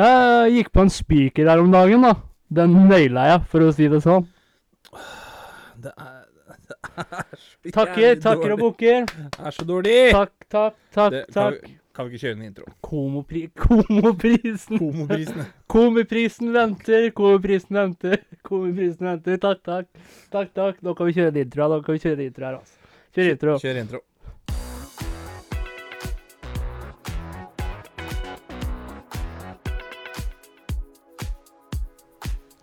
Jeg 0.00 0.52
gikk 0.56 0.70
på 0.72 0.84
en 0.86 0.92
spiker 0.92 1.50
her 1.50 1.60
om 1.60 1.72
dagen, 1.72 2.06
da. 2.06 2.14
Den 2.50 2.74
naila 2.88 3.26
jeg, 3.28 3.42
for 3.52 3.66
å 3.66 3.72
si 3.74 3.88
det 3.92 4.02
sånn. 4.06 4.26
Det 5.80 5.92
er, 5.96 6.16
det 6.68 6.76
er 7.00 7.36
så 7.40 7.70
Takker, 7.76 8.18
takker 8.20 8.52
og 8.52 8.58
bukker. 8.60 9.06
Det 9.08 9.46
er 9.48 9.54
så 9.56 9.64
dårlig. 9.64 9.94
Takk, 10.12 10.34
takk, 10.52 10.74
takk. 10.92 11.14
Det, 11.14 11.22
kan, 11.30 11.36
takk. 11.38 11.62
vi, 11.62 11.76
kan 11.96 12.08
vi 12.08 12.12
ikke 12.12 12.26
kjøre 12.26 12.36
en 12.36 12.42
intro? 12.50 12.66
Komopri 12.84 13.42
komoprisen. 13.62 14.76
Komoprisen. 14.76 15.40
Komiprisen 15.74 16.52
venter, 16.52 17.08
komiprisen 17.16 17.80
venter, 17.80 18.20
komiprisen 18.44 19.08
venter. 19.08 19.40
Takk, 19.40 19.64
takk. 19.64 19.88
Takk, 20.36 20.52
takk. 20.60 20.84
Nå 20.84 20.92
kan 20.98 21.08
vi 21.08 21.16
kjøre 21.16 21.32
en 21.32 21.42
intro. 21.46 21.64
her, 21.64 21.72
Nå 21.72 21.88
kan 21.88 21.96
vi 21.96 22.04
kjøre 22.04 22.18
en 22.20 22.26
intro 22.28 22.48
her, 22.50 22.60
altså. 22.60 22.96
Kjør 23.16 23.32
intro. 23.34 23.58
Kjør 23.64 23.82
intro. 23.86 24.04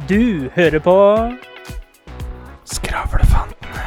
Du 0.08 0.48
hører 0.56 0.80
på 0.84 0.94
Skravlefantene. 2.68 3.84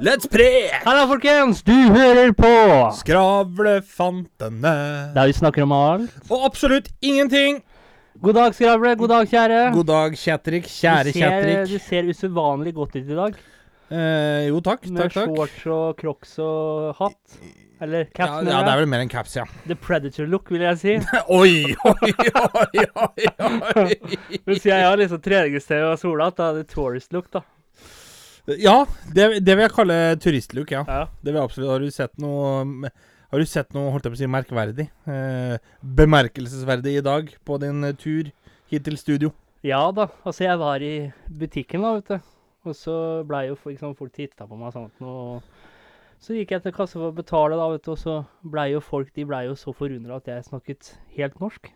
Let's 0.00 0.28
pre! 0.32 0.48
Halla, 0.84 1.04
folkens! 1.08 1.62
Du 1.64 1.74
hører 1.92 2.32
på 2.36 2.50
Skravlefantene. 3.00 4.74
Der 5.16 5.30
vi 5.30 5.36
snakker 5.36 5.64
om 5.66 5.72
alt. 5.76 6.14
Og 6.28 6.44
absolutt 6.48 6.88
ingenting. 7.04 7.62
God 8.20 8.36
dag, 8.36 8.52
skravle. 8.56 8.92
God 9.00 9.08
dag, 9.14 9.28
kjære. 9.32 9.60
God 9.72 9.86
dag, 9.88 10.16
Kjetrik. 10.20 10.66
Kjære 10.68 11.14
Kjatrik. 11.16 11.62
Du 11.70 11.78
ser 11.80 12.08
usedvanlig 12.10 12.74
godt 12.76 12.98
ut 12.98 13.06
i 13.06 13.16
dag. 13.16 13.38
Eh, 13.90 14.48
jo, 14.50 14.60
takk. 14.64 14.84
Med 14.90 15.06
Takk, 15.06 15.14
takk. 15.16 15.30
shorts 15.32 15.66
og 15.72 15.96
crocs 16.02 16.34
og 16.44 16.90
hatt. 17.00 17.40
Eller 17.80 18.04
caps, 18.12 18.28
ja, 18.28 18.40
ja, 18.44 18.58
det 18.64 18.72
er 18.74 18.80
vel 18.82 18.90
mer 18.92 19.04
enn 19.04 19.10
caps, 19.12 19.38
ja. 19.38 19.46
The 19.64 19.76
Predator-look, 19.80 20.50
vil 20.52 20.64
jeg 20.66 20.80
si. 20.80 20.96
oi, 21.40 21.72
oi, 21.88 22.10
oi, 22.28 22.84
oi, 23.06 23.30
oi. 23.80 23.94
Mens 24.44 24.66
jeg 24.68 24.84
har 24.84 25.00
liksom 25.00 25.22
treningstøy 25.24 25.78
og 25.86 25.96
solhatt. 26.02 26.36
Da 26.36 26.50
er 26.50 26.60
det 26.60 26.68
tourist-look, 26.74 27.30
da. 27.32 27.42
Ja, 28.60 28.82
det, 29.14 29.28
det 29.46 29.54
vil 29.54 29.64
jeg 29.66 29.72
kalle 29.76 29.96
turistlook, 30.20 30.72
ja. 30.74 30.82
Ja. 30.88 31.06
Det 31.20 31.32
vil 31.32 31.38
jeg 31.38 31.48
absolutt. 31.48 31.70
Har 31.70 31.84
du 31.84 31.94
sett 31.94 32.14
noe 32.22 32.90
Har 33.30 33.42
du 33.42 33.46
sett 33.46 33.72
noe, 33.76 33.92
holdt 33.94 34.08
jeg 34.08 34.14
på 34.14 34.18
å 34.18 34.20
si, 34.24 34.30
merkverdig? 34.30 34.88
Eh, 35.06 35.56
bemerkelsesverdig 36.00 36.96
i 36.98 37.04
dag 37.06 37.30
på 37.46 37.60
din 37.62 37.84
tur 38.00 38.32
hit 38.70 38.84
til 38.86 38.98
studio? 38.98 39.32
ja 39.66 39.80
da. 39.92 40.08
Altså, 40.24 40.44
jeg 40.46 40.60
var 40.60 40.82
i 40.82 40.94
butikken, 41.28 41.84
da, 41.84 41.96
vet 41.98 42.12
du. 42.12 42.30
Og 42.68 42.76
så 42.76 42.94
blei 43.28 43.46
jo 43.48 43.56
liksom, 43.64 43.94
folk 43.96 44.12
titta 44.16 44.46
på 44.48 44.58
meg 44.58 44.72
sånn. 44.74 44.90
Og 45.04 45.44
så 46.20 46.36
gikk 46.36 46.52
jeg 46.52 46.62
til 46.66 46.72
kassa 46.76 46.98
for 47.00 47.08
å 47.10 47.16
betale, 47.16 47.56
da, 47.56 47.66
vet 47.72 47.84
du. 47.86 47.90
Og 47.94 47.98
så 48.00 48.14
blei 48.44 48.68
jo 48.74 48.80
folk 48.84 49.12
de 49.16 49.24
ble 49.28 49.42
jo 49.48 49.54
så 49.58 49.72
forundra 49.76 50.18
at 50.20 50.28
jeg 50.28 50.46
snakket 50.50 50.94
helt 51.16 51.38
norsk. 51.40 51.70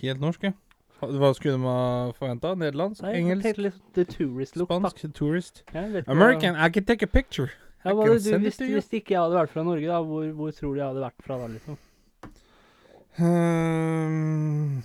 Helt 0.00 0.22
norsk, 0.22 0.48
ja. 0.48 0.54
Hva 0.98 1.30
skulle 1.34 1.58
man 1.62 2.12
forventa? 2.18 2.56
Nederlandsk? 2.58 3.02
Nei, 3.06 3.12
engelsk? 3.20 3.58
litt 3.62 3.80
the 3.94 4.04
tourist 4.04 4.56
look, 4.58 4.68
da. 4.70 4.78
Spansk? 4.90 5.04
Tourist? 5.14 5.62
American, 5.74 6.56
hva- 6.56 6.66
I 6.66 6.70
can 6.74 6.84
take 6.86 7.02
a 7.06 7.10
picture. 7.10 7.50
Ja, 7.84 7.92
hva 7.94 8.06
du, 8.08 8.16
hvis, 8.42 8.58
hvis 8.58 8.88
ikke 8.98 9.14
jeg 9.14 9.20
hadde 9.22 9.36
vært 9.38 9.52
fra 9.54 9.62
Norge, 9.66 9.86
da, 9.86 10.00
hvor, 10.02 10.26
hvor 10.34 10.50
tror 10.56 10.74
du 10.74 10.80
jeg 10.80 10.88
hadde 10.88 11.04
vært 11.04 11.22
fra 11.22 11.38
da, 11.38 11.46
liksom? 11.54 11.78
Um, 13.18 14.82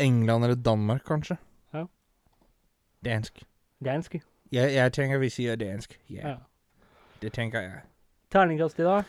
England 0.00 0.44
eller 0.44 0.54
Danmark, 0.56 1.04
kanskje? 1.08 1.38
Ja. 1.74 1.86
Dansk. 3.04 3.42
Dansk. 3.84 4.20
Jeg, 4.54 4.72
jeg 4.74 4.92
tenker 4.96 5.18
vi 5.20 5.28
sier 5.32 5.56
dansk. 5.60 5.98
Ja, 6.08 6.28
Ja. 6.28 6.36
Det 7.20 7.32
tenker 7.34 7.60
jeg. 7.64 7.80
Terningkast 8.30 8.78
i 8.78 8.84
dag? 8.86 9.04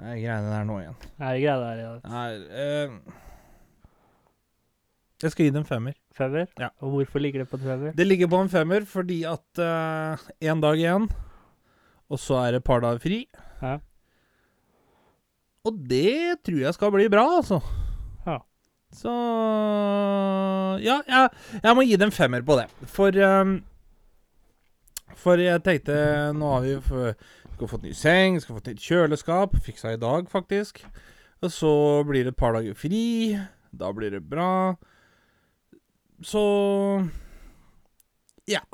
Nei, 0.00 0.14
greiene 0.22 0.48
der 0.48 0.62
nå 0.64 0.78
igjen. 0.80 0.94
Er 1.20 1.34
det 1.36 1.42
greia 1.42 1.56
der? 1.60 1.80
Ja. 1.82 1.90
Nei, 2.08 2.30
jeg 5.20 5.34
skal 5.34 5.44
gi 5.44 5.52
det 5.52 5.60
en 5.60 5.68
femmer. 5.68 5.96
Femmer? 6.16 6.46
Ja. 6.56 6.70
Og 6.80 6.94
hvorfor 6.94 7.20
ligger 7.20 7.42
det 7.42 7.50
på 7.50 7.58
en 7.60 7.66
femmer? 7.66 7.92
Det 7.98 8.06
ligger 8.06 8.30
på 8.32 8.40
en 8.40 8.48
femmer 8.48 8.86
fordi 8.88 9.18
at 9.28 9.60
én 10.40 10.62
dag 10.64 10.80
igjen, 10.80 11.10
og 12.08 12.18
så 12.22 12.38
er 12.46 12.54
det 12.56 12.62
et 12.62 12.68
par 12.70 12.80
dager 12.80 13.02
fri. 13.04 13.18
Ja. 13.60 13.74
Og 15.68 15.76
det 15.90 16.40
tror 16.48 16.62
jeg 16.64 16.72
skal 16.78 16.94
bli 16.96 17.10
bra, 17.12 17.26
altså. 17.42 17.60
Så 18.94 19.10
Ja, 20.82 21.00
jeg, 21.06 21.28
jeg 21.62 21.76
må 21.76 21.84
gi 21.86 21.98
en 22.00 22.14
femmer 22.14 22.42
på 22.46 22.56
det. 22.58 22.66
For 22.90 23.14
um, 23.22 23.60
For 25.20 25.40
jeg 25.42 25.62
tenkte 25.66 25.94
Nå 26.36 26.54
har 26.56 26.66
vi 26.66 26.74
skal 27.60 27.68
fått 27.68 27.84
ny 27.84 27.92
seng, 27.92 28.38
skal 28.40 28.56
fått 28.56 28.70
nytt 28.70 28.80
kjøleskap. 28.80 29.56
Fiksa 29.60 29.92
i 29.92 30.00
dag, 30.00 30.30
faktisk. 30.32 30.80
Og 31.44 31.52
så 31.52 31.72
blir 32.08 32.24
det 32.24 32.32
et 32.32 32.40
par 32.40 32.54
dager 32.56 32.72
fri. 32.72 33.36
Da 33.76 33.90
blir 33.92 34.14
det 34.16 34.22
bra. 34.30 34.76
Så 36.24 36.40
Ja. 38.48 38.64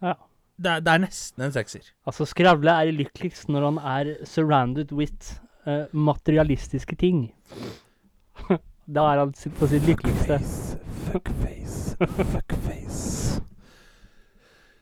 Ja. 0.00 0.14
Det 0.60 0.78
det 0.84 0.92
er 0.92 1.02
nesten 1.02 1.42
en 1.42 1.52
sekser. 1.52 1.90
Altså, 2.06 2.26
Skravle 2.28 2.70
er 2.70 2.92
lykkeligst 2.92 3.48
når 3.48 3.64
han 3.64 3.78
er 3.78 4.24
surrounded 4.28 4.92
with 4.92 5.40
uh, 5.66 5.86
materialistiske 5.92 6.96
ting. 7.00 7.32
da 8.94 9.04
er 9.12 9.20
han 9.22 9.32
på 9.58 9.68
sitt 9.70 9.86
lykkeligste. 9.86 10.38
Fuckface, 11.10 11.96
fuckface. 12.32 13.40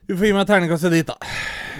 Du 0.09 0.15
får 0.17 0.25
gi 0.25 0.33
meg 0.33 0.47
terningkastet 0.49 0.95
ditt, 0.95 1.11
da. 1.11 1.17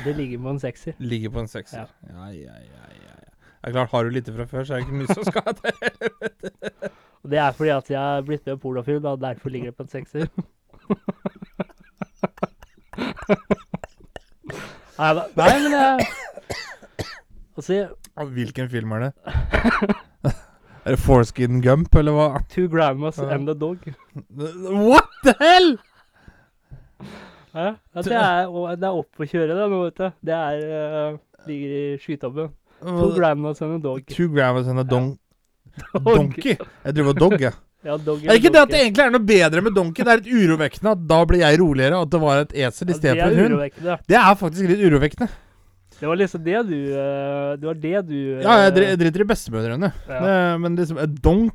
Det 0.05 0.13
ligger 0.15 0.41
på 0.43 0.51
en 0.53 0.59
sekser. 0.61 0.93
Ligger 1.01 1.33
på 1.33 1.41
en 1.41 1.49
sekser. 1.49 1.87
Ja. 2.05 2.13
Ja, 2.13 2.27
ja, 2.29 2.59
ja, 2.61 2.91
ja. 2.93 3.15
Det 3.59 3.71
er 3.71 3.71
klart, 3.75 3.91
Har 3.91 4.03
du 4.03 4.09
lite 4.13 4.33
fra 4.35 4.45
før, 4.47 4.63
så 4.63 4.73
er 4.73 4.77
det 4.77 4.85
ikke 4.87 4.99
mye 5.01 5.13
som 5.13 5.23
skal 5.27 5.55
til. 5.59 5.73
Det 7.29 7.37
er 7.37 7.51
fordi 7.51 7.69
at 7.73 7.89
jeg 7.91 8.17
er 8.17 8.21
blitt 8.23 8.45
med 8.47 8.57
pornofilm, 8.63 9.05
og 9.05 9.19
derfor 9.21 9.49
ligger 9.51 9.73
det 9.73 9.75
på 9.75 9.83
en 9.83 9.89
sekser. 9.91 10.29
Nei, 14.99 15.09
men 15.35 15.75
jeg 15.75 16.07
Altså, 17.59 17.89
Hvilken 18.37 18.69
film 18.71 18.91
er 18.95 19.09
det? 19.09 19.11
er 20.89 20.95
det 20.97 21.01
Foreskin 21.03 21.61
Gump, 21.63 21.93
eller 22.01 22.15
hva? 22.17 22.27
Two 22.51 22.67
grandmas 22.71 23.17
Ja. 23.21 23.29
and 23.35 23.49
a 23.49 23.55
dog. 23.55 23.85
What 24.33 25.09
the 25.23 25.35
hell?! 25.39 25.77
Ja, 27.53 27.63
ja, 27.95 28.01
det 28.05 28.13
er, 28.13 28.51
det 28.77 28.85
er 28.85 28.97
opp 28.99 29.23
å 29.23 29.25
kjøre 29.25 29.55
det 29.57 29.69
nå, 29.71 29.79
vet 29.87 29.97
du. 29.97 30.09
Det 30.29 30.35
er 30.35 30.59
uh, 31.13 31.17
Ligger 31.49 31.71
i 31.79 31.85
skytabben. 32.01 32.51
Two 32.83 33.09
grandmas 33.15 33.61
and 33.65 33.79
a 33.79 33.79
dog. 33.81 34.03
Two 34.11 34.27
grandmas 34.31 34.67
and 34.69 34.79
a 34.79 34.85
don 34.85 35.13
donkey. 36.05 36.55
Jeg 36.85 36.95
driver 36.95 37.15
og 37.15 37.19
dog, 37.23 37.35
jeg. 37.41 37.55
Ja, 37.87 37.95
Er 37.95 37.99
det 38.03 38.35
ikke 38.41 38.51
det 38.51 38.59
at 38.59 38.71
det 38.73 38.79
egentlig 38.83 39.03
er 39.05 39.11
noe 39.13 39.23
bedre 39.23 39.61
med 39.63 39.71
donkey? 39.75 40.03
Det 40.03 40.11
er 40.11 40.19
litt 40.19 40.33
urovekkende 40.49 40.93
at 40.97 41.03
da 41.07 41.19
blir 41.29 41.39
jeg 41.45 41.59
roligere, 41.61 42.01
at 42.03 42.09
det 42.11 42.19
var 42.21 42.41
et 42.43 42.55
esel 42.67 42.91
istedenfor 42.91 43.31
en 43.31 43.53
hund. 43.55 44.01
Det 44.11 44.17
er 44.19 44.33
faktisk 44.41 44.67
litt 44.73 44.81
urovekkende. 44.83 45.29
Det 45.99 46.07
var 46.07 46.15
liksom 46.15 46.43
det 46.43 46.59
du 46.69 46.77
eh, 46.95 47.55
Det 47.59 47.67
var 47.67 47.73
det 47.83 48.01
du 48.07 48.17
eh, 48.37 48.43
Ja, 48.45 48.69
jeg 48.69 48.97
driter 49.01 49.21
i 49.25 49.27
bestemødrene. 49.33 49.89
Ja. 50.07 50.19
Det- 50.23 50.59
Men 50.63 50.75
liksom 50.79 50.97
eh, 51.03 51.07
Dong 51.07 51.49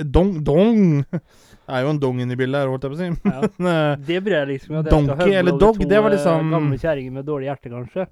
Dong 0.00 0.32
Dong 0.44 1.04
Det 1.10 1.76
er 1.76 1.82
jo 1.84 1.90
en 1.92 1.98
dong 2.00 2.20
inni 2.24 2.34
bildet 2.38 2.62
her, 2.64 2.70
holdt 2.72 2.82
jeg 2.82 2.90
på 2.90 2.96
å 2.96 3.02
si. 3.02 3.10
Ja. 3.28 3.40
Eh, 3.70 3.96
Det 4.08 4.22
bryr 4.24 4.38
jeg 4.40 4.48
liksom 4.54 4.78
at 4.80 4.88
jeg 4.88 4.94
Donkey 4.96 5.34
eller 5.38 5.58
dog, 5.60 5.76
to, 5.78 5.86
det 5.88 6.00
var 6.02 6.10
eh, 6.10 6.16
liksom- 6.16 6.50
Gamle 6.56 6.78
kjerringer 6.82 7.12
med 7.20 7.24
dårlig 7.28 7.46
hjerte, 7.50 7.70
kanskje. 7.76 8.06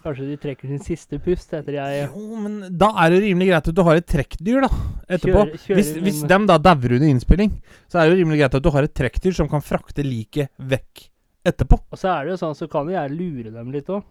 Kanskje 0.00 0.26
de 0.30 0.36
trekker 0.40 0.68
sin 0.72 0.78
siste 0.80 1.18
pust 1.20 1.50
etter 1.52 1.74
jeg 1.76 2.06
Jo, 2.08 2.36
men 2.40 2.54
da 2.80 2.88
er 3.04 3.10
det 3.12 3.18
rimelig 3.20 3.50
greit 3.50 3.66
at 3.68 3.74
du 3.76 3.82
har 3.84 3.98
et 4.00 4.06
trekkdyr, 4.08 4.62
da. 4.64 4.70
Etterpå. 5.12 5.42
Kjører- 5.44 5.60
kjører 5.66 5.76
hvis, 5.76 5.90
hvis 6.06 6.20
dem 6.28 6.46
da 6.48 6.56
dauer 6.56 6.94
under 6.96 7.08
innspilling, 7.12 7.52
så 7.86 8.00
er 8.00 8.08
det 8.08 8.14
jo 8.16 8.22
rimelig 8.24 8.38
greit 8.40 8.54
at 8.56 8.64
du 8.64 8.70
har 8.72 8.82
et 8.88 8.94
trekkdyr 8.96 9.34
som 9.36 9.48
kan 9.52 9.60
frakte 9.60 10.00
liket 10.06 10.48
vekk 10.58 11.04
etterpå. 11.52 11.78
Og 11.92 12.00
så 12.00 12.08
er 12.16 12.24
det 12.24 12.32
jo 12.32 12.40
sånn, 12.46 12.56
så 12.56 12.68
kan 12.72 12.88
jo 12.88 12.96
jeg 12.96 13.12
lure 13.12 13.52
dem 13.52 13.70
litt 13.76 13.92
òg. 13.92 14.02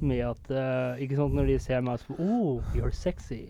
Med 0.00 0.20
at 0.24 0.50
uh, 0.50 0.96
Ikke 1.02 1.16
sant, 1.16 1.34
når 1.34 1.46
de 1.46 1.58
ser 1.58 1.80
meg 1.84 1.98
så 2.00 2.14
Oh, 2.18 2.62
you're 2.74 2.92
sexy. 2.94 3.42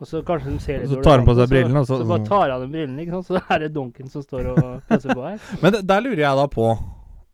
Og 0.00 0.06
så 0.06 0.20
kanskje 0.22 0.52
de 0.52 0.58
ser 0.62 0.78
litt 0.78 0.90
dårlig. 0.90 1.02
så 1.02 1.08
tar 1.08 1.18
han 1.18 1.26
på 1.26 1.34
seg 1.34 1.48
brillene, 1.50 1.80
og 1.80 1.86
så, 1.88 1.96
så- 1.98 2.04
så 2.04 2.08
bare 2.12 2.26
tar 2.28 2.50
av 2.54 2.60
dem 2.62 2.70
brillene, 2.70 3.00
ikke 3.02 3.16
sant. 3.16 3.26
Så 3.26 3.40
er 3.54 3.58
det 3.64 3.72
donken 3.74 4.08
som 4.12 4.22
står 4.22 4.46
og 4.52 4.82
passer 4.88 5.10
på 5.14 5.24
her. 5.26 5.40
Men 5.62 5.72
det- 5.72 5.86
der 5.88 6.00
lurer 6.04 6.22
jeg 6.22 6.36
da 6.36 6.46
på, 6.46 6.68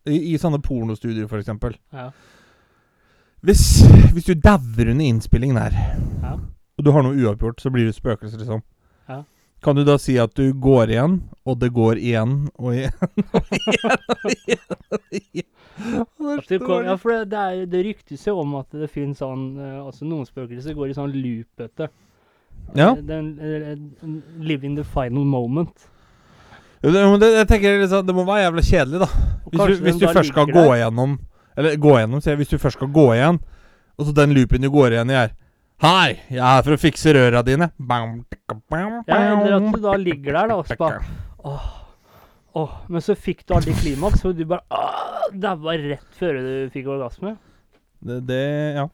i, 0.07 0.17
i 0.33 0.37
sånne 0.37 0.61
pornostudier 0.63 1.27
for 1.29 1.37
eksempel 1.41 1.75
Ja. 1.93 2.09
Hvis, 3.45 3.61
hvis 4.13 4.25
du 4.25 4.33
dauer 4.33 4.89
under 4.89 5.05
innspillingen 5.05 5.57
her, 5.61 5.75
Ja. 6.23 6.31
og 6.77 6.83
du 6.85 6.91
har 6.91 7.03
noe 7.05 7.13
uoppgjort, 7.13 7.59
så 7.61 7.69
blir 7.71 7.85
du 7.85 7.93
spøkelse, 7.93 8.37
liksom. 8.39 8.63
Kan 9.65 9.79
du 9.79 9.81
da 9.87 9.95
si 9.97 10.13
at 10.21 10.35
du 10.37 10.45
går 10.61 10.93
igjen, 10.93 11.17
og 11.41 11.57
det 11.57 11.71
går 11.73 11.97
igjen 11.97 12.35
og 12.53 12.75
igjen 12.77 12.93
og 13.33 13.47
igjen 13.57 13.95
og 14.21 14.35
igjen? 14.37 14.75
Og 14.93 15.15
igjen. 15.17 15.51
Og 16.21 16.51
kom, 16.63 16.85
ja, 16.85 16.93
for 17.01 17.25
det, 17.27 17.39
er, 17.39 17.65
det 17.69 17.81
ryktes 17.87 18.27
jo 18.27 18.37
om 18.43 18.53
at 18.61 18.69
det 18.77 18.87
finnes 18.93 19.19
sånn 19.19 19.57
eh, 19.59 19.79
Altså 19.81 20.05
noen 20.07 20.23
spøkelser 20.27 20.77
går 20.77 20.93
i 20.93 20.95
sånn 20.95 21.11
loop, 21.11 21.49
vet 21.59 21.81
du. 21.81 21.87
Ja. 22.77 22.93
Den, 22.95 23.33
eh, 23.41 23.73
live 24.39 24.65
in 24.65 24.77
the 24.77 24.85
final 24.87 25.25
moment. 25.27 25.89
Det, 26.81 26.93
det, 26.93 27.31
jeg 27.33 27.47
tenker 27.49 27.79
liksom, 27.81 28.05
det 28.05 28.15
må 28.15 28.25
være 28.27 28.45
jævla 28.45 28.63
kjedelig, 28.69 29.01
da. 29.01 29.09
Hvis 29.49 29.59
du, 29.59 29.83
hvis 29.87 29.99
du 29.99 30.05
først 30.07 30.31
skal 30.33 30.51
gå 30.51 30.65
igjennom 30.75 31.17
Eller 31.57 31.77
gå 31.81 31.97
igjennom, 31.97 32.21
sier 32.21 32.35
jeg. 32.35 32.43
Hvis 32.43 32.53
du 32.53 32.61
først 32.61 32.77
skal 32.77 32.91
gå 32.93 33.07
igjen, 33.15 33.41
Og 33.97 34.07
så 34.07 34.13
den 34.15 34.33
loopen 34.35 34.61
du 34.61 34.69
går 34.69 34.93
igjen 34.93 35.11
i 35.13 35.17
her. 35.17 35.35
Hei, 35.83 36.15
jeg 36.31 36.39
er 36.39 36.45
her 36.55 36.61
for 36.63 36.75
å 36.77 36.79
fikse 36.79 37.11
røra 37.15 37.41
dine. 37.45 37.67
Ja, 39.09 39.17
eller 39.41 39.57
at 39.57 39.65
du 39.73 39.81
da 39.83 39.95
ligger 39.99 40.37
der, 40.37 40.51
da, 40.53 40.59
og 40.61 40.69
så 40.69 40.77
bare 40.79 41.01
Åh, 41.45 41.65
åh. 42.61 42.75
Men 42.87 43.03
så 43.03 43.15
fikk 43.19 43.43
du 43.45 43.53
aldri 43.57 43.75
klimaks, 43.81 44.23
og 44.25 44.37
du 44.39 44.45
bare 44.49 44.63
åh, 44.71 45.25
daua 45.35 45.75
rett 45.81 46.15
før 46.15 46.39
du 46.39 46.51
fikk 46.73 46.87
orgasme. 46.95 47.35
Det, 48.05 48.21
det 48.29 48.43
Ja. 48.79 48.87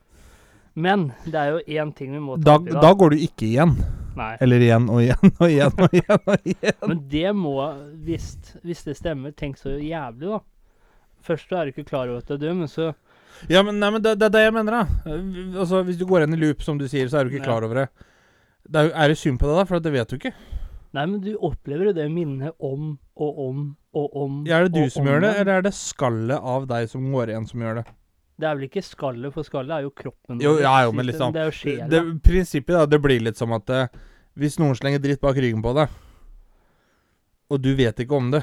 Men 0.73 1.09
det 1.27 1.35
er 1.35 1.49
jo 1.51 1.81
én 1.83 1.89
ting 1.93 2.13
vi 2.15 2.19
må 2.23 2.37
Da, 2.39 2.53
ta 2.53 2.59
opp 2.61 2.69
i 2.71 2.81
da 2.81 2.93
går 2.95 3.11
du 3.13 3.23
ikke 3.27 3.43
igjen. 3.49 3.73
Nei. 4.15 4.31
Eller 4.43 4.63
igjen 4.63 4.85
og 4.91 5.01
igjen 5.03 5.31
og 5.35 5.47
igjen 5.49 5.81
og 5.85 5.95
igjen. 5.99 6.21
og 6.31 6.47
igjen. 6.47 6.77
Men 6.87 7.01
det 7.11 7.33
må, 7.35 7.55
hvis, 8.07 8.29
hvis 8.63 8.83
det 8.87 8.95
stemmer, 8.97 9.35
tenk 9.37 9.59
så 9.59 9.75
jævlig, 9.77 10.31
da. 10.31 10.39
Først 11.27 11.51
så 11.51 11.59
er 11.59 11.67
du 11.69 11.75
ikke 11.75 11.89
klar 11.91 12.07
over 12.09 12.23
at 12.23 12.31
du 12.31 12.37
er 12.37 12.41
død, 12.47 12.55
men 12.63 12.71
så 12.71 12.89
Ja, 13.49 13.63
men, 13.65 13.79
nei, 13.81 13.89
men 13.95 14.03
det, 14.03 14.15
det 14.21 14.27
er 14.29 14.33
det 14.35 14.43
jeg 14.45 14.53
mener, 14.53 14.81
da. 14.81 15.13
Altså, 15.61 15.81
Hvis 15.87 15.97
du 15.97 16.05
går 16.09 16.25
inn 16.25 16.37
i 16.37 16.41
loop, 16.41 16.61
som 16.65 16.77
du 16.77 16.87
sier, 16.91 17.09
så 17.09 17.21
er 17.21 17.27
du 17.27 17.33
ikke 17.33 17.47
klar 17.47 17.65
over 17.65 17.83
det. 17.83 17.87
det 18.69 18.83
er, 18.85 18.91
er 18.93 19.13
det 19.13 19.17
synd 19.21 19.39
på 19.41 19.49
deg, 19.49 19.61
da? 19.61 19.67
For 19.69 19.81
det 19.83 19.93
vet 19.95 20.11
du 20.11 20.19
ikke. 20.19 20.33
Nei, 20.91 21.05
men 21.07 21.21
du 21.23 21.31
opplever 21.39 21.89
jo 21.89 21.95
det 21.95 22.09
minnet 22.11 22.51
om 22.59 22.97
og 23.15 23.39
om 23.47 23.63
og 23.95 24.15
om. 24.15 24.37
Ja, 24.47 24.59
er 24.59 24.67
det 24.67 24.75
du 24.75 24.91
som 24.91 25.07
gjør 25.07 25.23
det, 25.23 25.31
eller 25.39 25.59
er 25.59 25.65
det 25.65 25.73
skallet 25.75 26.47
av 26.53 26.67
deg 26.67 26.87
som 26.91 27.07
går 27.13 27.31
igjen, 27.31 27.47
som 27.47 27.63
gjør 27.63 27.81
det? 27.81 27.85
Det 28.41 28.47
er 28.49 28.55
vel 28.57 28.65
ikke 28.67 28.83
skallet, 28.83 29.33
for 29.35 29.45
skallet 29.47 29.75
er 29.75 29.85
jo 29.85 29.91
kroppen. 29.95 30.39
Jo, 30.41 30.55
ja, 30.59 30.73
jo, 30.85 30.93
men 30.97 31.05
liksom, 31.07 31.33
Det 31.35 31.43
er 31.43 31.51
jo 31.51 31.55
sjela. 31.55 31.89
Det, 31.91 32.01
prinsippet 32.25 32.73
da, 32.75 32.85
det 32.89 32.99
blir 33.03 33.23
litt 33.23 33.39
som 33.39 33.53
at 33.55 33.69
eh, 33.75 33.91
hvis 34.39 34.57
noen 34.59 34.75
slenger 34.79 35.03
dritt 35.03 35.21
bak 35.21 35.37
ryggen 35.37 35.61
på 35.63 35.75
deg, 35.77 35.91
og 37.51 37.61
du 37.61 37.71
vet 37.77 37.99
ikke 38.01 38.17
om 38.17 38.31
det, 38.33 38.41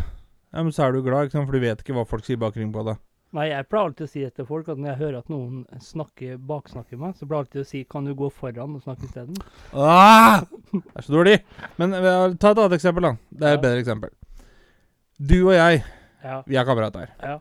ja, 0.53 0.62
men 0.62 0.73
så 0.73 0.87
er 0.87 0.95
du 0.95 1.03
glad, 1.05 1.29
ikke 1.29 1.37
sant? 1.39 1.49
for 1.49 1.56
du 1.56 1.65
vet 1.65 1.83
ikke 1.83 1.97
hva 1.97 2.06
folk 2.09 2.25
sier 2.25 2.41
bak 2.41 2.56
ryggen 2.56 2.73
på 2.73 2.85
deg. 2.87 3.00
Nei, 3.36 3.50
jeg 3.50 3.66
pleier 3.69 3.84
alltid 3.90 4.06
å 4.06 4.08
si 4.08 4.20
det 4.25 4.30
til 4.38 4.46
folk 4.48 4.69
at 4.72 4.78
når 4.80 4.88
jeg 4.88 4.98
hører 5.02 5.16
at 5.19 5.26
noen 5.28 5.64
snakker, 5.84 6.38
baksnakker 6.48 6.96
meg, 6.96 7.12
så 7.19 7.26
pleier 7.28 7.42
jeg 7.42 7.46
alltid 7.46 7.60
å 7.60 7.69
si 7.69 7.82
kan 7.92 8.06
du 8.08 8.14
gå 8.16 8.30
foran 8.32 8.76
og 8.78 8.80
snakke 8.86 9.04
isteden? 9.04 9.36
Ah! 9.76 10.46
Det 10.72 10.80
er 10.96 11.04
så 11.04 11.12
dårlig. 11.12 11.34
Men 11.76 11.92
eh, 11.98 12.04
ta 12.40 12.54
et 12.54 12.60
annet 12.62 12.76
eksempel, 12.78 13.04
da. 13.04 13.12
Det 13.28 13.44
er 13.44 13.52
et 13.52 13.58
Ja. 13.58 13.62
bedre 13.66 13.82
eksempel. 13.84 14.14
Du 15.20 15.36
og 15.50 15.52
jeg, 15.58 15.82
Ja, 16.25 16.38
vi 16.48 16.56
er 16.56 16.64
kamerater. 16.64 17.10
ja, 17.22 17.38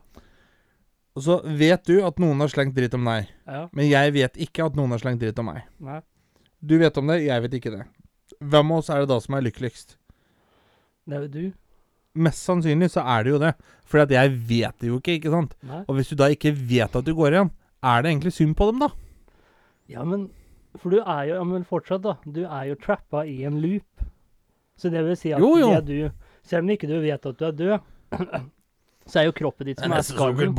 Og 1.16 1.22
så 1.24 1.40
vet 1.58 1.84
du 1.88 2.02
at 2.06 2.18
noen 2.20 2.38
har 2.44 2.48
slengt 2.52 2.76
dritt 2.76 2.94
om 2.94 3.04
deg, 3.08 3.26
ja. 3.46 3.64
men 3.72 3.88
jeg 3.88 4.12
vet 4.14 4.36
ikke 4.44 4.66
at 4.68 4.76
noen 4.76 4.90
har 4.94 4.98
slengt 5.02 5.20
dritt 5.24 5.38
om 5.40 5.46
meg. 5.50 5.62
Nei. 5.80 6.00
Du 6.60 6.76
vet 6.78 6.96
om 7.00 7.06
det, 7.06 7.22
jeg 7.24 7.42
vet 7.42 7.54
ikke 7.58 7.72
det. 7.78 7.86
Hvem 8.44 8.72
av 8.72 8.78
oss 8.82 8.90
er 8.92 9.00
det 9.00 9.08
da 9.08 9.16
som 9.24 9.34
er 9.34 9.42
lykkeligst? 9.48 9.96
Det 11.08 11.16
er 11.16 11.24
jo 11.24 11.28
du. 11.32 11.52
Mest 12.18 12.44
sannsynlig 12.48 12.90
så 12.92 13.04
er 13.06 13.24
det 13.26 13.32
jo 13.34 13.40
det. 13.42 13.52
For 13.88 14.02
jeg 14.04 14.32
vet 14.48 14.74
det 14.82 14.90
jo 14.90 14.98
ikke, 15.00 15.14
ikke 15.18 15.32
sant? 15.32 15.54
Nei. 15.66 15.82
Og 15.86 15.96
hvis 15.98 16.10
du 16.12 16.16
da 16.20 16.28
ikke 16.32 16.52
vet 16.52 16.96
at 16.98 17.06
du 17.06 17.14
går 17.16 17.36
igjen, 17.36 17.50
er 17.86 18.02
det 18.02 18.10
egentlig 18.12 18.34
synd 18.36 18.56
på 18.58 18.66
dem, 18.70 18.82
da? 18.84 18.90
Ja, 19.88 20.04
men 20.04 20.28
For 20.78 20.92
du 20.92 20.98
er 21.00 21.22
jo 21.30 21.34
ja, 21.38 21.44
men 21.48 21.64
fortsatt, 21.66 22.02
da. 22.04 22.16
Du 22.26 22.42
er 22.44 22.66
jo 22.68 22.74
trappa 22.82 23.22
i 23.26 23.40
en 23.48 23.56
loop. 23.62 24.02
Så 24.78 24.90
det 24.92 25.00
vil 25.06 25.16
si 25.18 25.32
at 25.34 25.40
Jo, 25.42 25.56
jo. 25.58 25.70
det 25.74 25.86
du 25.88 26.26
Selv 26.46 26.62
om 26.66 26.70
ikke 26.70 26.86
du 26.90 26.98
vet 27.02 27.24
at 27.26 27.38
du 27.40 27.44
er 27.48 27.56
død, 27.56 27.78
så 29.08 29.22
er 29.22 29.28
jo 29.28 29.34
kroppen 29.36 29.70
ditt 29.70 29.80
som 29.80 29.92
er 29.92 30.04
skallet. 30.04 30.36
ditt. 30.42 30.56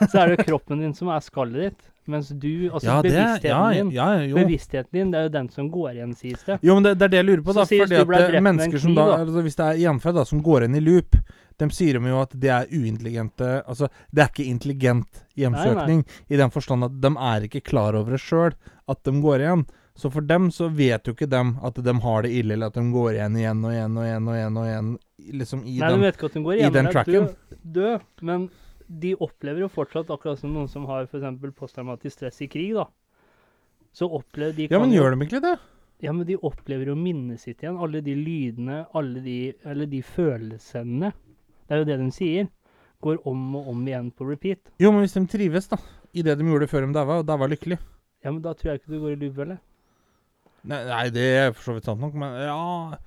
Så 0.12 0.20
er 0.20 0.28
det 0.28 0.36
jo 0.36 0.44
kroppen 0.50 0.82
din 0.84 0.92
som 0.96 1.08
er 1.08 1.24
skallet 1.24 1.64
ditt. 1.68 1.86
Mens 2.10 2.28
du, 2.28 2.70
altså 2.72 2.88
ja, 2.88 2.94
det 3.02 3.10
bevisstheten 3.10 3.50
ja, 3.50 3.72
din 3.72 3.90
ja, 3.94 4.06
jo. 4.24 4.36
Bevisstheten 4.40 4.96
din, 4.96 5.10
det 5.12 5.20
er 5.20 5.28
jo 5.28 5.32
den 5.36 5.48
som 5.54 5.68
går 5.70 5.90
igjen, 5.92 6.14
sies 6.18 6.42
det. 6.46 6.58
Jo, 6.66 6.74
men 6.76 6.86
det, 6.86 6.94
det 6.98 7.06
er 7.06 7.12
det 7.12 7.20
jeg 7.20 7.28
lurer 7.28 7.44
på, 7.46 7.54
da. 7.54 7.66
Så 7.68 7.78
Fordi 7.82 8.00
at 8.00 8.10
det, 8.10 8.38
en 8.40 8.46
mennesker 8.48 8.82
som 8.82 8.96
da, 8.96 9.06
altså 9.20 9.44
Hvis 9.46 9.58
det 9.60 9.66
er 9.66 9.82
gjenferd 9.84 10.18
da, 10.18 10.24
som 10.28 10.42
går 10.44 10.66
inn 10.66 10.78
i 10.78 10.82
loop, 10.84 11.18
de 11.60 11.68
sier 11.76 11.98
de 11.98 12.12
jo 12.12 12.22
at 12.22 12.32
de 12.40 12.48
er 12.50 12.70
uintelligente 12.72 13.50
Altså, 13.60 13.90
det 14.10 14.24
er 14.24 14.32
ikke 14.32 14.48
intelligent 14.48 15.22
hjemsøkning 15.38 16.02
i 16.28 16.40
den 16.40 16.54
forstand 16.54 16.88
at 16.88 16.96
de 17.04 17.12
er 17.30 17.46
ikke 17.46 17.62
klar 17.68 17.98
over 17.98 18.16
det 18.16 18.22
sjøl, 18.24 18.56
at 18.90 19.04
de 19.06 19.14
går 19.22 19.44
igjen. 19.44 19.66
Så 20.00 20.08
for 20.12 20.24
dem 20.24 20.48
så 20.54 20.70
vet 20.72 21.04
jo 21.04 21.12
ikke 21.12 21.28
dem 21.28 21.52
at 21.66 21.76
de 21.84 21.92
har 22.04 22.24
det 22.24 22.30
ille, 22.32 22.54
eller 22.56 22.70
at 22.70 22.78
de 22.78 22.84
går 22.94 23.10
igjen 23.18 23.34
igjen 23.36 23.64
og 23.68 23.74
igjen 23.74 23.98
og 24.00 24.06
igjen 24.06 24.28
og 24.30 24.38
igjen, 24.38 24.56
og 24.56 24.68
igjen 24.70 24.90
liksom 25.40 25.64
i 25.66 25.74
Nei, 25.76 25.90
den 25.90 26.00
du 26.00 26.06
vet 26.06 26.16
ikke 26.16 26.30
at 26.30 26.38
de 26.38 26.44
går 26.46 26.60
i 26.60 26.70
den 26.76 26.88
tracken. 26.94 27.26
Død, 27.28 27.58
død, 27.76 28.06
men 28.30 28.46
de 29.04 29.10
opplever 29.26 29.66
jo 29.66 29.68
fortsatt, 29.70 30.08
akkurat 30.14 30.40
som 30.40 30.54
noen 30.54 30.70
som 30.72 30.86
har 30.88 31.04
f.eks. 31.04 31.26
posttraumatisk 31.58 32.16
stress 32.16 32.40
i 32.40 32.48
krig, 32.50 32.72
da. 32.78 32.86
Så 33.92 34.08
opplever 34.08 34.56
de 34.56 34.70
Ja, 34.70 34.80
men 34.80 34.94
gjør 34.94 35.14
de 35.14 35.26
ikke 35.26 35.42
det? 35.44 35.54
Ja, 36.00 36.14
men 36.16 36.24
de 36.26 36.38
opplever 36.48 36.88
jo 36.88 36.96
minnet 36.96 37.42
sitt 37.42 37.60
igjen. 37.60 37.76
Alle 37.76 38.00
de 38.00 38.14
lydene, 38.16 38.86
alle 38.96 39.20
de 39.20 39.38
Eller 39.68 39.90
de 39.90 40.00
følelsene. 40.00 41.12
Det 41.68 41.76
er 41.76 41.82
jo 41.82 41.88
det 41.90 41.98
de 42.00 42.10
sier. 42.14 42.48
Går 43.04 43.20
om 43.28 43.56
og 43.60 43.68
om 43.72 43.82
igjen 43.88 44.10
på 44.16 44.28
repeat. 44.28 44.72
Jo, 44.80 44.92
men 44.92 45.04
hvis 45.04 45.16
de 45.16 45.26
trives, 45.28 45.68
da, 45.68 45.76
i 46.12 46.24
det 46.24 46.38
de 46.40 46.46
gjorde 46.48 46.68
før 46.70 46.86
de 46.86 46.94
daua, 46.96 47.20
og 47.20 47.28
daua 47.28 47.48
lykkelig 47.48 47.78
Ja, 48.24 48.32
men 48.32 48.40
da 48.44 48.52
tror 48.56 48.72
jeg 48.72 48.80
ikke 48.80 48.92
du 48.94 49.00
går 49.00 49.14
i 49.14 49.20
loop, 49.20 49.38
eller? 49.44 49.60
Nei, 50.64 50.80
nei, 50.84 51.04
det 51.14 51.24
er 51.40 51.52
for 51.56 51.62
så 51.70 51.74
vidt 51.78 51.86
sant 51.88 52.00
nok, 52.02 52.14
men 52.20 52.34
ja 52.44 52.98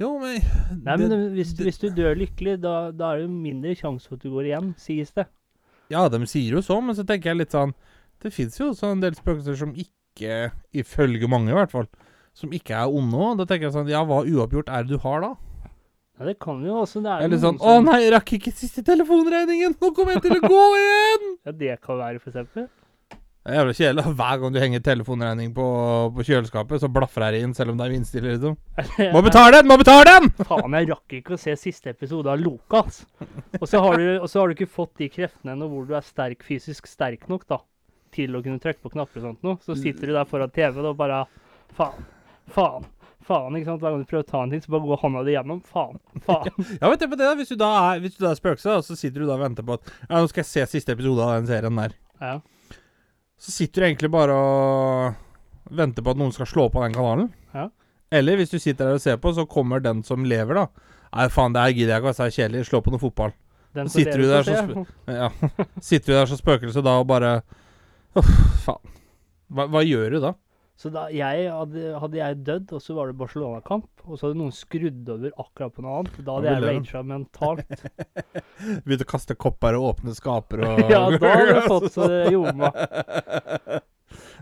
Jo, 0.00 0.18
men 0.18 0.38
Nei, 0.84 0.96
men 0.96 1.08
det- 1.10 1.32
hvis, 1.36 1.52
det- 1.58 1.66
hvis 1.66 1.78
du 1.82 1.88
dør 1.90 2.14
lykkelig, 2.18 2.60
da, 2.62 2.90
da 2.90 3.12
er 3.12 3.16
det 3.22 3.26
jo 3.28 3.32
mindre 3.34 3.74
sjanse 3.78 4.06
for 4.08 4.14
at 4.16 4.22
du 4.22 4.30
går 4.30 4.48
igjen, 4.50 4.74
sies 4.78 5.10
det. 5.12 5.26
Ja, 5.90 6.08
de 6.08 6.18
sier 6.26 6.52
jo 6.56 6.62
så, 6.62 6.80
men 6.82 6.94
så 6.94 7.04
tenker 7.04 7.30
jeg 7.32 7.36
litt 7.42 7.50
sånn 7.52 7.74
Det 8.22 8.32
fins 8.32 8.56
jo 8.58 8.70
også 8.70 8.92
en 8.92 9.00
del 9.02 9.12
spøkelser 9.18 9.56
som 9.58 9.74
ikke, 9.74 10.52
ifølge 10.72 11.26
mange 11.28 11.50
i 11.50 11.54
hvert 11.58 11.70
fall, 11.72 11.88
som 12.32 12.50
ikke 12.54 12.70
er 12.70 12.86
onde. 12.88 13.36
Da 13.38 13.44
tenker 13.50 13.66
jeg 13.66 13.72
sånn 13.74 13.88
Ja, 13.90 14.04
hva 14.06 14.22
uoppgjort 14.24 14.68
er 14.70 14.84
det 14.84 14.94
du 14.94 14.98
har 15.02 15.20
da? 15.20 15.32
Ja, 16.20 16.26
det 16.28 16.38
kan 16.38 16.62
jo 16.62 16.76
også. 16.84 17.02
Det 17.02 17.10
er 17.10 17.24
Eller 17.26 17.38
sånn 17.42 17.58
Å 17.58 17.82
nei, 17.82 17.98
jeg 18.04 18.12
rakk 18.14 18.32
ikke 18.38 18.52
siste 18.54 18.84
telefonregningen! 18.86 19.74
Nå 19.80 19.90
kommer 19.96 20.12
jeg 20.14 20.22
til 20.22 20.36
å 20.38 20.42
gå 20.46 20.62
igjen! 20.78 21.24
Ja, 21.46 21.52
det 21.52 21.80
kan 21.82 21.98
være, 21.98 22.20
for 22.22 22.30
eksempel. 22.30 22.68
Det 23.42 23.50
er 23.50 23.56
jævlig 23.58 23.74
kjedelig. 23.74 24.02
Hver 24.20 24.36
gang 24.38 24.54
du 24.54 24.58
henger 24.62 24.82
telefonregning 24.86 25.50
på, 25.56 25.64
på 26.14 26.26
kjøleskapet, 26.28 26.78
så 26.82 26.90
blafrer 26.94 27.34
det 27.34 27.40
inn 27.42 27.54
selv 27.58 27.72
om 27.72 27.80
det 27.80 27.88
er 27.88 27.94
vindstille, 27.96 28.36
liksom. 28.36 28.54
Må 29.14 29.22
betale 29.26 29.56
den! 29.58 29.66
Må 29.70 29.78
betale 29.80 30.04
den! 30.06 30.30
Faen, 30.50 30.76
jeg 30.78 30.90
rakk 30.92 31.16
ikke 31.18 31.34
å 31.34 31.40
se 31.42 31.56
siste 31.58 31.90
episode 31.90 32.30
av 32.30 32.38
Loka, 32.38 32.84
altså. 32.84 33.08
Og 33.58 33.66
så 33.66 33.82
har 33.82 33.98
du, 33.98 34.06
har 34.22 34.46
du 34.52 34.54
ikke 34.54 34.70
fått 34.70 34.94
de 35.02 35.10
kreftene 35.10 35.56
ennå 35.56 35.66
hvor 35.72 35.88
du 35.90 35.96
er 35.98 36.06
sterk, 36.06 36.46
fysisk 36.46 36.86
sterk 36.86 37.26
nok, 37.32 37.48
da, 37.50 37.58
til 38.14 38.38
å 38.38 38.44
kunne 38.44 38.62
trykke 38.62 38.84
på 38.84 38.94
knapper 38.94 39.22
og 39.24 39.26
sånt 39.32 39.46
noe. 39.46 39.58
Så 39.66 39.74
sitter 39.80 40.12
du 40.12 40.14
der 40.14 40.28
foran 40.30 40.54
TV-en 40.54 40.92
og 40.92 40.98
bare 41.02 41.24
Faen, 41.72 42.02
faen, 42.52 42.86
faen. 43.24 43.54
ikke 43.56 43.70
sant? 43.70 43.80
Hver 43.82 43.94
gang 43.94 44.02
du 44.04 44.08
prøver 44.10 44.26
å 44.26 44.28
ta 44.28 44.42
en 44.44 44.50
ting, 44.52 44.60
så 44.60 44.74
bare 44.74 44.84
går 44.90 44.98
hånda 45.02 45.22
di 45.24 45.34
gjennom. 45.34 45.62
Faen, 45.64 45.98
faen. 46.26 46.50
Ja, 46.76 46.90
vet 46.92 47.00
du 47.00 47.06
på 47.08 47.16
det 47.16 47.24
da, 47.24 47.34
Hvis 47.38 47.50
du 47.50 47.56
da 47.58 47.70
er, 47.88 48.02
hvis 48.04 48.18
du 48.18 48.22
da 48.26 48.30
er 48.34 48.38
spøkelse, 48.38 48.74
så 48.86 48.96
sitter 48.98 49.24
du 49.24 49.30
da 49.30 49.38
og 49.38 49.44
venter 49.46 49.64
på 49.66 49.78
at 49.80 49.88
Ja, 50.04 50.18
nå 50.20 50.26
skal 50.28 50.44
jeg 50.44 50.50
se 50.52 50.66
siste 50.76 50.92
episode 50.94 51.24
av 51.24 51.38
den 51.40 51.48
serien 51.48 51.80
der. 51.80 51.96
Ja. 52.20 52.34
Så 53.42 53.50
sitter 53.50 53.82
du 53.82 53.86
egentlig 53.88 54.10
bare 54.14 54.34
og 54.38 55.72
venter 55.74 56.04
på 56.04 56.12
at 56.14 56.20
noen 56.20 56.34
skal 56.34 56.46
slå 56.46 56.68
på 56.70 56.82
den 56.84 56.94
kanalen. 56.94 57.30
Ja. 57.56 57.68
Eller 58.12 58.38
hvis 58.38 58.52
du 58.52 58.58
sitter 58.60 58.86
der 58.90 58.98
og 58.98 59.02
ser 59.02 59.18
på, 59.18 59.32
så 59.34 59.46
kommer 59.50 59.82
den 59.82 60.02
som 60.06 60.26
lever, 60.28 60.60
da. 60.60 60.66
Nei, 61.12 61.26
faen, 61.32 61.54
det 61.54 61.64
her 61.64 61.74
gidder 61.74 61.94
jeg 61.94 62.02
ikke, 62.02 62.12
altså, 62.12 62.26
det 62.28 62.32
er 62.32 62.36
kjedelig. 62.38 62.66
Slå 62.68 62.80
på 62.84 62.92
noe 62.94 63.02
fotball. 63.02 63.34
Den 63.72 63.88
Så 63.88 64.02
sitter 64.02 64.20
du 64.20 64.28
der 64.28 64.46
så. 64.46 64.84
Ja. 65.08 65.28
Sitter 65.80 66.12
du 66.12 66.16
der 66.18 66.30
som 66.30 66.38
spøkelse 66.40 66.84
da 66.84 66.98
og 67.00 67.06
bare 67.08 67.34
Uff, 68.20 68.28
faen. 68.66 68.92
Hva, 69.52 69.66
hva 69.72 69.82
gjør 69.84 70.14
du 70.14 70.18
da? 70.22 70.34
Så 70.80 70.88
da 70.90 71.02
jeg 71.12 71.50
hadde, 71.52 71.82
hadde 72.00 72.16
jeg 72.18 72.38
dødd, 72.46 72.72
og 72.74 72.80
så 72.82 72.94
var 72.96 73.10
det 73.10 73.16
Barcelona-kamp, 73.20 73.86
og 74.08 74.16
så 74.18 74.26
hadde 74.26 74.38
noen 74.40 74.54
skrudd 74.56 75.10
over 75.12 75.34
akkurat 75.38 75.74
på 75.76 75.82
noe 75.84 75.98
annet, 76.00 76.16
da 76.26 76.36
hadde 76.38 76.54
jeg 76.54 76.62
raga 76.64 77.02
mentalt. 77.06 77.84
Begynte 78.86 79.04
å 79.06 79.10
kaste 79.12 79.36
kopper 79.38 79.76
og 79.78 79.90
åpne 79.92 80.14
skaper 80.16 80.64
og 80.66 80.80
Ja, 80.94 81.02
da 81.12 81.34
hadde 81.36 81.52
jeg 81.52 81.62
fått 81.74 82.00
det 82.00 82.22
gjorde 82.32 82.56
meg. 82.64 82.80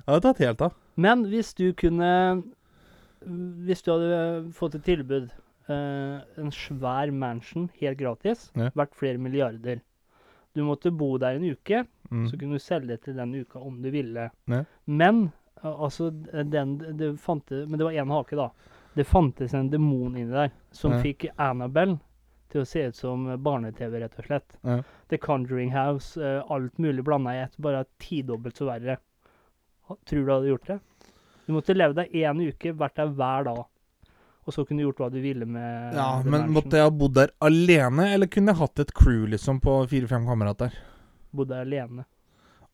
Det 0.01 0.09
hadde 0.09 0.23
tatt 0.29 0.43
helt 0.47 0.65
av. 0.69 0.79
Men 1.01 1.27
hvis 1.31 1.53
du 1.59 1.67
kunne 1.79 2.09
Hvis 3.67 3.83
du 3.85 3.91
hadde 3.93 4.19
fått 4.57 4.75
et 4.79 4.85
tilbud 4.89 5.29
eh, 5.71 6.17
En 6.41 6.51
svær 6.55 7.13
mansion 7.13 7.69
helt 7.83 7.99
gratis, 8.01 8.49
Ja. 8.57 8.71
verdt 8.75 8.97
flere 8.99 9.21
milliarder 9.21 9.83
Du 10.57 10.63
måtte 10.67 10.91
bo 10.91 11.17
der 11.19 11.37
en 11.41 11.51
uke, 11.53 11.85
Mm. 12.11 12.25
så 12.27 12.35
kunne 12.41 12.57
du 12.59 12.63
selge 12.65 12.89
det 12.91 13.03
til 13.05 13.15
den 13.15 13.31
uka 13.39 13.61
om 13.63 13.77
du 13.85 13.87
ville. 13.95 14.25
Ja. 14.51 14.65
Men 14.91 15.21
eh, 15.29 15.31
altså 15.63 16.11
den, 16.51 16.79
det 16.97 17.13
fante, 17.21 17.67
Men 17.67 17.79
det 17.79 17.85
var 17.85 17.93
én 17.93 18.11
hake, 18.11 18.37
da. 18.37 18.51
Det 18.95 19.05
fantes 19.07 19.53
en 19.55 19.69
demon 19.71 20.17
inni 20.17 20.33
der 20.33 20.51
som 20.73 20.93
Ja. 20.93 21.03
fikk 21.03 21.29
Annabelle 21.39 21.99
til 22.51 22.63
å 22.63 22.67
se 22.67 22.87
ut 22.89 22.97
som 22.97 23.27
barne-TV, 23.39 24.01
rett 24.01 24.19
og 24.19 24.25
slett. 24.27 24.57
Ja. 24.67 24.81
The 25.09 25.19
Conjuring 25.19 25.71
House, 25.71 26.17
eh, 26.17 26.43
alt 26.51 26.79
mulig 26.79 27.05
blanda 27.05 27.31
i 27.37 27.43
ett, 27.45 27.57
bare 27.59 27.85
tidobbelt 28.01 28.57
så 28.59 28.67
verre. 28.67 28.97
Tror 30.07 30.25
du 30.27 30.33
hadde 30.33 30.49
gjort 30.51 30.67
det? 30.67 30.81
Du 31.47 31.53
måtte 31.53 31.75
leve 31.77 31.95
der 31.95 32.07
én 32.15 32.41
uke, 32.49 32.73
vært 32.75 32.95
der 32.97 33.07
hver 33.15 33.45
dag. 33.45 33.65
Og 34.47 34.55
så 34.55 34.65
kunne 34.67 34.79
du 34.83 34.89
gjort 34.89 34.99
hva 35.05 35.11
du 35.13 35.21
ville 35.21 35.47
med 35.47 35.95
Ja, 35.95 36.23
The 36.23 36.31
men 36.31 36.51
måtte 36.51 36.73
jeg 36.79 36.83
ha 36.83 36.91
bodd 36.91 37.15
der 37.15 37.31
alene, 37.41 38.09
eller 38.15 38.27
kunne 38.27 38.51
jeg 38.51 38.57
hatt 38.59 38.81
et 38.81 38.93
crew 38.95 39.27
liksom 39.27 39.61
på 39.61 39.87
fire-fem 39.87 40.27
kamerater? 40.27 40.73
Bodde 41.35 41.55
der 41.55 41.63
alene. 41.69 42.05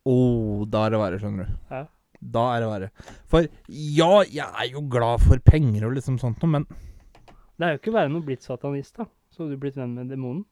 Å, 0.06 0.64
da 0.70 0.86
er 0.86 0.90
det 0.94 1.00
verre, 1.02 1.18
skjønner 1.20 1.46
du. 1.50 1.56
Ja. 1.70 1.84
Da 2.20 2.44
er 2.56 2.64
det 2.64 2.68
verre. 2.70 2.90
For 3.30 3.46
ja, 3.68 4.10
jeg 4.24 4.46
er 4.46 4.68
jo 4.72 4.82
glad 4.90 5.24
for 5.24 5.40
penger 5.44 5.88
og 5.88 5.96
liksom 5.98 6.18
sånt 6.22 6.42
noe, 6.42 6.58
men 6.58 6.66
Det 7.56 7.64
er 7.64 7.74
jo 7.76 7.80
ikke 7.80 7.94
verre 7.94 8.10
enn 8.10 8.18
å 8.18 8.24
blitt 8.24 8.44
satanist, 8.44 8.96
da. 8.98 9.06
Så 9.32 9.44
hadde 9.44 9.56
du 9.56 9.62
blitt 9.62 9.76
venn 9.78 9.94
med 9.96 10.10
demonen. 10.12 10.44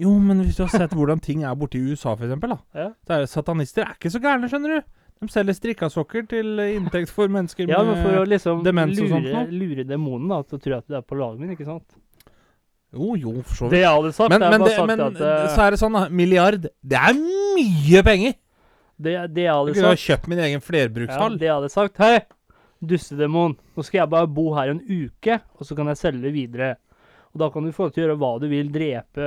Jo, 0.00 0.10
men 0.20 0.42
hvis 0.44 0.58
du 0.58 0.64
har 0.64 0.72
sett 0.72 0.92
hvordan 0.96 1.20
ting 1.24 1.44
er 1.44 1.56
borte 1.56 1.78
i 1.78 1.84
USA, 1.84 2.14
for 2.16 2.26
eksempel, 2.26 2.52
da. 2.56 2.58
Ja. 2.76 2.88
Så 3.06 3.16
er 3.16 3.24
det 3.24 3.30
Satanister 3.32 3.86
er 3.86 3.96
ikke 3.96 4.12
så 4.12 4.20
gærne, 4.20 4.48
skjønner 4.52 4.76
du. 4.76 4.88
De 5.16 5.28
selger 5.32 5.56
strikkasokker 5.56 6.26
til 6.28 6.60
inntekt 6.60 7.08
for 7.08 7.30
mennesker 7.32 7.70
Ja, 7.70 7.78
men 7.84 8.02
for 8.02 8.12
å 8.12 8.24
med 8.26 8.32
liksom 8.34 8.60
demens 8.66 8.98
og 9.00 9.08
sånt 9.08 9.24
lure, 9.24 9.44
nå. 9.46 9.60
lure 9.62 9.86
demonen 9.88 10.28
da, 10.28 10.42
til 10.44 10.58
å 10.58 10.64
tro 10.66 10.74
at 10.76 10.90
du 10.90 10.98
er 10.98 11.06
på 11.08 11.16
laget 11.16 11.40
min, 11.40 11.54
ikke 11.56 11.68
sant? 11.68 11.96
Jo, 12.92 13.14
jo, 13.16 13.32
for 13.40 13.62
så 13.62 13.70
Det 13.72 13.80
jeg 13.80 13.92
hadde 13.94 14.12
sagt, 14.12 14.34
Men, 14.34 14.44
er 14.44 14.52
men, 14.52 14.60
bare 14.60 14.68
det, 14.68 14.76
sagt 14.76 14.90
men 14.90 15.04
at 15.06 15.22
eh, 15.24 15.46
så 15.54 15.64
er 15.64 15.72
det 15.72 15.80
sånn, 15.80 15.96
da. 15.96 16.02
Milliard, 16.12 16.68
det 16.84 17.00
er 17.00 17.16
mye 17.16 18.04
penger! 18.06 18.36
Det, 18.98 19.12
det 19.34 19.44
jeg 19.44 19.46
Jeg 19.46 19.52
hadde 19.54 19.74
kunne 19.76 19.90
ha 19.92 19.96
sagt 19.96 20.06
kjøpt 20.08 20.28
min 20.32 20.38
egen 20.46 20.60
flerbrukshall. 20.64 21.32
ja. 21.36 21.38
Det 21.38 21.46
jeg 21.50 21.54
hadde 21.58 21.68
sagt 21.74 21.96
Hei, 22.00 22.18
dustedemon, 22.82 23.56
nå 23.76 23.84
skal 23.84 24.02
jeg 24.02 24.10
bare 24.12 24.26
bo 24.28 24.50
her 24.56 24.72
en 24.72 24.80
uke, 24.88 25.40
og 25.58 25.66
så 25.68 25.76
kan 25.76 25.86
jeg 25.92 25.96
selge 26.00 26.22
det 26.28 26.32
videre. 26.36 26.74
Og 27.36 27.40
da 27.42 27.50
kan 27.52 27.64
du 27.66 27.72
få 27.76 27.84
lov 27.84 27.92
til 27.92 28.00
å 28.00 28.06
gjøre 28.06 28.16
hva 28.20 28.30
du 28.40 28.46
vil, 28.48 28.70
drepe, 28.72 29.26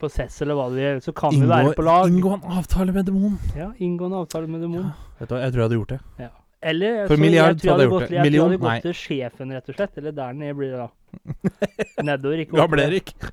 på 0.00 0.08
Cess 0.10 0.40
eller 0.42 0.56
hva 0.58 0.64
du 0.72 0.74
vil. 0.80 0.98
Så 1.04 1.12
kan 1.14 1.30
vi 1.30 1.46
være 1.46 1.74
på 1.78 1.84
lag. 1.86 2.08
inngå 2.10 2.32
en 2.34 2.56
avtale 2.58 2.90
med 2.96 3.06
demonen. 3.06 3.36
Ja, 3.54 3.68
Inngå 3.78 4.08
en 4.10 4.16
avtale 4.18 4.50
med 4.50 4.60
demon. 4.64 4.88
Vet 5.20 5.28
du 5.30 5.34
hva, 5.36 5.42
jeg 5.44 5.52
tror 5.54 5.62
jeg 5.62 5.68
hadde 5.68 5.78
gjort 5.78 5.94
det. 5.94 6.30
Eller 6.60 7.06
For 7.08 7.16
milliard 7.16 7.54
jeg 7.54 7.60
tror 7.62 7.70
jeg 7.70 7.72
hadde 7.72 7.84
jeg 7.84 7.90
gjort 7.90 8.08
det. 8.08 8.16
Jeg 8.16 8.24
tror 8.24 8.34
jeg 8.34 8.42
hadde 8.42 8.58
Nei. 8.66 8.74
gått 8.74 8.82
til 8.88 8.96
sjefen, 8.98 9.52
rett 9.56 9.68
og 9.70 9.78
slett. 9.78 9.94
Eller 10.02 10.12
der 10.18 10.32
nede 10.42 10.56
blir 10.58 10.74
det 10.74 10.80
da. 10.82 10.88
Nedover, 12.06 12.42
ikke 12.42 12.56
oppover. 12.62 12.94
ikke. 12.96 13.30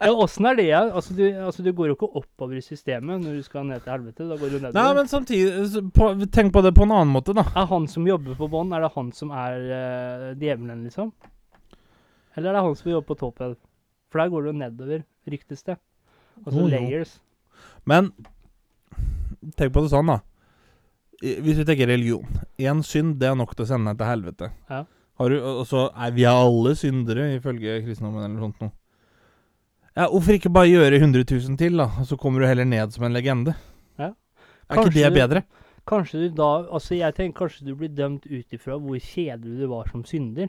Ja, 0.00 0.10
åssen 0.12 0.46
er 0.50 0.58
det? 0.58 0.66
ja? 0.68 0.82
Altså 0.88 1.14
du, 1.16 1.24
altså, 1.28 1.64
du 1.66 1.70
går 1.76 1.90
jo 1.90 1.96
ikke 1.96 2.10
oppover 2.20 2.58
i 2.58 2.64
systemet 2.64 3.22
når 3.22 3.38
du 3.38 3.46
skal 3.46 3.66
ned 3.68 3.82
til 3.84 3.92
helvete. 3.94 4.28
Da 4.28 4.38
går 4.38 4.52
du 4.52 4.58
nedover. 4.58 4.78
Nei, 4.78 4.88
men 4.98 5.10
samtidig 5.10 5.82
på, 5.96 6.10
Tenk 6.34 6.52
på 6.54 6.62
det 6.64 6.74
på 6.76 6.86
en 6.86 6.94
annen 6.96 7.12
måte, 7.14 7.34
da. 7.36 7.46
Er 7.54 7.68
han 7.70 7.88
som 7.90 8.06
jobber 8.08 8.38
på 8.38 8.50
bånn, 8.52 8.72
er 8.76 8.86
det 8.86 8.92
han 8.94 9.12
som 9.16 9.34
er 9.34 9.58
uh, 9.68 10.26
djevelen, 10.38 10.84
liksom? 10.88 11.12
Eller 12.36 12.52
er 12.52 12.58
det 12.58 12.66
han 12.68 12.78
som 12.78 12.92
jobber 12.92 13.12
på 13.12 13.20
toppen? 13.26 13.56
For 14.08 14.22
der 14.22 14.32
går 14.32 14.50
jo 14.50 14.56
nedover, 14.56 15.06
ryktes 15.28 15.66
det. 15.66 15.78
Altså 16.44 16.60
jo. 16.62 16.68
layers. 16.72 17.18
Men 17.88 18.12
tenk 19.58 19.74
på 19.74 19.84
det 19.84 19.92
sånn, 19.92 20.12
da. 20.14 20.20
Hvis 21.18 21.58
vi 21.58 21.66
tenker 21.66 21.90
religion. 21.90 22.38
Én 22.62 22.84
synd, 22.86 23.16
det 23.18 23.26
er 23.26 23.36
nok 23.38 23.56
til 23.56 23.66
å 23.66 23.68
sende 23.72 23.90
deg 23.90 23.98
til 24.00 24.10
helvete. 24.12 24.52
Ja. 24.70 24.84
Har 25.18 25.30
du, 25.32 25.36
altså, 25.42 25.88
er 25.98 26.10
vi 26.14 26.24
alle 26.30 26.74
syndere, 26.78 27.24
ifølge 27.36 27.80
kristendommen 27.84 28.24
eller 28.24 28.40
sånt 28.44 28.60
noe. 28.62 28.72
Ja, 29.98 30.04
hvorfor 30.12 30.36
ikke 30.36 30.52
bare 30.54 30.70
gjøre 30.70 31.00
100 31.00 31.24
000 31.26 31.56
til, 31.58 31.76
da? 31.80 31.88
Og 31.98 32.06
så 32.06 32.16
kommer 32.22 32.40
du 32.40 32.46
heller 32.46 32.64
ned 32.68 32.92
som 32.94 33.02
en 33.08 33.16
legende. 33.16 33.54
Ja. 33.98 34.12
Er 34.70 34.76
ikke 34.78 34.92
det 34.94 35.02
Kanskje- 35.02 35.14
bedre? 35.16 35.42
Kanskje 35.88 36.18
du 36.20 36.28
da 36.36 36.48
Altså, 36.70 36.94
jeg 36.98 37.14
tenker 37.16 37.38
kanskje 37.48 37.64
du 37.66 37.74
blir 37.74 37.88
dømt 37.88 38.26
ut 38.28 38.52
ifra 38.52 38.76
hvor 38.78 38.98
kjedelig 39.00 39.58
du 39.58 39.66
var 39.70 39.88
som 39.90 40.04
synder 40.04 40.48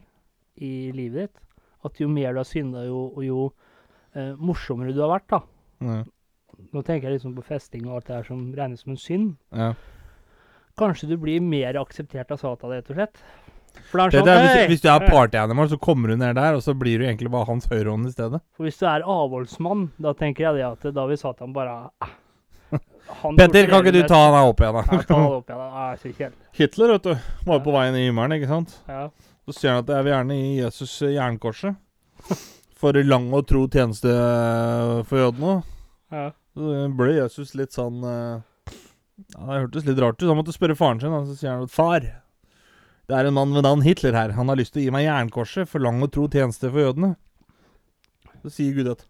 i 0.59 0.91
livet 0.93 1.29
ditt. 1.29 1.41
At 1.85 1.97
jo 2.01 2.09
mer 2.11 2.33
du 2.35 2.39
har 2.43 2.45
synda, 2.45 2.83
jo, 2.85 3.05
jo 3.23 3.53
eh, 4.13 4.35
morsommere 4.35 4.93
du 4.93 4.99
har 5.01 5.13
vært, 5.19 5.29
da. 5.31 5.39
Ja. 5.81 6.03
Nå 6.75 6.81
tenker 6.83 7.07
jeg 7.07 7.15
liksom 7.21 7.33
på 7.37 7.45
festing 7.47 7.87
og 7.87 7.95
alt 7.95 8.07
det 8.09 8.15
her 8.17 8.27
som 8.27 8.41
regnes 8.53 8.81
som 8.83 8.91
en 8.91 8.97
synd. 8.99 9.29
Ja. 9.55 9.73
Kanskje 10.77 11.07
du 11.09 11.15
blir 11.17 11.39
mer 11.41 11.79
akseptert 11.79 12.29
av 12.35 12.37
Satan, 12.43 12.69
rett 12.75 12.89
og 12.91 12.99
slett. 12.99 13.23
For 13.89 14.01
det 14.01 14.05
er 14.05 14.11
Det 14.11 14.19
sånn 14.21 14.31
er, 14.33 14.45
hvis, 14.45 14.71
hvis 14.73 14.83
du 14.83 14.89
er 14.93 15.05
partyanimal, 15.09 15.69
så 15.71 15.79
kommer 15.81 16.11
du 16.11 16.19
ned 16.19 16.35
der, 16.37 16.57
og 16.57 16.63
så 16.65 16.75
blir 16.77 17.01
du 17.01 17.07
egentlig 17.07 17.31
bare 17.33 17.49
hans 17.49 17.69
høyrehånd 17.71 18.09
i 18.09 18.13
stedet. 18.13 18.41
For 18.57 18.67
hvis 18.67 18.79
du 18.81 18.85
er 18.91 19.05
avholdsmann, 19.05 19.87
da 20.01 20.13
tenker 20.17 20.49
jeg 20.49 20.59
det 20.59 20.67
at 20.69 20.89
da 20.95 21.07
vil 21.09 21.19
Satan 21.21 21.55
bare 21.55 21.77
ah, 22.03 22.13
han 23.23 23.39
Petter, 23.39 23.67
kan 23.71 23.81
ikke 23.81 23.95
du 23.95 24.03
ta 24.07 24.19
han 24.27 24.35
her 24.37 24.51
opp 24.51 24.61
igjen, 24.61 24.77
mest. 24.77 24.91
Ja, 24.93 25.01
ta 25.01 25.15
da? 25.15 25.21
han 25.23 25.37
opp 25.39 25.49
igjen, 25.49 25.63
da. 25.63 26.29
Ah. 26.29 26.37
Hitler, 26.59 26.93
vet 26.93 27.07
du, 27.07 27.33
var 27.47 27.59
jo 27.59 27.63
på 27.65 27.73
veien 27.73 27.97
i 27.97 28.05
himmelen, 28.05 28.37
ikke 28.37 28.51
sant? 28.51 28.75
Ja. 28.89 29.07
Så 29.47 29.55
sier 29.57 29.73
han 29.73 29.81
at 29.81 29.89
jeg 29.95 30.05
vil 30.05 30.13
gjerne 30.13 30.37
gi 30.37 30.51
Jesus 30.59 30.93
jernkorset. 31.15 32.45
For 32.79 32.95
lang 33.03 33.27
og 33.35 33.47
tro 33.49 33.65
tjeneste 33.67 34.11
eh, 34.13 34.99
for 35.09 35.19
jødene. 35.23 35.55
Ja. 36.13 36.29
Så 36.55 36.83
ble 36.99 37.15
Jesus 37.17 37.55
litt 37.57 37.75
sånn 37.75 37.99
eh, 38.07 38.75
Ja, 39.33 39.41
Det 39.41 39.57
hørtes 39.65 39.87
litt 39.89 39.99
rart 39.99 40.21
ut. 40.21 40.29
Han 40.29 40.39
måtte 40.39 40.55
spørre 40.55 40.77
faren 40.79 41.01
sin. 41.01 41.15
Og 41.15 41.27
så 41.27 41.35
sier 41.35 41.57
han 41.57 41.65
at 41.65 41.73
far, 41.73 42.05
det 43.09 43.17
er 43.17 43.25
en 43.29 43.33
mann 43.35 43.53
ved 43.55 43.65
navn 43.65 43.81
Hitler 43.85 44.13
her. 44.13 44.31
Han 44.37 44.49
har 44.51 44.59
lyst 44.59 44.75
til 44.75 44.83
å 44.83 44.85
gi 44.85 44.91
meg 44.93 45.07
jernkorset 45.07 45.69
for 45.69 45.81
lang 45.83 45.97
og 46.05 46.11
tro 46.13 46.27
tjeneste 46.31 46.69
for 46.69 46.83
jødene. 46.83 47.15
Så 48.43 48.51
sier 48.53 48.75
Gud 48.77 48.91
at 48.93 49.01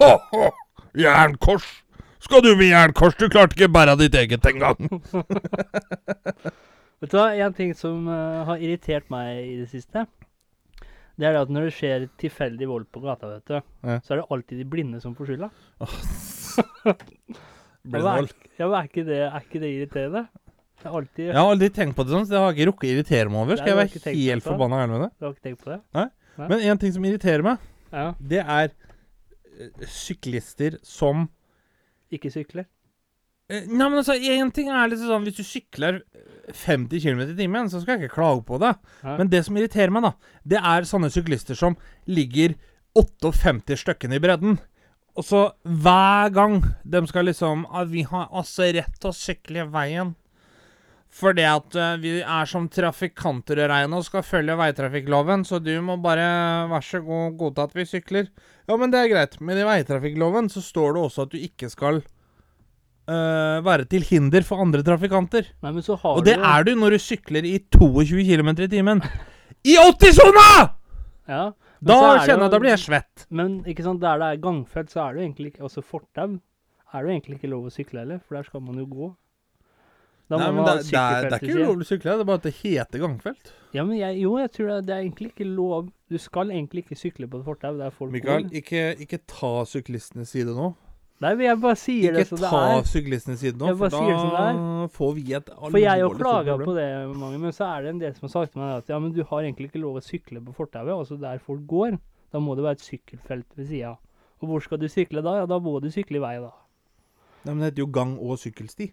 Ha-ha! 0.00 0.48
Jernkors! 0.96 1.66
Skal 2.24 2.40
du 2.42 2.54
med 2.58 2.70
jernkors? 2.72 3.14
Du 3.20 3.28
klarte 3.30 3.54
ikke 3.54 3.68
bære 3.70 3.94
ditt 4.00 4.16
eget 4.18 4.46
engang. 4.48 4.78
Vet 6.96 7.12
du 7.12 7.16
hva, 7.18 7.26
en 7.44 7.52
ting 7.54 7.74
som 7.76 8.06
uh, 8.08 8.42
har 8.48 8.56
irritert 8.64 9.10
meg 9.12 9.42
i 9.44 9.56
det 9.60 9.68
siste, 9.70 10.06
det 11.20 11.28
er 11.28 11.36
det 11.36 11.42
at 11.44 11.52
når 11.52 11.68
det 11.68 11.74
skjer 11.76 12.06
tilfeldig 12.20 12.66
vold 12.70 12.86
på 12.92 13.02
gata, 13.04 13.28
vet 13.36 13.52
du, 13.52 13.58
Ja. 13.88 13.98
så 14.04 14.14
er 14.16 14.22
det 14.22 14.26
alltid 14.32 14.58
de 14.62 14.66
blinde 14.72 14.98
som 15.04 15.14
får 15.16 15.30
skylda. 15.30 15.48
Det 17.86 18.00
er- 18.00 18.02
vold? 18.02 18.32
Ja, 18.58 18.66
men 18.66 18.74
er 18.80 18.88
ikke 18.88 19.04
det, 19.06 19.18
er 19.28 19.44
ikke 19.44 19.60
det 19.62 19.70
irriterende? 19.76 20.22
Det 20.86 20.92
er 20.92 20.98
alltid 21.00 21.24
Jeg 21.26 21.34
har 21.40 21.50
aldri 21.50 21.68
tenkt 21.74 21.96
på 21.98 22.04
det 22.06 22.14
sånn, 22.14 22.26
så 22.28 22.30
det 22.30 22.38
har 22.38 22.52
jeg 22.52 22.56
ikke 22.60 22.68
rukket 22.70 22.86
å 22.86 22.92
irritere 22.94 23.30
meg 23.32 23.40
over. 23.42 23.50
Nei, 23.50 23.56
Skal 23.58 23.66
du 23.66 23.72
jeg 23.72 23.76
har 23.76 23.88
ikke 23.90 23.98
være 23.98 24.04
tenkt 24.06 24.20
på 24.20 24.26
helt 24.30 24.44
det? 24.44 24.50
forbanna 24.50 24.78
ærlig 24.84 24.92
med 24.94 25.02
det? 25.02 25.10
Du 25.18 25.24
har 25.26 25.32
ikke 25.34 25.46
tenkt 25.48 25.64
på 25.64 25.72
det? 25.72 26.06
Men 26.36 26.60
en 26.70 26.78
ting 26.84 26.92
som 26.94 27.08
irriterer 27.08 27.42
meg, 27.46 27.58
Ja. 27.92 28.06
det 28.20 28.40
er 28.44 28.70
eh, 28.70 29.86
syklister 29.90 30.78
som 30.86 31.28
Ikke 32.12 32.30
sykler? 32.30 32.66
Eh, 33.50 33.64
Nei, 33.66 33.88
men 33.88 33.98
altså, 33.98 34.14
en 34.14 34.50
ting 34.54 34.68
er 34.70 34.88
liksom 34.90 35.10
sånn 35.10 35.26
Hvis 35.26 35.36
du 35.38 35.44
sykler 35.46 36.00
50 36.52 37.00
km 37.02 37.20
i 37.26 37.36
timen, 37.38 37.68
så 37.70 37.80
skal 37.82 37.96
jeg 37.98 38.06
ikke 38.06 38.14
klage 38.20 38.44
på 38.46 38.58
det. 38.62 38.76
Ja. 39.02 39.16
Men 39.18 39.28
det 39.32 39.44
som 39.46 39.56
irriterer 39.58 39.90
meg, 39.90 40.04
da, 40.06 40.12
det 40.46 40.60
er 40.62 40.86
sånne 40.86 41.10
syklister 41.10 41.58
som 41.58 41.74
ligger 42.06 42.54
58 42.94 43.74
stykkene 43.82 44.20
i 44.20 44.22
bredden. 44.22 44.58
Og 45.16 45.24
så 45.24 45.40
hver 45.64 46.30
gang 46.36 46.60
de 46.84 47.00
skal 47.08 47.24
liksom 47.24 47.64
ah, 47.70 47.84
Vi 47.88 48.02
har 48.06 48.28
altså 48.30 48.68
rett 48.76 48.98
til 49.00 49.10
å 49.10 49.16
sykle 49.16 49.64
i 49.64 49.68
veien. 49.72 50.14
Fordi 51.16 51.46
at 51.48 51.76
eh, 51.80 51.94
vi 52.02 52.12
er 52.20 52.48
som 52.50 52.66
trafikanter 52.72 53.62
å 53.62 53.68
regne 53.70 54.00
og 54.00 54.04
skal 54.04 54.24
følge 54.26 54.56
veitrafikkloven, 54.60 55.46
så 55.48 55.60
du 55.64 55.72
må 55.84 55.96
bare 56.02 56.26
vær 56.68 56.84
så 56.84 57.00
god 57.04 57.38
godta 57.40 57.64
at 57.70 57.76
vi 57.78 57.86
sykler. 57.88 58.28
Ja, 58.68 58.76
men 58.76 58.92
det 58.92 59.00
er 59.00 59.12
greit. 59.14 59.38
Men 59.40 59.60
i 59.60 59.64
veitrafikkloven 59.64 60.50
så 60.52 60.60
står 60.64 60.96
det 60.96 61.04
også 61.06 61.24
at 61.24 61.32
du 61.32 61.38
ikke 61.40 61.70
skal 61.72 62.02
eh, 62.02 63.58
være 63.64 63.88
til 63.88 64.04
hinder 64.04 64.44
for 64.44 64.60
andre 64.64 64.84
trafikanter. 64.84 65.48
Nei, 65.64 65.72
men 65.72 65.86
så 65.86 65.96
har 66.02 66.20
Og 66.20 66.26
det 66.26 66.36
du 66.36 66.48
er 66.50 66.68
du 66.68 66.74
når 66.76 66.98
du 66.98 67.04
sykler 67.06 67.48
i 67.48 67.58
22 67.72 68.26
km 68.28 68.52
i 68.58 68.72
timen. 68.76 69.04
I 69.64 69.78
80-sona! 69.80 70.48
Ja. 71.26 71.46
Da 71.86 71.96
er 71.96 72.22
kjenner 72.24 72.46
jeg 72.46 72.52
da 72.52 72.60
blir 72.60 72.72
jeg 72.72 72.82
svett. 72.82 73.26
Men 73.32 73.60
ikke 73.68 73.84
sant, 73.84 74.02
der 74.04 74.20
det 74.20 74.28
er 74.34 74.44
gangfelt, 74.44 74.92
så 74.92 75.06
er 75.06 75.14
det 75.14 75.20
jo 75.20 75.26
egentlig 75.30 75.52
ikke 75.52 75.64
Altså 75.68 75.82
fortau 75.84 76.36
er 76.96 77.02
det 77.02 77.08
jo 77.08 77.14
egentlig 77.16 77.36
ikke 77.40 77.50
lov 77.50 77.66
å 77.68 77.72
sykle 77.72 78.02
heller, 78.04 78.20
for 78.24 78.38
der 78.38 78.46
skal 78.46 78.62
man 78.64 78.78
jo 78.80 78.86
gå. 78.88 79.08
Da 80.26 80.38
Nei, 80.40 80.46
men 80.50 80.64
det, 80.66 80.72
det, 80.88 80.98
er, 80.98 81.28
det 81.28 81.36
er 81.36 81.44
ikke 81.44 81.54
ulovlig 81.60 81.84
å 81.84 81.88
sykle, 81.92 82.14
det 82.18 82.24
er 82.24 82.26
bare 82.26 82.40
at 82.40 82.46
det 82.48 82.54
heter 82.58 83.02
gangfelt. 83.04 83.52
Ja, 83.76 83.84
men 83.86 83.98
jeg, 84.00 84.16
jo, 84.24 84.32
jeg 84.40 84.50
tror 84.56 84.72
det, 84.72 84.78
det 84.88 84.94
er 84.96 85.04
egentlig 85.04 85.28
ikke 85.30 85.46
lov 85.46 85.90
Du 86.10 86.16
skal 86.22 86.50
egentlig 86.50 86.82
ikke 86.82 86.98
sykle 86.98 87.28
på 87.30 87.38
et 87.38 87.44
fortau 87.46 87.76
der 87.78 87.92
folk 87.94 88.10
Mikael, 88.14 88.46
går. 88.48 88.58
ikke, 88.58 88.82
ikke 89.04 89.20
ta 89.30 89.52
syklistenes 89.70 90.32
side 90.34 90.54
nå. 90.56 90.72
Nei, 91.22 91.30
men 91.32 91.46
jeg 91.46 91.60
bare 91.62 91.78
sier 91.80 92.12
det 92.12 92.26
som 92.28 92.40
det 92.42 92.48
er. 92.48 92.56
Ikke 92.56 92.80
ta 92.82 92.90
syklistenes 92.90 93.40
side 93.40 93.60
nå, 93.60 93.70
for 93.78 93.94
da 93.94 94.88
får 94.92 95.14
vi 95.16 95.24
et 95.38 95.48
For 95.54 95.78
jeg 95.80 95.88
har 95.88 96.02
alvorlig 96.02 96.20
klaga 96.26 96.58
på 96.60 96.74
det, 96.76 96.88
mange, 97.22 97.40
men 97.46 97.54
så 97.56 97.70
er 97.70 97.86
det 97.86 97.94
en 97.94 98.02
del 98.02 98.18
som 98.18 98.26
har 98.26 98.34
sagt 98.34 98.52
til 98.56 98.64
meg 98.64 98.74
at 98.82 98.92
ja, 98.92 98.98
men 99.00 99.14
du 99.16 99.22
har 99.22 99.46
egentlig 99.46 99.70
ikke 99.70 99.80
lov 99.86 100.00
å 100.00 100.04
sykle 100.04 100.42
på 100.44 100.56
fortauet, 100.58 100.92
altså 100.96 101.16
der 101.22 101.40
folk 101.46 101.64
går. 101.70 101.96
Da 102.34 102.42
må 102.42 102.58
det 102.58 102.66
være 102.66 102.80
et 102.80 102.84
sykkelfelt 102.84 103.46
ved 103.56 103.70
sida. 103.70 103.94
Og 104.42 104.50
hvor 104.50 104.60
skal 104.66 104.82
du 104.82 104.90
sykle 104.92 105.22
da? 105.24 105.38
Ja, 105.40 105.48
da 105.48 105.62
må 105.62 105.78
du 105.80 105.88
sykle 105.94 106.18
i 106.18 106.24
vei, 106.26 106.36
da. 106.42 106.50
Nei, 107.46 107.54
men 107.54 107.62
det 107.62 107.70
heter 107.70 107.84
jo 107.86 107.92
gang- 107.94 108.18
og 108.20 108.36
sykkelsti. 108.42 108.90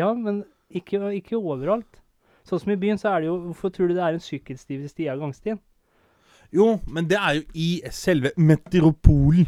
Ja, 0.00 0.10
men 0.16 0.42
ikke, 0.72 1.00
ikke 1.18 1.38
overalt. 1.38 2.00
Sånn 2.48 2.62
som 2.62 2.72
i 2.72 2.78
byen, 2.80 2.98
så 2.98 3.12
er 3.12 3.22
det 3.22 3.28
jo 3.28 3.36
Hvorfor 3.50 3.72
tror 3.74 3.90
du 3.90 3.94
det 3.98 4.02
er 4.06 4.16
en 4.16 4.22
sykkelsti 4.24 4.78
ved 4.80 4.90
Stia 4.90 5.14
gangstien? 5.20 5.60
Jo, 6.50 6.80
men 6.90 7.06
det 7.10 7.18
er 7.20 7.36
jo 7.38 7.42
i 7.54 7.68
selve 7.94 8.32
metropolen. 8.40 9.46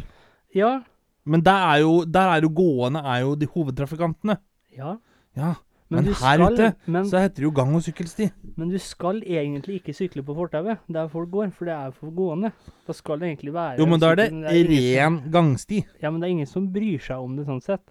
Ja. 0.55 0.77
Men 1.25 1.43
der 1.43 1.65
er 1.73 1.81
jo, 1.83 2.03
der 2.05 2.29
er 2.35 2.45
jo 2.45 2.51
gående 2.55 3.01
er 3.03 3.23
jo 3.25 3.33
de 3.35 3.47
hovedtrafikantene. 3.49 4.37
Ja. 4.77 4.97
Ja, 5.35 5.55
Men 5.89 6.05
men 6.05 6.13
her 6.13 6.15
skal, 6.15 6.53
ute, 6.53 6.67
men, 6.85 7.05
så 7.09 7.19
heter 7.21 7.41
det 7.41 7.47
jo 7.47 7.51
gang- 7.53 7.73
og 7.75 7.81
sykkelsti. 7.85 8.29
men 8.55 8.69
du 8.69 8.77
skal 8.79 9.21
egentlig 9.25 9.79
ikke 9.81 9.93
sykle 9.93 10.23
på 10.23 10.35
fortauet 10.37 10.77
der 10.87 11.07
folk 11.07 11.29
går, 11.31 11.51
for 11.51 11.65
det 11.65 11.73
er 11.73 11.91
for 11.91 12.11
gående. 12.13 12.51
Da 12.87 12.93
skal 12.93 13.19
det 13.19 13.27
egentlig 13.31 13.53
være 13.53 13.79
Jo, 13.79 13.85
men 13.85 13.99
da 13.99 14.11
er 14.11 14.15
det 14.15 14.29
det 14.31 14.53
er 14.53 14.71
ren 14.71 15.19
gangsti. 15.33 15.83
Ja, 16.01 16.09
men 16.09 16.21
det 16.21 16.27
er 16.27 16.31
ingen 16.37 16.49
som 16.49 16.71
bryr 16.73 16.99
seg 17.01 17.17
om 17.17 17.35
det 17.35 17.45
sånn 17.49 17.61
sett. 17.61 17.83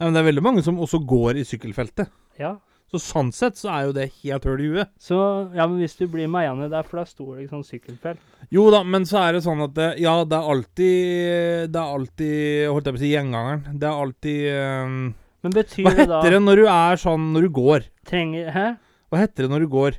Ja, 0.00 0.06
men 0.06 0.16
det 0.16 0.22
er 0.22 0.30
veldig 0.30 0.44
mange 0.44 0.62
som 0.66 0.80
også 0.82 1.00
går 1.08 1.40
i 1.40 1.46
sykkelfeltet. 1.46 2.10
Ja. 2.40 2.56
Så 2.92 3.00
sånn 3.00 3.30
sett 3.32 3.56
så 3.56 3.70
er 3.72 3.86
jo 3.86 3.92
det 3.96 4.10
helt 4.20 4.44
høl 4.44 4.60
i 4.60 4.66
huet. 4.68 4.90
Så 5.00 5.16
ja, 5.56 5.64
men 5.64 5.78
hvis 5.80 5.94
du 5.96 6.04
blir 6.12 6.28
meiende 6.28 6.66
der, 6.68 6.84
for 6.84 7.00
da 7.00 7.06
står 7.08 7.38
det 7.38 7.46
ikke 7.46 7.54
sånn 7.54 7.64
sykkelfelt. 7.64 8.20
Jo 8.52 8.66
da, 8.74 8.82
men 8.84 9.06
så 9.08 9.22
er 9.22 9.38
det 9.38 9.44
sånn 9.46 9.64
at 9.64 9.72
det, 9.78 9.86
ja, 10.02 10.12
det 10.28 10.36
er 10.36 10.50
alltid 10.52 11.70
Det 11.72 11.80
er 11.80 11.94
alltid 11.96 12.66
Holdt 12.68 12.90
jeg 12.90 12.96
på 12.96 13.00
å 13.00 13.02
si 13.02 13.12
gjengangeren. 13.14 13.78
Det 13.80 13.88
er 13.88 14.02
alltid 14.04 14.42
um, 14.52 14.98
Men 15.46 15.54
betyr 15.56 15.86
Hva 15.86 15.94
det 15.94 16.04
da 16.10 16.18
Hva 16.18 16.20
heter 16.20 16.36
det 16.36 16.42
når 16.44 16.60
du 16.60 16.68
er 16.74 17.00
sånn 17.00 17.30
når 17.32 17.46
du 17.46 17.52
går? 17.62 17.86
Trenger 18.10 18.50
Hæ? 18.52 18.66
Hva 19.08 19.22
heter 19.22 19.46
det 19.46 19.52
når 19.54 19.64
du 19.64 19.70
går? 19.72 19.96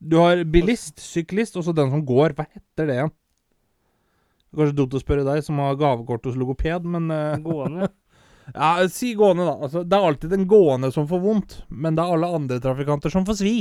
Du 0.00 0.16
har 0.20 0.44
bilist, 0.48 1.02
syklist 1.02 1.58
og 1.58 1.66
så 1.66 1.74
den 1.76 1.90
som 1.92 2.06
går. 2.06 2.32
Hva 2.38 2.46
heter 2.46 2.86
det 2.86 3.00
igjen? 3.00 3.10
Kanskje 4.56 4.78
dumt 4.78 4.94
å 4.96 5.02
spørre 5.02 5.26
deg, 5.26 5.42
som 5.46 5.58
har 5.62 5.76
gavekort 5.78 6.24
hos 6.26 6.38
logoped, 6.38 6.86
men 6.90 7.10
uh, 7.12 7.36
Gående. 7.44 7.90
Ja, 8.54 8.70
si 8.92 9.12
gående, 9.18 9.46
da. 9.48 9.56
Altså, 9.66 9.84
det 9.86 9.96
er 9.96 10.06
alltid 10.08 10.32
den 10.34 10.46
gående 10.50 10.90
som 10.94 11.08
får 11.10 11.22
vondt, 11.22 11.56
men 11.70 11.96
det 11.96 12.04
er 12.04 12.14
alle 12.16 12.30
andre 12.40 12.60
trafikanter 12.62 13.12
som 13.12 13.26
får 13.28 13.40
svi. 13.40 13.54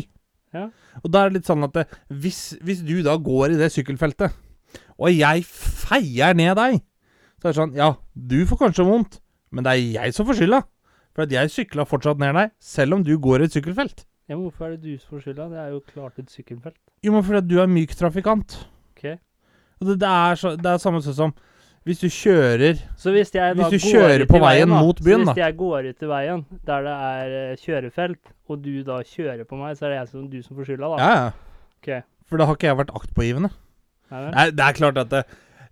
Ja. 0.56 0.68
Og 1.04 1.12
da 1.14 1.24
er 1.24 1.30
det 1.30 1.40
litt 1.40 1.50
sånn 1.50 1.66
at 1.68 1.76
det, 1.78 1.86
hvis, 2.10 2.42
hvis 2.66 2.82
du 2.86 3.00
da 3.06 3.16
går 3.22 3.54
i 3.54 3.60
det 3.60 3.70
sykkelfeltet, 3.74 4.34
og 5.00 5.14
jeg 5.14 5.46
feier 5.46 6.36
ned 6.38 6.58
deg, 6.60 6.82
så 7.40 7.48
er 7.48 7.54
det 7.54 7.58
sånn 7.58 7.78
Ja, 7.78 7.94
du 8.14 8.42
får 8.50 8.66
kanskje 8.66 8.86
vondt, 8.88 9.20
men 9.56 9.66
det 9.66 9.74
er 9.76 10.04
jeg 10.04 10.16
som 10.18 10.28
får 10.28 10.42
skylda. 10.42 10.64
For 11.16 11.26
at 11.26 11.34
jeg 11.34 11.52
sykla 11.54 11.86
fortsatt 11.90 12.20
ned 12.22 12.36
deg, 12.38 12.52
selv 12.62 12.98
om 12.98 13.06
du 13.06 13.16
går 13.22 13.42
i 13.44 13.48
et 13.50 13.56
sykkelfelt. 13.56 14.06
Ja, 14.30 14.36
men 14.36 14.46
hvorfor 14.46 14.68
er 14.68 14.76
det 14.76 14.84
du 14.86 15.00
som 15.02 15.16
får 15.16 15.24
skylda? 15.26 15.48
Det 15.50 15.62
er 15.62 15.70
jo 15.74 15.80
klart 15.88 16.20
et 16.22 16.34
sykkelfelt. 16.34 16.78
Jo, 17.06 17.14
men 17.16 17.26
fordi 17.26 17.42
du 17.50 17.56
er 17.64 17.72
myk 17.72 17.96
trafikant. 17.98 18.60
Ok. 18.94 19.06
Det, 19.80 19.96
det 20.04 20.10
er 20.10 20.38
så, 20.38 20.54
det 20.60 20.70
er 20.70 20.82
samme 20.84 21.02
som 21.02 21.34
hvis 21.90 22.02
du 22.04 22.08
kjører 22.14 22.78
Så 23.02 23.12
hvis 23.16 23.32
jeg 23.34 23.56
da 23.58 23.66
Hvis 23.66 23.74
du 23.74 23.88
går 23.88 23.94
kjører 23.96 24.24
ut 24.24 24.30
på 24.30 24.42
veien 24.44 24.70
da, 24.70 24.82
mot 24.86 25.00
byen, 25.02 25.24
så 25.26 25.32
da. 25.32 25.34
Hvis 25.34 25.42
jeg 25.44 25.58
går 25.60 25.90
ut 25.90 26.06
i 26.06 26.10
veien 26.14 26.46
der 26.70 26.86
det 26.86 26.96
er 27.10 27.36
eh, 27.40 27.56
kjørefelt, 27.66 28.20
og 28.50 28.62
du 28.66 28.72
da 28.88 29.00
kjører 29.06 29.44
på 29.50 29.58
meg, 29.60 29.76
så 29.78 29.88
er 29.88 29.96
det 29.96 30.00
jeg 30.04 30.12
som, 30.14 30.26
du 30.30 30.40
som 30.46 30.58
får 30.60 30.70
skylda, 30.72 30.90
da? 30.94 30.98
Ja, 31.02 31.12
ja. 31.20 31.30
Ok. 31.80 31.92
For 32.30 32.38
da 32.42 32.46
har 32.50 32.58
ikke 32.60 32.68
jeg 32.70 32.78
vært 32.84 32.94
aktpågivende. 33.02 33.50
Nei, 34.10 34.20
vel? 34.26 34.34
Nei, 34.36 34.46
det 34.58 34.66
er 34.66 34.78
klart 34.78 34.98
at 35.02 35.10
det, 35.14 35.24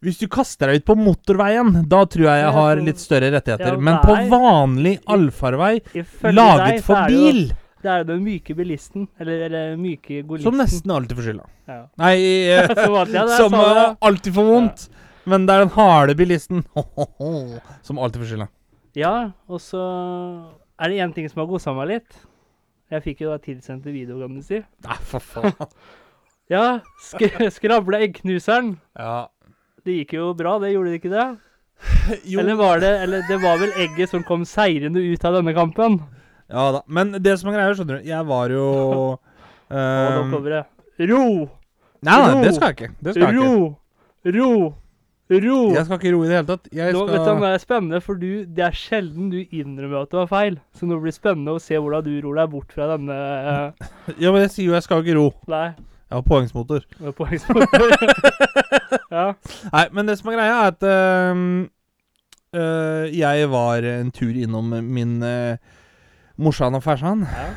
Hvis 0.06 0.20
du 0.22 0.28
kaster 0.30 0.70
deg 0.70 0.82
ut 0.84 0.86
på 0.90 0.96
motorveien, 0.98 1.72
da 1.90 2.04
tror 2.06 2.28
jeg 2.30 2.42
jeg 2.44 2.52
har 2.58 2.82
litt 2.86 3.00
større 3.02 3.32
rettigheter. 3.34 3.74
Ja, 3.78 3.82
Men 3.88 3.98
på 4.04 4.14
nei. 4.18 4.28
vanlig 4.34 4.92
allfarvei, 5.10 5.72
Ifølge 5.94 6.36
laget 6.38 6.68
deg, 6.68 6.84
så 6.84 6.86
for 6.92 7.02
er 7.02 7.08
det 7.10 7.18
jo- 7.18 7.32
bil, 7.32 7.42
Det 7.82 7.90
er 7.94 7.98
jo 8.02 8.06
den 8.10 8.24
myke 8.26 8.56
bilisten, 8.58 9.08
eller, 9.22 9.42
eller 9.48 9.76
myke 9.78 10.22
golisten. 10.26 10.48
som 10.52 10.58
nesten 10.62 10.92
alltid 10.96 11.18
får 11.18 11.28
skylda. 11.30 11.46
ja. 11.70 11.82
Nei, 12.02 12.16
eh, 12.54 12.68
Som 12.86 12.96
alltid, 13.02 13.14
ja, 13.20 13.26
det 13.26 13.34
er 13.34 13.38
som 13.44 13.52
sånn, 13.52 13.76
ja. 13.76 13.84
eh, 13.90 13.96
alltid 14.10 14.34
får 14.38 14.48
vondt. 14.54 14.88
Men 15.27 15.48
det 15.48 15.55
er 15.55 15.65
den 15.65 15.75
harde 15.75 16.15
bilisten 16.15 16.63
som 17.86 18.00
alltid 18.00 18.24
får 18.24 18.31
skylda. 18.31 18.48
ja, 18.98 19.13
og 19.51 19.62
så 19.62 19.84
er 20.79 20.89
det 20.89 21.00
én 21.03 21.13
ting 21.13 21.27
som 21.29 21.43
har 21.43 21.50
gossa 21.50 21.74
meg 21.75 21.89
litt. 21.91 22.19
Jeg 22.93 23.03
fikk 23.03 23.24
jo 23.25 23.34
da 23.34 23.39
tilsendt 23.43 23.88
en 23.89 23.96
video, 23.96 24.19
kan 24.22 24.38
du 24.38 24.43
si. 24.46 24.62
Nei, 24.88 25.00
for 25.12 25.24
faen. 25.24 25.55
Ja, 26.48 26.79
sk 27.03 27.25
skrabla 27.51 28.00
eggknuseren. 28.05 28.77
Ja. 28.96 29.27
Det 29.84 29.98
gikk 29.98 30.13
jo 30.15 30.29
bra, 30.38 30.53
det 30.63 30.69
gjorde 30.72 30.93
det 30.93 31.01
ikke 31.01 31.12
det? 31.12 31.25
Jo. 32.31 32.39
Eller 32.39 32.55
var 32.55 32.79
det 32.79 32.91
Eller 33.03 33.25
det 33.27 33.36
var 33.43 33.60
vel 33.60 33.74
egget 33.84 34.10
som 34.10 34.24
kom 34.25 34.46
seirende 34.48 35.03
ut 35.03 35.25
av 35.27 35.36
denne 35.36 35.53
kampen? 35.53 36.00
Ja 36.48 36.69
da. 36.77 36.81
Men 36.88 37.12
det 37.19 37.36
som 37.38 37.51
er 37.51 37.57
greia, 37.57 37.75
skjønner 37.75 38.00
du 38.00 38.07
Jeg 38.07 38.27
var 38.31 38.55
jo 38.55 38.63
um, 39.19 39.75
da 39.75 39.84
ehm, 39.84 40.31
kommer 40.31 40.55
det 40.55 40.63
Ro! 41.12 41.22
Nei, 42.07 42.15
nei, 42.15 42.41
det 42.46 42.55
skal 42.55 42.72
jeg 42.72 42.77
ikke. 42.77 42.89
Det 43.03 43.13
skal 43.13 43.27
jeg 43.27 43.36
ikke. 43.36 43.51
Ro! 43.51 44.38
Ro! 44.38 44.51
Ro! 45.27 45.57
Jeg 45.75 45.84
skal 45.84 46.00
ikke 46.00 46.12
ro 46.15 46.22
i 46.24 46.29
det 46.29 46.38
hele 46.38 46.48
tatt. 46.48 46.69
Jeg 46.72 46.93
Nå, 46.96 47.01
vet 47.10 47.17
du, 47.17 47.24
skal 47.25 47.41
Det 47.41 47.50
er 47.50 47.63
spennende, 47.63 48.00
for 48.03 48.19
du, 48.22 48.29
det 48.48 48.63
er 48.63 48.77
sjelden 48.79 49.27
du 49.34 49.41
innrømmer 49.43 50.05
at 50.05 50.13
det 50.13 50.19
var 50.22 50.29
feil. 50.31 50.60
Så 50.77 50.88
nå 50.88 51.00
blir 51.01 51.12
det 51.12 51.17
spennende 51.19 51.57
å 51.57 51.62
se 51.62 51.75
hvordan 51.75 52.05
du 52.05 52.13
ror 52.24 52.39
deg 52.39 52.53
bort 52.53 52.72
fra 52.75 52.88
denne 52.93 53.17
uh... 53.17 53.88
Ja, 54.24 54.31
men 54.31 54.46
jeg 54.46 54.53
sier 54.55 54.69
jo 54.69 54.77
jeg 54.77 54.88
skal 54.88 55.03
ikke 55.03 55.17
ro. 55.19 55.27
Nei, 55.51 55.67
Jeg 56.07 56.15
har 56.15 56.27
poengsmotor. 56.31 56.86
Har 57.03 57.17
poengsmotor. 57.17 57.96
ja. 59.17 59.27
Nei, 59.74 59.86
men 59.91 60.07
det 60.07 60.19
som 60.22 60.31
er 60.31 60.39
greia, 60.39 60.60
er 60.62 60.72
at 60.72 60.88
uh, 60.88 61.43
uh, 62.55 63.05
jeg 63.12 63.51
var 63.51 63.91
en 63.91 64.13
tur 64.15 64.31
innom 64.31 64.77
min 64.79 65.17
uh, 65.24 65.57
morsan 66.39 66.79
og 66.79 66.86
farsan. 66.88 67.27
ja. 67.27 67.50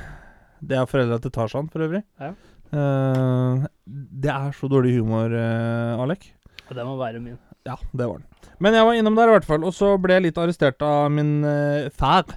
Det 0.61 0.77
er 0.77 0.85
foreldra 0.85 1.17
til 1.17 1.33
Tarzan, 1.33 1.71
for 1.73 1.87
øvrig. 1.87 2.03
Ja. 2.21 2.35
Eh, 2.71 3.67
det 4.23 4.31
er 4.31 4.53
så 4.55 4.69
dårlig 4.71 4.99
humor, 4.99 5.33
uh, 5.33 6.03
Alek. 6.05 6.29
Det 6.71 6.85
må 6.87 6.97
være 7.01 7.21
min. 7.23 7.39
Ja, 7.69 7.77
det 7.93 8.07
var 8.07 8.19
den. 8.19 8.49
Men 8.59 8.77
jeg 8.77 8.87
var 8.89 8.97
innom 8.97 9.17
der 9.19 9.31
i 9.31 9.37
hvert 9.37 9.49
fall, 9.49 9.65
og 9.65 9.75
så 9.77 9.93
ble 10.01 10.17
jeg 10.17 10.29
litt 10.29 10.41
arrestert 10.41 10.83
av 10.85 11.11
min 11.13 11.41
uh, 11.45 11.91
far. 11.97 12.29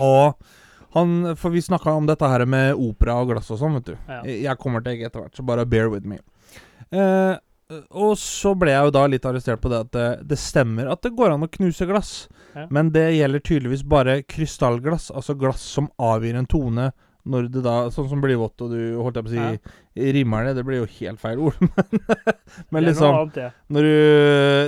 Og 0.00 0.34
han 0.92 1.32
For 1.40 1.52
vi 1.52 1.62
snakka 1.64 1.94
om 1.96 2.08
dette 2.08 2.28
her 2.28 2.44
med 2.48 2.76
opera 2.76 3.14
og 3.22 3.30
glass 3.32 3.48
og 3.52 3.60
sånn, 3.62 3.78
vet 3.78 3.92
du. 3.92 3.94
Ja. 4.08 4.18
Jeg 4.28 4.60
kommer 4.60 4.84
til 4.84 4.92
egg 4.96 5.06
etter 5.08 5.24
hvert, 5.24 5.36
så 5.36 5.44
bare 5.48 5.64
bear 5.68 5.88
with 5.92 6.08
me. 6.08 6.18
Uh, 6.92 7.40
og 7.88 8.18
så 8.20 8.52
ble 8.58 8.74
jeg 8.74 8.88
jo 8.88 8.92
da 8.92 9.06
litt 9.08 9.24
arrestert 9.28 9.62
på 9.62 9.70
det 9.72 9.78
at 9.86 9.92
det, 9.96 10.08
det 10.28 10.36
stemmer 10.40 10.90
at 10.92 11.00
det 11.04 11.14
går 11.16 11.32
an 11.32 11.46
å 11.46 11.50
knuse 11.52 11.88
glass. 11.88 12.12
Ja. 12.52 12.66
Men 12.68 12.90
det 12.92 13.06
gjelder 13.16 13.44
tydeligvis 13.48 13.86
bare 13.88 14.18
krystallglass, 14.28 15.08
altså 15.14 15.36
glass 15.40 15.64
som 15.78 15.88
avgir 15.96 16.36
en 16.36 16.48
tone 16.50 16.90
når 17.28 17.48
det 17.54 17.62
da 17.64 17.76
Sånn 17.94 18.08
som 18.10 18.22
blir 18.22 18.38
vått, 18.40 18.64
og 18.64 18.72
du 18.72 18.98
holdt 18.98 19.18
jeg 19.18 19.26
på 19.26 19.30
å 19.30 19.34
si 19.36 20.12
rimmer 20.16 20.48
det. 20.48 20.56
Det 20.58 20.64
blir 20.66 20.82
jo 20.82 20.90
helt 20.98 21.22
feil 21.22 21.42
ord. 21.46 21.58
men 21.62 22.76
men 22.76 22.86
liksom 22.88 23.08
annet, 23.14 23.34
det. 23.36 23.48
når 23.72 23.88
du, 23.88 23.96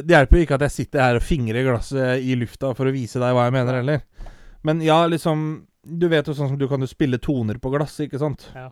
Det 0.06 0.16
hjelper 0.16 0.38
jo 0.38 0.46
ikke 0.46 0.58
at 0.58 0.66
jeg 0.68 0.76
sitter 0.78 1.04
her 1.04 1.18
og 1.18 1.26
fingrer 1.26 1.66
glasset 1.66 2.24
i 2.24 2.38
lufta 2.38 2.72
for 2.78 2.90
å 2.90 2.94
vise 2.94 3.22
deg 3.22 3.36
hva 3.36 3.48
jeg 3.48 3.56
mener, 3.56 3.80
heller. 3.80 4.30
Men 4.64 4.80
ja, 4.84 5.02
liksom 5.10 5.64
Du 5.84 6.06
vet 6.08 6.24
jo 6.24 6.32
sånn 6.36 6.54
som 6.54 6.60
du 6.60 6.64
kan 6.70 6.80
jo 6.80 6.88
spille 6.88 7.18
toner 7.20 7.58
på 7.60 7.72
glass, 7.74 7.98
ikke 8.00 8.20
sant? 8.22 8.46
Ja. 8.56 8.70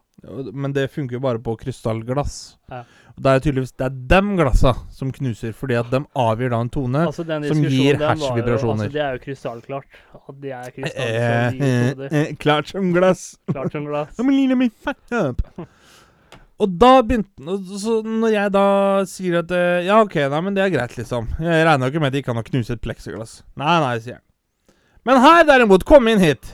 Men 0.53 0.73
det 0.73 0.87
funker 0.95 1.18
jo 1.18 1.25
bare 1.25 1.42
på 1.42 1.59
krystallglass. 1.61 2.38
Ja. 2.73 2.85
Og 3.12 3.25
det 3.25 3.33
er 3.33 3.42
tydeligvis 3.44 3.72
Det 3.77 3.87
er 3.87 3.96
dem 4.14 4.33
glassa 4.38 4.72
som 4.90 5.12
knuser, 5.12 5.53
fordi 5.57 5.77
at 5.79 5.90
dem 5.92 6.07
avgir 6.18 6.53
da 6.53 6.61
en 6.64 6.70
tone. 6.72 7.05
Altså, 7.07 7.25
som 7.27 7.62
gir 7.66 8.01
hash-vibrasjoner. 8.01 8.88
Altså, 8.88 8.92
det 8.94 9.05
er 9.05 9.18
jo 9.18 9.22
krystallklart. 9.27 10.01
At 10.22 10.40
det 10.42 10.53
er 10.57 10.62
Eh, 10.62 10.75
krystall 10.77 12.03
eh, 12.09 12.18
eh, 12.22 12.35
klart 12.40 12.72
som 12.72 12.92
glass. 12.94 13.37
Klart 13.53 13.72
som 13.72 13.87
glass. 13.87 14.16
Og 16.62 16.75
da 16.79 16.90
begynte 17.03 17.57
Så 17.81 17.98
når 18.07 18.35
jeg 18.37 18.53
da 18.55 18.66
sier 19.11 19.40
at 19.40 19.51
eh, 19.57 19.87
Ja, 19.88 20.01
OK, 20.05 20.14
nei, 20.31 20.40
men 20.46 20.57
det 20.57 20.64
er 20.64 20.75
greit, 20.75 20.96
liksom. 20.98 21.29
Jeg 21.42 21.66
regner 21.66 21.88
jo 21.88 21.94
ikke 21.94 22.05
med 22.05 22.12
at 22.12 22.18
de 22.18 22.27
kan 22.27 22.38
ha 22.38 22.46
knust 22.46 22.75
et 22.75 22.85
pleksiglass. 22.85 23.40
Nei, 23.59 23.77
nei, 23.83 23.96
sier 24.05 24.18
jeg. 24.18 24.25
Men 25.09 25.18
her, 25.25 25.42
derimot, 25.48 25.85
kom 25.88 26.07
inn 26.09 26.22
hit. 26.22 26.53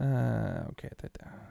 Uh, 0.00 0.64
OK, 0.70 0.88
tenkte 0.96 1.20
jeg. 1.20 1.43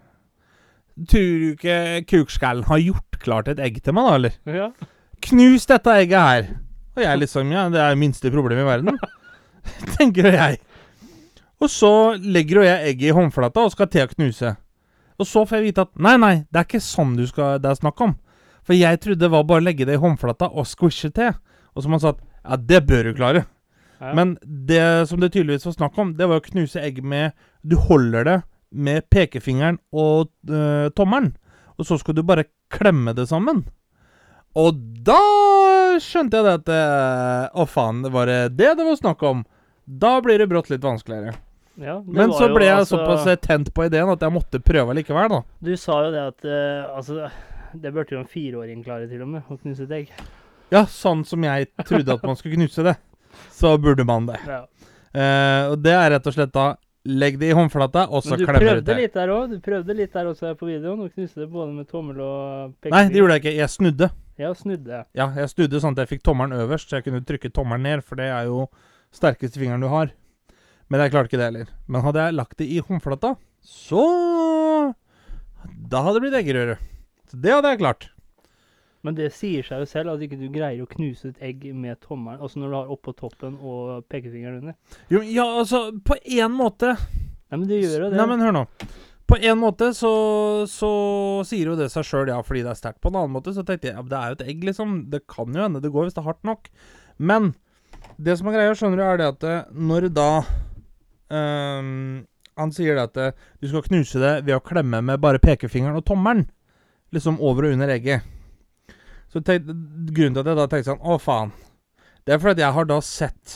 Tror 0.93 1.39
du 1.41 1.47
ikke 1.55 1.77
kukskallen 2.09 2.67
har 2.67 2.81
gjort 2.81 3.17
klart 3.23 3.49
et 3.49 3.61
egg 3.63 3.79
til 3.83 3.95
meg, 3.97 4.09
da, 4.09 4.17
eller? 4.19 4.35
Ja. 4.59 4.89
Knus 5.23 5.65
dette 5.69 5.95
egget 6.03 6.19
her. 6.19 6.51
Og 6.93 7.01
jeg 7.01 7.21
liksom 7.23 7.53
Ja, 7.53 7.69
det 7.73 7.81
er 7.81 7.97
minste 7.97 8.31
problem 8.31 8.61
i 8.61 8.67
verden. 8.67 8.99
Tenker 9.97 10.29
jeg. 10.35 10.59
Og 11.63 11.71
så 11.71 11.91
legger 12.19 12.59
jo 12.59 12.67
jeg 12.67 12.91
egget 12.91 13.09
i 13.09 13.15
håndflata 13.15 13.63
og 13.63 13.73
skal 13.73 13.89
til 13.89 14.05
å 14.05 14.11
knuse. 14.11 14.53
Og 15.21 15.29
så 15.29 15.45
får 15.47 15.59
jeg 15.59 15.69
vite 15.69 15.85
at 15.87 15.93
nei, 16.01 16.17
nei, 16.19 16.33
det 16.51 16.59
er 16.59 16.67
ikke 16.67 16.83
sånn 16.83 17.15
du 17.17 17.23
skal, 17.29 17.57
det 17.63 17.71
er 17.71 17.79
snakk 17.79 18.01
om. 18.03 18.15
For 18.63 18.75
jeg 18.75 18.99
trodde 19.03 19.23
det 19.23 19.31
var 19.31 19.45
bare 19.47 19.63
å 19.63 19.65
legge 19.65 19.87
det 19.87 19.97
i 19.97 20.01
håndflata 20.01 20.51
og 20.51 20.67
squishe 20.67 21.09
til. 21.15 21.33
Og 21.73 21.85
som 21.85 21.95
han 21.95 22.03
sa 22.03 22.13
at 22.13 22.21
ja, 22.21 22.57
det 22.59 22.81
bør 22.89 23.07
du 23.07 23.13
klare. 23.17 23.45
Ja. 24.03 24.11
Men 24.17 24.35
det 24.43 24.83
som 25.09 25.21
det 25.23 25.31
tydeligvis 25.33 25.65
var 25.69 25.77
snakk 25.77 25.97
om, 26.01 26.13
det 26.19 26.27
var 26.29 26.41
å 26.41 26.45
knuse 26.45 26.81
egg 26.83 26.99
med 27.07 27.31
Du 27.63 27.77
holder 27.79 28.27
det 28.27 28.39
med 28.73 29.07
pekefingeren 29.13 29.79
og 29.93 30.29
øh, 30.49 30.89
tommelen. 30.97 31.33
Og 31.77 31.87
så 31.87 31.97
skulle 31.97 32.21
du 32.21 32.27
bare 32.27 32.45
klemme 32.73 33.13
det 33.17 33.27
sammen. 33.29 33.63
Og 34.57 34.77
da 35.05 35.21
skjønte 36.01 36.37
jeg 36.37 36.45
det 36.45 36.53
at 36.59 36.69
øh, 36.73 37.61
Å, 37.61 37.65
faen, 37.69 38.03
var 38.13 38.29
det 38.29 38.41
det 38.59 38.75
det 38.77 38.85
var 38.85 38.99
snakk 38.99 39.23
om? 39.25 39.41
Da 39.85 40.19
blir 40.23 40.39
det 40.39 40.49
brått 40.51 40.69
litt 40.71 40.83
vanskeligere. 40.85 41.33
Ja, 41.81 41.97
det 42.05 42.13
Men 42.13 42.33
så 42.37 42.51
ble 42.53 42.67
jeg 42.67 42.77
altså- 42.83 42.99
såpass 42.99 43.25
eh, 43.27 43.39
tent 43.41 43.73
på 43.73 43.87
ideen 43.87 44.09
at 44.13 44.21
jeg 44.21 44.31
måtte 44.31 44.61
prøve 44.61 44.93
likevel, 44.93 45.29
da. 45.29 45.41
Du 45.59 45.73
sa 45.77 46.03
jo 46.05 46.11
det 46.13 46.21
at 46.21 46.45
eh, 46.45 46.85
Altså, 46.93 47.31
det 47.73 47.93
burde 47.93 48.13
jo 48.13 48.19
en 48.21 48.29
fireåring 48.29 48.83
klare, 48.85 49.09
til 49.09 49.23
og 49.25 49.27
med, 49.33 49.49
å 49.49 49.57
knuse 49.57 49.87
et 49.87 49.91
egg. 49.97 50.11
Ja, 50.71 50.85
sånn 50.85 51.25
som 51.25 51.43
jeg 51.43 51.71
trodde 51.85 52.13
at 52.13 52.23
man 52.23 52.37
skulle 52.37 52.55
knuse 52.61 52.85
det, 52.85 52.95
så 53.51 53.73
burde 53.81 54.05
man 54.05 54.29
det. 54.29 54.39
Ja. 54.47 54.65
Uh, 55.13 55.69
og 55.69 55.83
det 55.85 55.91
er 55.93 56.07
rett 56.09 56.25
og 56.25 56.33
slett 56.33 56.49
da 56.55 56.71
Legg 57.03 57.35
det 57.35 57.49
i 57.51 57.55
håndflata, 57.57 58.05
og 58.15 58.21
så 58.23 58.37
klemmer 58.39 58.79
du 58.79 58.85
til. 58.87 58.95
litt 59.01 59.13
der 59.17 59.27
òg. 59.33 59.49
Du 59.51 59.57
prøvde 59.59 59.95
litt 59.97 60.13
der 60.15 60.29
også 60.29 60.53
på 60.55 60.69
videoen. 60.69 61.01
Og 61.03 61.11
knuste 61.11 61.41
det 61.43 61.49
både 61.51 61.73
med 61.75 61.89
tommel 61.89 62.21
og 62.23 62.75
pekefinger. 62.79 62.95
Nei, 62.95 63.11
det 63.11 63.19
gjorde 63.19 63.35
jeg 63.35 63.43
ikke. 63.43 63.55
Jeg 63.59 63.73
snudde. 63.73 64.09
Ja, 64.39 64.53
snudde. 64.55 65.01
Ja, 65.13 65.27
jeg 65.35 65.51
snudde 65.51 65.81
sånn 65.83 65.97
at 65.97 66.05
jeg 66.05 66.13
fikk 66.13 66.23
tommelen 66.23 66.55
øverst, 66.63 66.87
så 66.89 67.01
jeg 67.01 67.09
kunne 67.09 67.19
trykke 67.27 67.51
tommelen 67.51 67.83
ned, 67.83 68.05
for 68.07 68.15
det 68.15 68.29
er 68.31 68.47
jo 68.47 68.69
sterkeste 69.13 69.59
fingeren 69.59 69.83
du 69.83 69.89
har. 69.91 70.13
Men 70.87 71.03
jeg 71.03 71.11
klarte 71.11 71.27
ikke 71.27 71.41
det 71.41 71.49
heller. 71.51 71.75
Men 71.91 72.07
hadde 72.07 72.23
jeg 72.23 72.37
lagt 72.39 72.57
det 72.63 72.69
i 72.71 72.79
håndflata, 72.87 73.35
så 73.67 74.07
Da 75.91 76.01
hadde 76.03 76.19
det 76.19 76.23
blitt 76.25 76.39
eggerøre. 76.39 76.79
Så 77.27 77.39
det 77.43 77.51
hadde 77.51 77.69
jeg 77.75 77.83
klart. 77.83 78.09
Men 79.03 79.17
det 79.17 79.33
sier 79.35 79.65
seg 79.67 79.83
jo 79.83 79.87
selv 79.89 80.13
at 80.13 80.21
ikke 80.23 80.39
du 80.39 80.47
greier 80.51 80.83
å 80.83 80.89
knuse 80.89 81.33
et 81.33 81.41
egg 81.43 81.65
med 81.75 81.99
tommelen. 82.03 82.39
Altså 82.39 82.61
når 82.61 82.69
du 82.69 82.77
har 82.77 82.91
oppå 82.95 83.13
toppen 83.17 83.57
og 83.59 84.05
pekefingeren 84.11 84.61
under. 84.61 84.99
Jo, 85.11 85.19
ja, 85.27 85.47
altså, 85.59 85.89
på 86.05 86.17
én 86.23 86.53
måte 86.55 86.95
Nei, 86.95 87.59
men 87.59 87.67
du 87.69 87.75
gjør 87.75 88.07
jo 88.07 88.07
det. 88.09 88.17
Nei, 88.17 88.29
men 88.31 88.41
hør 88.41 88.55
nå. 88.55 88.61
På 89.29 89.37
en 89.37 89.59
måte 89.61 89.91
så, 89.95 90.13
så 90.69 90.89
sier 91.47 91.69
jo 91.69 91.75
det 91.77 91.91
seg 91.93 92.07
sjøl, 92.07 92.31
ja, 92.31 92.39
fordi 92.43 92.63
det 92.65 92.71
er 92.71 92.79
sterkt. 92.79 92.99
På 93.03 93.11
en 93.11 93.19
annen 93.19 93.35
måte 93.35 93.53
så 93.53 93.61
tenkte 93.67 93.91
jeg 93.91 93.95
ja, 93.95 94.05
det 94.09 94.17
er 94.17 94.31
jo 94.31 94.37
et 94.39 94.47
egg, 94.51 94.65
liksom. 94.71 94.95
Det 95.13 95.21
kan 95.29 95.53
jo 95.53 95.61
hende 95.61 95.83
det 95.83 95.91
går 95.93 96.07
hvis 96.07 96.17
det 96.17 96.23
er 96.23 96.27
hardt 96.31 96.47
nok. 96.49 96.71
Men 97.21 97.51
det 98.17 98.39
som 98.39 98.49
er 98.49 98.57
greia, 98.57 98.73
skjønner 98.77 98.99
du, 98.99 99.05
er 99.05 99.21
det 99.21 99.29
at 99.35 99.47
eh, 99.47 99.71
når 99.73 100.09
da 100.13 100.27
um, 101.29 102.25
Han 102.59 102.73
sier 102.73 102.97
det 102.97 103.05
at 103.07 103.21
eh, 103.21 103.45
du 103.61 103.69
skal 103.69 103.85
knuse 103.87 104.21
det 104.21 104.33
ved 104.47 104.57
å 104.57 104.63
klemme 104.65 104.99
med 105.05 105.21
bare 105.23 105.41
pekefingeren 105.41 106.01
og 106.01 106.05
tommelen. 106.09 106.47
Liksom 107.13 107.37
over 107.41 107.69
og 107.69 107.77
under 107.77 107.93
egget. 107.93 108.25
Så 109.33 109.41
tenk, 109.41 109.65
grunnen 110.13 110.35
til 110.35 110.43
at 110.43 110.51
jeg 110.51 110.59
da 110.59 110.69
tenkte 110.69 110.91
sånn 110.91 111.01
Å, 111.01 111.17
faen. 111.21 111.53
Det 112.23 112.35
er 112.35 112.41
fordi 112.41 112.63
jeg 112.63 112.77
har 112.77 112.87
da 112.87 112.99
sett 113.03 113.53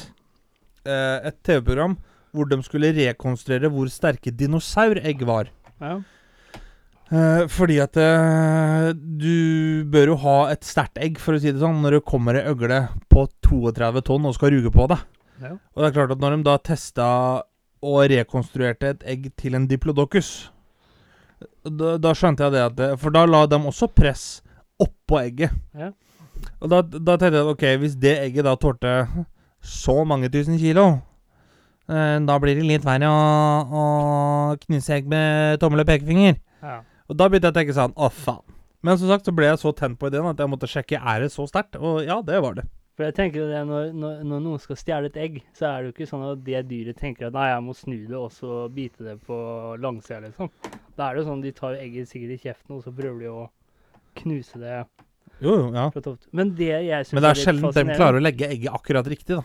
eh, 0.87 1.29
et 1.29 1.37
TV-program 1.45 1.95
hvor 2.35 2.49
de 2.49 2.57
skulle 2.65 2.93
rekonstruere 2.95 3.69
hvor 3.71 3.89
sterke 3.91 4.33
dinosauregg 4.35 5.21
var. 5.29 5.51
Ja. 5.79 5.99
Eh, 7.07 7.43
fordi 7.47 7.77
at 7.79 7.95
eh, 8.01 8.89
du 8.97 9.85
bør 9.93 10.11
jo 10.11 10.17
ha 10.25 10.37
et 10.51 10.65
sterkt 10.67 10.99
egg, 10.99 11.21
for 11.23 11.37
å 11.37 11.41
si 11.41 11.53
det 11.53 11.61
sånn, 11.61 11.79
når 11.83 11.99
det 11.99 12.07
kommer 12.09 12.35
ei 12.35 12.49
øgle 12.51 12.81
på 13.07 13.27
32 13.47 14.03
tonn 14.09 14.27
og 14.27 14.35
skal 14.35 14.51
ruge 14.57 14.73
på 14.73 14.89
deg. 14.91 15.05
Ja. 15.45 15.53
Og 15.55 15.83
det 15.83 15.87
er 15.87 15.95
klart 15.95 16.17
at 16.17 16.23
når 16.23 16.35
de 16.35 16.47
da 16.49 16.57
testa 16.59 17.07
og 17.85 17.99
rekonstruerte 18.11 18.91
et 18.91 19.07
egg 19.07 19.29
til 19.39 19.55
en 19.55 19.69
diplodocus, 19.69 20.49
da, 21.63 21.95
da 22.01 22.11
skjønte 22.17 22.47
jeg 22.47 22.55
det 22.55 22.61
at 22.65 22.75
det, 22.77 22.87
For 22.97 23.13
da 23.13 23.21
la 23.29 23.43
de 23.45 23.59
også 23.69 23.91
press 23.93 24.39
oppå 24.83 25.21
egget. 25.21 25.55
Ja. 25.77 25.91
Og 26.61 26.71
da, 26.71 26.81
da 26.81 27.17
tenkte 27.17 27.41
jeg 27.41 27.51
ok, 27.53 27.65
hvis 27.81 27.97
det 27.99 28.15
egget 28.21 28.47
da 28.47 28.55
tålte 28.59 28.93
så 29.63 30.03
mange 30.07 30.29
tusen 30.33 30.57
kilo, 30.61 30.87
eh, 31.89 32.17
da 32.27 32.37
blir 32.41 32.59
det 32.59 32.67
litt 32.67 32.85
verre 32.85 33.09
å, 33.09 33.23
å 33.67 33.85
knuse 34.65 34.99
egg 34.99 35.09
med 35.11 35.57
tommel 35.61 35.83
og 35.83 35.89
pekefinger. 35.89 36.39
Ja. 36.61 36.79
Og 37.07 37.17
da 37.19 37.27
begynte 37.29 37.49
jeg 37.49 37.55
å 37.55 37.59
tenke 37.61 37.75
sånn 37.77 37.93
Å, 37.95 38.09
faen. 38.11 38.43
Men 38.85 38.99
som 38.99 39.09
sagt 39.09 39.27
så 39.27 39.33
ble 39.35 39.47
jeg 39.49 39.59
så 39.59 39.73
tent 39.75 39.97
på 39.99 40.09
ideen 40.09 40.27
at 40.29 40.39
jeg 40.39 40.49
måtte 40.51 40.69
sjekke 40.69 40.99
er 41.01 41.23
det 41.23 41.31
så 41.33 41.47
sterkt. 41.49 41.79
Og 41.81 42.03
ja, 42.05 42.19
det 42.25 42.41
var 42.43 42.59
det. 42.59 42.67
For 42.97 43.05
jeg 43.05 43.13
tenker 43.13 43.43
jo 43.43 43.47
det, 43.49 43.59
når, 43.69 43.91
når, 43.93 44.21
når 44.25 44.39
noen 44.41 44.61
skal 44.61 44.77
stjele 44.79 45.09
et 45.11 45.17
egg, 45.21 45.35
så 45.53 45.67
er 45.69 45.75
det 45.83 45.89
jo 45.89 45.93
ikke 45.93 46.07
sånn 46.09 46.23
at 46.31 46.39
det 46.45 46.63
dyret 46.69 46.97
tenker 46.97 47.27
at 47.27 47.35
nei, 47.35 47.51
jeg 47.51 47.65
må 47.65 47.75
snu 47.77 47.97
det 48.09 48.17
og 48.17 48.31
så 48.33 48.63
bite 48.73 49.05
det 49.05 49.13
på 49.27 49.37
langsida, 49.83 50.23
liksom. 50.23 50.49
Da 50.97 51.05
er 51.05 51.13
det 51.13 51.21
jo 51.21 51.27
sånn 51.27 51.43
de 51.43 51.51
tar 51.53 51.77
egget 51.77 52.09
sikkert 52.09 52.33
i 52.33 52.39
kjeften, 52.41 52.79
og 52.79 52.81
så 52.81 52.93
prøver 52.97 53.19
de 53.21 53.29
å 53.29 53.43
knuse 54.21 54.59
det 54.61 54.79
Jo, 55.39 55.53
jo, 55.53 55.67
ja. 55.75 55.89
Men 56.33 56.55
det 56.57 56.71
jeg 56.87 57.05
Men 57.13 57.23
det 57.23 57.29
er 57.29 57.39
sjelden 57.43 57.73
de 57.75 57.83
klarer 57.93 58.17
å 58.17 58.23
legge 58.25 58.47
egget 58.49 58.73
akkurat 58.73 59.07
riktig, 59.11 59.37
da. 59.37 59.43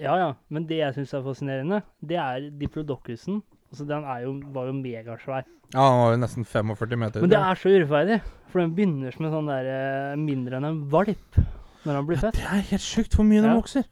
Ja, 0.00 0.16
ja. 0.18 0.30
Men 0.50 0.66
det 0.68 0.80
jeg 0.82 0.96
syns 0.98 1.14
er 1.14 1.22
fascinerende, 1.24 1.82
det 2.02 2.18
er 2.20 2.48
diplodocusen. 2.60 3.40
Altså, 3.70 3.86
den 3.86 4.02
er 4.04 4.24
jo, 4.26 4.34
var 4.54 4.66
jo 4.66 4.74
megasvær. 4.76 5.46
Ja, 5.70 5.84
den 5.86 6.00
var 6.02 6.10
jo 6.16 6.18
nesten 6.24 6.44
45 6.44 6.98
meter. 6.98 7.22
Men 7.22 7.30
det 7.30 7.38
er 7.38 7.60
så 7.62 7.70
urettferdig, 7.70 8.18
for 8.50 8.60
den 8.64 8.74
begynner 8.74 9.14
som 9.14 9.28
en 9.28 9.34
sånn 9.36 9.50
der 9.52 9.70
eh, 9.70 10.18
mindre 10.18 10.58
enn 10.58 10.66
en 10.66 10.80
valp 10.90 11.38
når 11.86 11.94
han 11.96 12.08
blir 12.08 12.18
ja, 12.18 12.24
født. 12.26 12.40
det 12.42 12.48
er 12.50 12.66
helt 12.74 12.84
sjukt 12.84 13.14
hvor 13.16 13.24
mye 13.30 13.38
Ja. 13.40 13.46
den 13.46 13.56
vokser. 13.60 13.86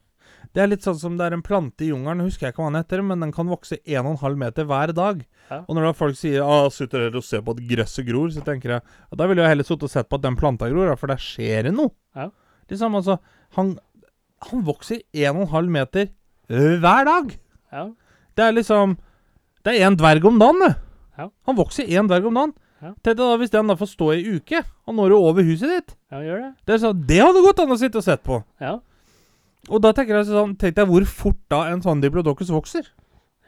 Det 0.55 0.63
er 0.63 0.71
litt 0.71 0.85
sånn 0.87 0.99
som 0.99 1.17
det 1.19 1.27
er 1.27 1.37
en 1.37 1.43
plante 1.45 1.85
i 1.85 1.91
jungelen, 1.91 2.25
husker 2.25 2.47
jeg 2.49 2.55
ikke 2.55 2.63
hva 2.65 2.71
den 2.73 2.81
heter, 2.81 3.03
men 3.05 3.21
den 3.25 3.33
kan 3.35 3.51
vokse 3.51 3.79
1,5 3.85 4.39
meter 4.41 4.67
hver 4.69 4.93
dag. 4.97 5.21
Ja. 5.51 5.59
Og 5.67 5.77
når 5.77 5.89
da 5.89 5.93
folk 5.97 6.17
sier 6.19 6.43
ah, 6.45 6.69
'sitter 6.73 7.07
dere 7.07 7.21
og 7.21 7.25
ser 7.25 7.43
på 7.45 7.55
at 7.57 7.63
gresset 7.69 8.07
gror', 8.09 8.33
så 8.33 8.45
tenker 8.45 8.71
jeg 8.77 8.83
at 8.83 9.19
da 9.19 9.27
ville 9.29 9.43
jeg 9.43 9.53
heller 9.55 9.65
sittet 9.69 9.89
og 9.89 9.93
sett 9.93 10.09
på 10.09 10.17
at 10.19 10.25
den 10.25 10.37
planta 10.37 10.69
gror, 10.73 10.95
for 10.97 11.09
der 11.13 11.21
skjer 11.21 11.69
det 11.69 11.75
noe. 11.77 11.93
Ja. 12.17 12.31
Liksom, 12.71 12.95
altså 12.95 13.19
Han, 13.57 13.79
han 14.51 14.65
vokser 14.65 15.01
1,5 15.15 15.69
meter 15.73 16.09
øh, 16.51 16.79
hver 16.81 17.05
dag. 17.09 17.39
Ja. 17.73 17.89
Det 18.37 18.45
er 18.45 18.53
liksom 18.53 18.99
Det 19.65 19.75
er 19.75 19.89
én 19.89 19.97
dverg 19.97 20.25
om 20.25 20.39
dagen, 20.39 20.61
det. 20.61 20.75
Ja. 21.19 21.29
Han 21.47 21.57
vokser 21.57 21.85
én 21.85 22.09
dverg 22.09 22.27
om 22.27 22.35
dagen. 22.35 22.53
Ja. 22.81 22.93
Tenk 23.03 23.17
deg 23.19 23.25
da 23.25 23.37
hvis 23.41 23.51
den 23.51 23.67
da 23.67 23.75
får 23.75 23.91
stå 23.91 24.13
i 24.15 24.37
uke, 24.37 24.61
og 24.87 24.95
når 24.95 25.11
jo 25.11 25.23
over 25.27 25.43
huset 25.43 25.69
ditt. 25.73 25.97
ja, 26.13 26.21
gjør 26.23 26.39
det. 26.45 26.51
Det, 26.65 26.75
er 26.75 26.79
sånn, 26.85 27.01
det 27.09 27.19
hadde 27.25 27.43
gått 27.43 27.59
an 27.65 27.75
å 27.75 27.79
sitte 27.81 27.99
og 27.99 28.05
sett 28.07 28.23
på. 28.23 28.39
Ja. 28.63 28.77
Og 29.71 29.83
da 29.85 29.93
tenker 29.93 30.17
jeg 30.21 30.27
sånn 30.31 30.57
Tenk 30.59 30.75
deg 30.79 30.89
hvor 30.89 31.05
fort 31.07 31.41
da 31.53 31.65
en 31.73 31.83
sånn 31.85 32.01
diplodocus 32.01 32.49
vokser. 32.55 32.87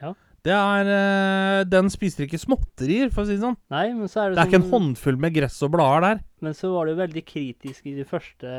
Ja. 0.01 0.13
Det 0.45 0.53
er 0.53 0.89
øh, 0.89 1.63
Den 1.69 1.89
spiser 1.93 2.25
ikke 2.25 2.39
småtterier, 2.41 3.11
for 3.13 3.23
å 3.23 3.27
si 3.29 3.35
det 3.37 3.43
sånn. 3.45 3.57
Nei, 3.73 3.87
men 3.93 4.07
så 4.09 4.23
er 4.23 4.29
det, 4.31 4.37
Det 4.37 4.43
er 4.45 4.49
ikke 4.51 4.59
en 4.61 4.67
sånn- 4.67 4.71
håndfull 4.95 5.17
med 5.21 5.33
gress 5.35 5.59
og 5.65 5.71
blader 5.75 6.01
der. 6.07 6.23
Men 6.41 6.53
så 6.57 6.71
var 6.73 6.85
det 6.89 6.95
jo 6.95 7.01
veldig 7.03 7.25
kritisk 7.25 7.85
i 7.85 7.95
de 7.99 8.05
første 8.09 8.49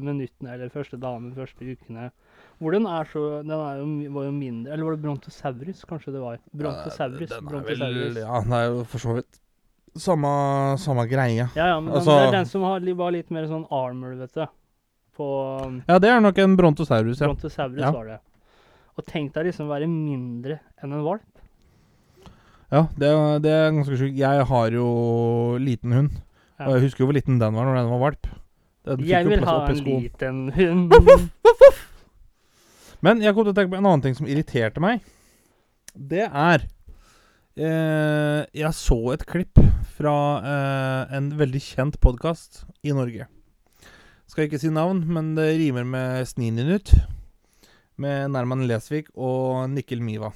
minuttene, 0.00 0.54
eller 0.54 0.70
første 0.72 0.96
dagene, 1.00 1.34
de 1.34 1.40
første 1.42 1.68
ukene. 1.68 2.10
Hvor 2.58 2.72
den 2.74 2.86
er 2.90 3.04
så 3.12 3.24
Den 3.46 3.52
er 3.54 3.76
jo, 3.78 4.12
var 4.16 4.24
jo 4.26 4.32
mindre 4.34 4.72
Eller 4.72 4.82
var 4.88 4.96
det 4.96 5.02
Brontosaurus, 5.04 5.84
kanskje 5.86 6.12
det 6.16 6.20
var? 6.22 6.38
Brontosaurus. 6.52 7.28
Den 7.28 7.36
er 7.38 7.50
Brontosaurus. 7.50 8.14
vel 8.14 8.22
Ja, 8.24 8.40
den 8.42 8.52
er 8.56 8.64
jo 8.72 8.80
for 8.84 8.98
så 8.98 9.14
vidt 9.20 9.38
samme, 9.98 10.32
samme 10.78 11.04
greie. 11.10 11.48
Ja, 11.56 11.66
ja, 11.74 11.80
men 11.80 11.92
Altså- 11.94 12.16
det 12.18 12.28
er 12.28 12.32
den 12.38 12.46
som 12.46 12.62
har, 12.62 12.80
var 12.94 13.10
litt 13.12 13.30
mer 13.30 13.46
sånn 13.46 13.66
armor, 13.70 14.14
vet 14.16 14.32
du. 14.34 14.46
På 15.18 15.26
um, 15.66 15.80
Ja, 15.88 15.98
det 15.98 16.10
er 16.12 16.22
nok 16.22 16.38
en 16.38 16.54
brontosaurus, 16.58 17.18
ja. 17.20 17.26
Brontosaurus 17.26 17.80
Ja. 17.82 17.90
var 17.94 18.06
det. 18.14 18.18
Og 18.98 19.06
tenk 19.06 19.32
deg 19.34 19.48
liksom 19.50 19.66
å 19.68 19.72
være 19.74 19.88
mindre 19.90 20.60
enn 20.82 20.94
en 20.94 21.04
valp. 21.06 21.26
Ja, 22.70 22.84
det, 23.00 23.08
det 23.44 23.52
er 23.54 23.70
ganske 23.72 23.96
sjukt. 23.96 24.16
Jeg 24.18 24.46
har 24.50 24.74
jo 24.74 24.88
liten 25.62 25.94
hund. 25.94 26.16
Ja. 26.58 26.66
Og 26.66 26.74
jeg 26.76 26.88
husker 26.88 27.04
jo 27.04 27.08
hvor 27.08 27.16
liten 27.16 27.38
den 27.40 27.54
var 27.54 27.68
når 27.68 27.78
den 27.78 27.92
var 27.92 28.02
valp. 28.02 28.26
Den 28.88 29.04
Jeg 29.06 29.28
vil 29.28 29.44
ha 29.46 29.54
en 29.70 29.84
liten 29.86 30.40
hund. 30.56 30.92
Men 33.06 33.22
jeg 33.22 33.34
kom 33.34 33.46
til 33.46 33.54
å 33.54 33.56
tenke 33.56 33.72
på 33.72 33.78
en 33.78 33.86
annen 33.86 34.02
ting 34.04 34.16
som 34.18 34.26
irriterte 34.26 34.82
meg. 34.82 35.04
Det 35.94 36.26
er 36.26 36.66
eh, 37.58 38.42
Jeg 38.58 38.74
så 38.76 38.98
et 39.14 39.24
klipp 39.26 39.58
fra 39.98 40.14
eh, 40.42 41.16
en 41.18 41.30
veldig 41.38 41.62
kjent 41.62 41.98
podkast 42.02 42.64
i 42.86 42.94
Norge. 42.94 43.28
Skal 44.28 44.44
ikke 44.46 44.60
si 44.60 44.68
navn, 44.72 45.00
men 45.08 45.32
det 45.38 45.48
rimer 45.58 45.86
med 45.88 46.26
Snininut. 46.28 46.92
Med 47.98 48.28
Nerman 48.30 48.66
Lesvik 48.68 49.08
og 49.18 49.64
Nikkel 49.72 50.02
Miva. 50.04 50.30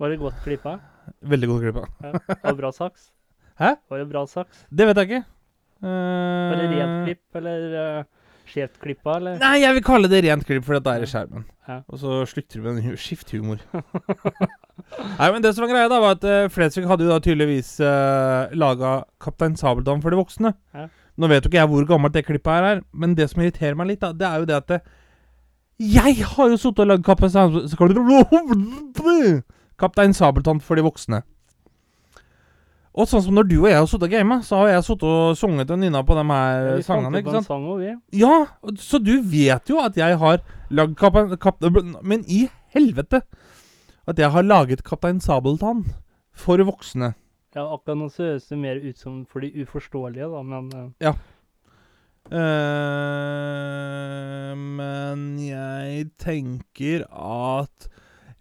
Var 0.00 0.12
det 0.12 0.18
godt 0.20 0.40
klippa? 0.44 0.78
Veldig 1.22 1.48
godt 1.52 1.62
klippa. 1.66 1.84
Ja. 2.02 2.12
Var 2.32 2.50
det 2.50 2.58
bra 2.58 2.72
saks? 2.74 3.10
Hæ? 3.60 3.74
Var 3.92 4.00
det 4.02 4.08
bra 4.10 4.24
saks? 4.28 4.64
Det 4.68 4.88
vet 4.88 4.98
jeg 5.02 5.10
ikke. 5.10 5.24
Var 5.86 6.56
det 6.56 6.64
Eh, 6.66 6.72
rent 6.72 7.04
klipp, 7.06 7.36
eller 7.36 7.64
uh, 8.00 8.04
skjevt 8.48 8.78
klippa, 8.80 9.18
eller? 9.20 9.36
Nei, 9.42 9.58
jeg 9.60 9.76
vil 9.76 9.84
kalle 9.84 10.08
det 10.10 10.22
rent 10.24 10.46
klipp, 10.48 10.64
for 10.64 10.78
dette 10.78 10.94
er 10.96 11.04
i 11.04 11.08
skjermen. 11.10 11.44
Ja. 11.68 11.76
Og 11.92 12.00
så 12.00 12.16
slutter 12.32 12.58
du 12.58 12.64
med 12.64 12.78
en 12.78 12.86
hu- 12.88 12.96
skifthumor. 12.98 13.60
Nei, 15.20 15.28
men 15.34 15.44
det 15.44 15.52
som 15.54 15.66
var 15.66 15.72
greia, 15.74 15.88
da, 15.92 15.98
var 16.02 16.16
at 16.16 16.24
uh, 16.26 16.48
Flesvig 16.52 16.88
hadde 16.88 17.04
jo 17.06 17.12
da 17.12 17.20
tydeligvis 17.22 17.74
uh, 17.84 18.48
laga 18.56 19.02
Kaptein 19.22 19.56
Sabeltann 19.60 20.00
for 20.04 20.10
de 20.14 20.20
voksne. 20.20 20.54
Ja. 20.74 20.88
Nå 21.16 21.28
vet 21.30 21.44
jo 21.44 21.48
ikke 21.48 21.60
jeg 21.62 21.68
hvor 21.72 21.86
gammelt 21.88 22.12
det 22.14 22.26
klippet 22.26 22.52
her 22.52 22.64
er, 22.74 22.80
men 22.92 23.14
det 23.16 23.30
som 23.30 23.40
irriterer 23.42 23.76
meg 23.78 23.86
litt, 23.92 24.00
da, 24.02 24.12
det 24.12 24.26
er 24.28 24.42
jo 24.42 24.48
det 24.50 24.56
at 24.56 24.68
det, 24.68 24.80
Jeg 25.80 26.24
har 26.24 26.48
jo 26.52 26.56
sittet 26.60 26.82
og 26.84 26.90
lagd 26.90 27.04
Kaptein 27.04 27.32
Kaptein 29.80 30.14
Sabeltann 30.16 30.60
for 30.64 30.76
de 30.78 30.84
voksne. 30.86 31.22
Og 32.96 33.04
sånn 33.10 33.20
som 33.26 33.34
når 33.36 33.44
du 33.50 33.56
og 33.58 33.66
jeg 33.68 33.76
har 33.76 33.88
sittet 33.90 34.06
og 34.08 34.14
gama, 34.14 34.38
så 34.44 34.62
har 34.62 34.70
jeg 34.70 34.84
sittet 34.86 35.04
og 35.04 35.34
sunget 35.36 35.72
og 35.74 35.80
nynna 35.82 36.00
på 36.08 36.16
de 36.16 36.22
her 36.30 36.68
Ja, 36.70 36.84
sangene. 36.86 37.20
ikke 37.20 37.34
sant? 37.34 37.48
sang 37.50 37.66
også, 37.68 37.82
vi. 37.82 38.20
Ja, 38.22 38.36
så 38.80 39.00
du 39.04 39.12
vet 39.20 39.68
jo 39.68 39.82
at 39.84 39.98
jeg 40.00 40.16
har 40.22 40.40
lagd 40.72 40.96
Kaptein 40.96 41.36
kap, 41.36 41.60
Men 42.02 42.24
i 42.24 42.46
helvete! 42.72 43.20
At 44.08 44.18
jeg 44.18 44.30
har 44.32 44.42
laget 44.42 44.84
Kaptein 44.86 45.20
Sabeltann 45.20 45.84
for 46.32 46.56
voksne. 46.64 47.12
Ja, 47.56 47.62
akkurat 47.72 47.96
nå 47.96 48.10
så 48.12 48.26
høres 48.26 48.50
det 48.50 48.56
mer 48.60 48.76
ut 48.84 48.98
som 49.00 49.22
for 49.30 49.40
de 49.40 49.48
uforståelige, 49.64 50.28
da, 50.28 50.42
men 50.44 50.92
Ja. 51.00 51.14
Uh, 52.26 52.32
men 54.58 55.38
jeg 55.38 56.10
tenker 56.18 57.06
at 57.08 57.88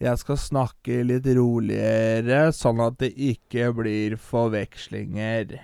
jeg 0.01 0.17
skal 0.19 0.39
snakke 0.41 1.03
litt 1.07 1.27
roligere, 1.37 2.51
sånn 2.51 2.81
at 2.83 2.97
det 2.99 3.13
ikke 3.13 3.69
blir 3.77 4.17
forvekslinger. 4.19 5.55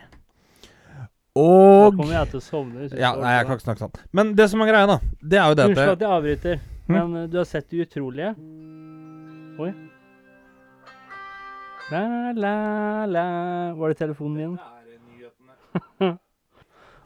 Og 1.35 1.91
da 1.91 1.97
kommer 1.97 2.15
jeg 2.21 2.31
til 2.31 2.39
å 2.39 2.45
sovne. 2.45 2.87
Ja, 2.93 3.15
nei, 3.19 3.35
jeg 3.35 3.49
kan 3.49 3.57
ikke 3.57 3.67
snakke 3.67 3.83
sånn. 3.83 4.03
Men 4.15 4.31
det 4.37 4.47
som 4.53 4.63
er 4.63 4.71
greia, 4.71 4.87
da, 4.87 5.01
det 5.19 5.41
er 5.41 5.51
jo 5.51 5.59
det 5.59 5.67
Unnskyld 5.71 5.95
at 5.97 6.05
jeg 6.05 6.19
avbryter, 6.21 6.63
men 6.91 7.15
uh, 7.19 7.27
du 7.27 7.41
har 7.41 7.51
sett 7.51 7.67
Det 7.67 7.83
utrolige? 7.83 8.31
Oi. 9.59 9.73
La, 11.91 12.31
la, 12.31 13.05
la 13.05 13.23
Var 13.75 13.89
det 13.91 13.97
telefonen 13.99 14.35
min? 14.37 14.59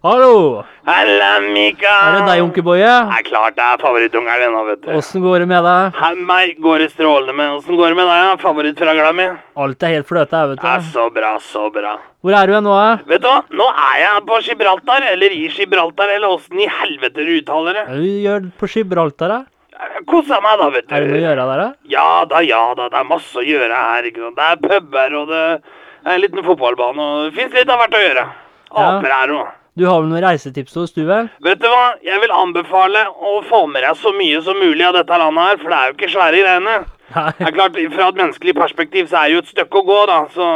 Hallo! 0.05 0.61
Halla, 0.85 1.29
Mika! 1.41 1.89
Er 1.89 2.17
det 2.19 2.25
deg? 2.27 2.41
Det 2.53 2.83
er 2.85 3.23
klart 3.25 3.55
det 3.57 3.63
er 3.65 3.79
favorittungeren 3.81 4.53
din 4.53 4.67
vet 4.67 4.83
du. 4.83 4.91
Åssen 4.99 5.23
går 5.25 5.41
det 5.41 5.47
med 5.49 5.65
deg? 5.65 5.97
Meg 6.29 6.59
går 6.61 6.83
det 6.83 6.91
strålende 6.93 7.33
med. 7.33 7.55
Åssen 7.55 7.79
går 7.79 7.95
det 7.95 7.97
med 7.97 8.05
deg, 8.11 8.19
ja? 8.27 8.35
favorittfragla 8.43 9.09
mi? 9.17 9.25
Alt 9.65 9.87
er 9.87 9.95
helt 9.95 10.09
fløte 10.11 10.37
her, 10.37 10.51
vet 10.53 10.61
Ja, 10.61 10.75
så 10.93 11.07
bra, 11.15 11.31
så 11.41 11.65
bra. 11.73 11.95
Hvor 12.21 12.37
er 12.37 12.53
du 12.53 12.59
nå? 12.67 12.77
eh? 12.83 13.01
Vet 13.09 13.25
du 13.25 13.29
hva, 13.31 13.41
nå 13.49 13.71
er 13.89 13.97
jeg 14.03 14.23
på 14.29 14.39
Gibraltar, 14.51 15.09
eller 15.15 15.33
i 15.33 15.43
Gibraltar, 15.57 16.13
eller 16.19 16.37
åssen 16.37 16.61
i 16.61 16.69
helvete 16.69 17.25
du 17.25 17.33
uttaler 17.39 17.81
det. 17.81 17.87
Hva 17.89 18.15
gjør 18.27 18.45
det 18.45 18.51
du 18.53 18.57
på 18.61 18.69
Gibraltar, 18.75 19.33
da? 19.33 19.41
Kosa 20.07 20.39
meg 20.43 20.59
da, 20.61 20.69
vet 20.73 20.88
du. 20.88 20.95
Er 20.95 21.03
det 21.03 21.11
noe 21.11 21.19
å 21.19 21.25
gjøre 21.25 21.45
der, 21.49 21.61
da? 21.61 21.67
Ja 21.91 22.07
da, 22.29 22.41
ja 22.45 22.61
da, 22.77 22.88
det 22.93 22.99
er 23.01 23.09
masse 23.09 23.41
å 23.41 23.43
gjøre 23.45 23.81
her, 23.89 24.07
ikke 24.09 24.23
sant. 24.23 24.39
Det 24.39 24.47
er 24.47 24.63
puber, 24.63 25.19
og 25.19 25.29
det 25.31 25.43
er 25.43 26.15
en 26.15 26.23
liten 26.23 26.45
fotballbane, 26.45 27.05
og 27.05 27.27
det 27.27 27.35
fins 27.39 27.55
litt 27.57 27.71
av 27.73 27.81
hvert 27.81 27.97
å 27.97 28.03
gjøre. 28.05 28.25
Ja. 28.75 28.88
Aper 28.88 29.15
her 29.15 29.35
òg. 29.35 29.53
Du 29.75 29.83
har 29.89 29.99
vel 29.99 30.07
noen 30.07 30.23
reisetips 30.23 30.71
til 30.71 30.85
oss, 30.85 30.93
du 30.95 31.01
vel? 31.07 31.27
Vet 31.43 31.59
du 31.59 31.67
hva, 31.67 31.95
jeg 32.05 32.21
vil 32.23 32.31
anbefale 32.31 33.01
å 33.11 33.41
få 33.43 33.65
med 33.67 33.83
deg 33.83 33.97
så 33.99 34.13
mye 34.15 34.39
som 34.45 34.55
mulig 34.61 34.85
av 34.88 34.95
dette 34.95 35.17
landet 35.19 35.49
her, 35.49 35.57
for 35.59 35.73
det 35.73 35.79
er 35.79 35.89
jo 35.89 35.95
ikke 35.97 36.11
svære 36.13 36.43
greiene. 36.45 36.75
Det 37.05 37.15
Nei. 37.21 37.33
er 37.49 37.55
klart, 37.57 37.81
Fra 37.95 38.07
et 38.07 38.21
menneskelig 38.21 38.53
perspektiv 38.57 39.09
så 39.11 39.19
er 39.19 39.27
det 39.27 39.35
jo 39.35 39.41
et 39.43 39.51
stykke 39.51 39.81
å 39.81 39.88
gå, 39.89 39.97
da. 40.09 40.19
Så 40.35 40.47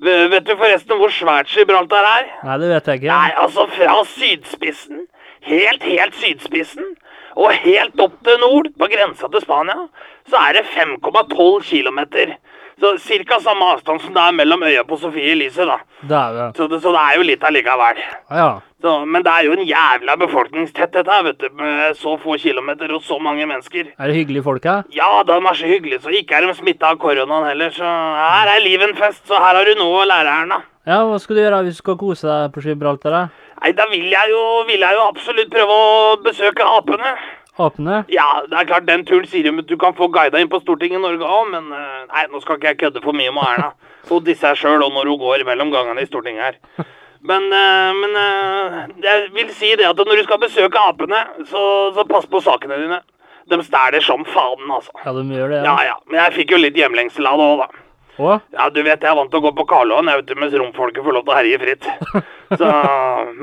Vet 0.00 0.46
du 0.48 0.54
forresten 0.56 0.96
hvor 0.96 1.10
svært 1.12 1.50
Gibraltar 1.52 2.06
er? 2.08 2.28
Nei, 2.46 2.54
det 2.62 2.68
vet 2.70 2.86
jeg 2.88 3.00
ikke. 3.02 3.08
Nei, 3.12 3.32
altså 3.36 3.66
fra 3.68 3.98
sydspissen 4.08 5.02
helt, 5.44 5.82
helt 5.84 6.16
sydspissen, 6.20 6.94
og 7.36 7.52
helt 7.64 8.00
opp 8.00 8.16
til 8.26 8.40
nord, 8.42 8.70
på 8.78 8.88
grensa 8.90 9.28
til 9.30 9.44
Spania, 9.44 9.86
så 10.30 10.40
er 10.48 10.58
det 10.58 10.64
5,12 10.74 11.62
kilometer. 11.68 12.36
Så 12.80 12.94
cirka 12.98 13.36
samme 13.44 13.66
avstand 13.74 14.00
som 14.00 14.14
det 14.16 14.22
er 14.24 14.32
mellom 14.32 14.62
øya 14.64 14.82
på 14.88 14.96
Sofie 14.96 15.34
Elise, 15.34 15.66
da. 15.68 15.76
Det 16.00 16.56
Så 16.56 16.66
det, 16.66 16.80
så 16.80 16.92
det 16.94 17.00
er 17.02 17.16
jo 17.18 17.26
litt 17.28 17.42
allikevel. 17.44 18.00
Ja. 18.30 18.50
Så, 18.80 18.94
men 19.04 19.22
det 19.22 19.32
er 19.32 19.44
jo 19.44 19.52
en 19.52 19.66
jævla 19.68 20.16
befolkningstetthet 20.16 21.10
her, 21.12 21.26
vet 21.26 21.42
du, 21.42 21.50
med 21.58 21.98
så 22.00 22.16
få 22.22 22.38
kilometer 22.40 22.94
og 22.96 23.02
så 23.04 23.18
mange 23.20 23.44
mennesker. 23.44 23.92
Er 23.98 24.08
det 24.08 24.16
hyggelige 24.16 24.46
folk 24.46 24.64
her? 24.64 24.88
Ja, 24.96 25.10
de 25.28 25.36
er 25.36 25.58
så 25.58 25.68
hyggelige, 25.68 26.00
så 26.00 26.08
ikke 26.08 26.38
er 26.38 26.46
de 26.46 26.54
smitta 26.56 26.94
av 26.94 26.96
koronaen 27.02 27.50
heller, 27.50 27.70
så 27.76 27.84
her 27.84 28.54
er 28.54 28.64
livet 28.64 28.88
en 28.88 28.96
fest, 28.96 29.26
så 29.28 29.36
her 29.36 29.60
har 29.60 29.68
du 29.68 29.76
noe 29.76 30.00
å 30.00 30.08
lære 30.08 30.38
her, 30.38 30.48
da. 30.48 30.62
Ja, 30.88 31.02
hva 31.04 31.18
skal 31.20 31.36
du 31.36 31.42
gjøre 31.42 31.60
hvis 31.66 31.76
du 31.76 31.82
skal 31.84 32.00
kose 32.00 32.24
deg 32.24 32.54
på 32.54 32.64
Gibraltar? 32.64 33.12
da? 33.12 33.49
Nei, 33.60 33.74
da 33.76 33.84
vil 33.90 34.08
jeg 34.08 34.32
jo, 34.32 34.40
vil 34.68 34.80
jeg 34.80 34.96
jo 34.96 35.04
absolutt 35.04 35.50
prøve 35.52 35.74
å 35.76 36.16
besøke 36.24 36.64
apene. 36.78 37.12
Apene? 37.60 37.98
Ja, 38.08 38.28
det 38.48 38.56
er 38.56 38.68
klart, 38.70 38.86
den 38.88 39.04
turen 39.04 39.26
sier 39.28 39.44
de 39.44 39.52
at 39.60 39.68
du 39.68 39.76
kan 39.80 39.92
få 39.98 40.08
guida 40.12 40.40
inn 40.40 40.48
på 40.48 40.62
Stortinget 40.62 40.96
i 40.96 41.02
Norge 41.02 41.28
òg, 41.28 41.50
men 41.52 41.68
eh, 41.76 41.98
nei, 42.08 42.24
nå 42.32 42.40
skal 42.40 42.56
ikke 42.56 42.70
jeg 42.72 42.80
kødde 42.84 43.02
for 43.04 43.16
mye 43.16 43.34
med 43.36 43.50
Erna. 43.50 43.74
Hun 44.08 44.24
disser 44.24 44.56
seg 44.56 44.62
sjøl 44.62 44.86
og 44.86 44.94
når 44.96 45.12
hun 45.12 45.20
går 45.20 45.44
mellom 45.48 45.72
gangene 45.74 46.00
i 46.00 46.08
Stortinget 46.08 46.46
her. 46.46 46.88
Men, 47.20 47.50
eh, 47.52 47.90
men 48.00 48.16
eh, 48.16 48.78
jeg 49.04 49.28
vil 49.36 49.52
si 49.52 49.74
det 49.76 49.90
at 49.90 50.00
når 50.00 50.22
du 50.22 50.24
skal 50.24 50.40
besøke 50.40 50.80
apene, 50.88 51.20
så, 51.50 51.64
så 51.96 52.06
pass 52.08 52.28
på 52.30 52.40
sakene 52.44 52.80
dine. 52.80 53.02
De 53.50 53.58
stæler 53.66 54.00
som 54.04 54.24
faen, 54.24 54.68
altså. 54.70 54.94
Ja, 55.04 55.12
de 55.12 55.24
gjør 55.34 55.52
det. 55.52 55.60
Ja 55.66 55.76
ja, 55.84 55.96
men 56.08 56.20
jeg 56.22 56.36
fikk 56.38 56.54
jo 56.54 56.60
litt 56.62 56.76
hjemlengsel 56.78 57.28
av 57.28 57.40
det 57.40 57.48
òg, 57.50 57.64
da. 57.66 57.79
Å? 58.20 58.34
Ja, 58.52 58.66
du 58.74 58.82
vet 58.84 59.00
jeg 59.00 59.08
er 59.10 59.16
vant 59.16 59.30
til 59.32 59.40
å 59.40 59.44
gå 59.46 59.52
på 59.56 59.64
Karlån 59.70 60.08
jeg 60.10 60.20
vet 60.20 60.32
mens 60.36 60.56
romfolket 60.60 61.04
får 61.06 61.14
lov 61.16 61.24
til 61.24 61.32
å 61.32 61.38
herje 61.38 61.60
fritt. 61.62 61.86
Så, 62.60 62.68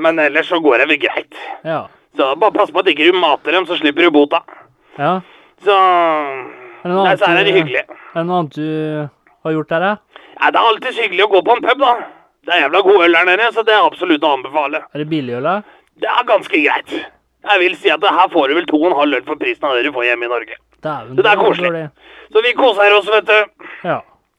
men 0.04 0.18
ellers 0.22 0.48
så 0.52 0.60
går 0.62 0.82
det 0.82 0.86
vel 0.90 1.00
greit. 1.02 1.38
Ja. 1.66 1.80
Så 2.18 2.28
bare 2.38 2.52
pass 2.54 2.70
på 2.74 2.82
at 2.82 2.90
ikke 2.92 3.08
du 3.08 3.16
mater 3.18 3.56
dem, 3.56 3.64
så 3.66 3.78
slipper 3.80 4.06
du 4.06 4.10
bota. 4.14 4.42
ja. 4.98 5.18
Så 5.64 5.74
det 6.84 6.94
Nei, 6.94 7.16
så 7.18 7.26
her 7.26 7.40
er 7.40 7.44
det 7.48 7.52
du- 7.52 7.56
hyggelig. 7.58 7.80
Er 7.88 8.20
det 8.20 8.26
noe 8.28 8.36
annet 8.44 8.54
du 8.54 9.08
har 9.44 9.52
gjort 9.56 9.68
der, 9.72 9.80
da? 9.80 9.90
Ja, 10.38 10.50
det 10.54 10.60
er 10.60 10.68
alltid 10.70 11.00
hyggelig 11.02 11.24
å 11.24 11.30
gå 11.32 11.40
på 11.48 11.56
en 11.56 11.64
pub, 11.64 11.80
da. 11.82 11.94
Det 12.46 12.54
er 12.54 12.60
jævla 12.62 12.82
god 12.86 13.02
øl 13.08 13.16
der 13.18 13.26
nede, 13.32 13.48
så 13.56 13.64
det 13.66 13.74
er 13.74 13.82
absolutt 13.88 14.22
å 14.22 14.30
anbefale. 14.36 14.84
Er 14.94 15.02
det 15.02 15.08
billigøl, 15.10 15.42
da? 15.48 15.56
Det 15.98 16.12
er 16.12 16.28
ganske 16.28 16.60
greit. 16.62 16.94
Jeg 17.48 17.60
vil 17.64 17.74
si 17.80 17.90
at 17.90 18.00
det 18.04 18.12
her 18.14 18.30
får 18.30 18.48
du 18.48 18.54
vel 18.60 18.68
to 18.70 18.78
og 18.78 18.86
en 18.92 18.96
halv 19.00 19.18
øl 19.18 19.26
for 19.26 19.40
prisen 19.40 19.66
av 19.66 19.74
det 19.74 19.88
du 19.88 19.92
får 19.96 20.06
hjemme 20.12 20.28
i 20.28 20.32
Norge. 20.36 20.56
Dæven. 20.86 21.16
Det 21.18 21.26
er 21.32 21.42
koselig. 21.42 21.82
Så 22.30 22.44
vi 22.46 22.52
koser 22.54 22.94
oss, 23.00 23.10
vet 23.10 23.26
du. 23.26 23.66
Ja. 23.88 23.98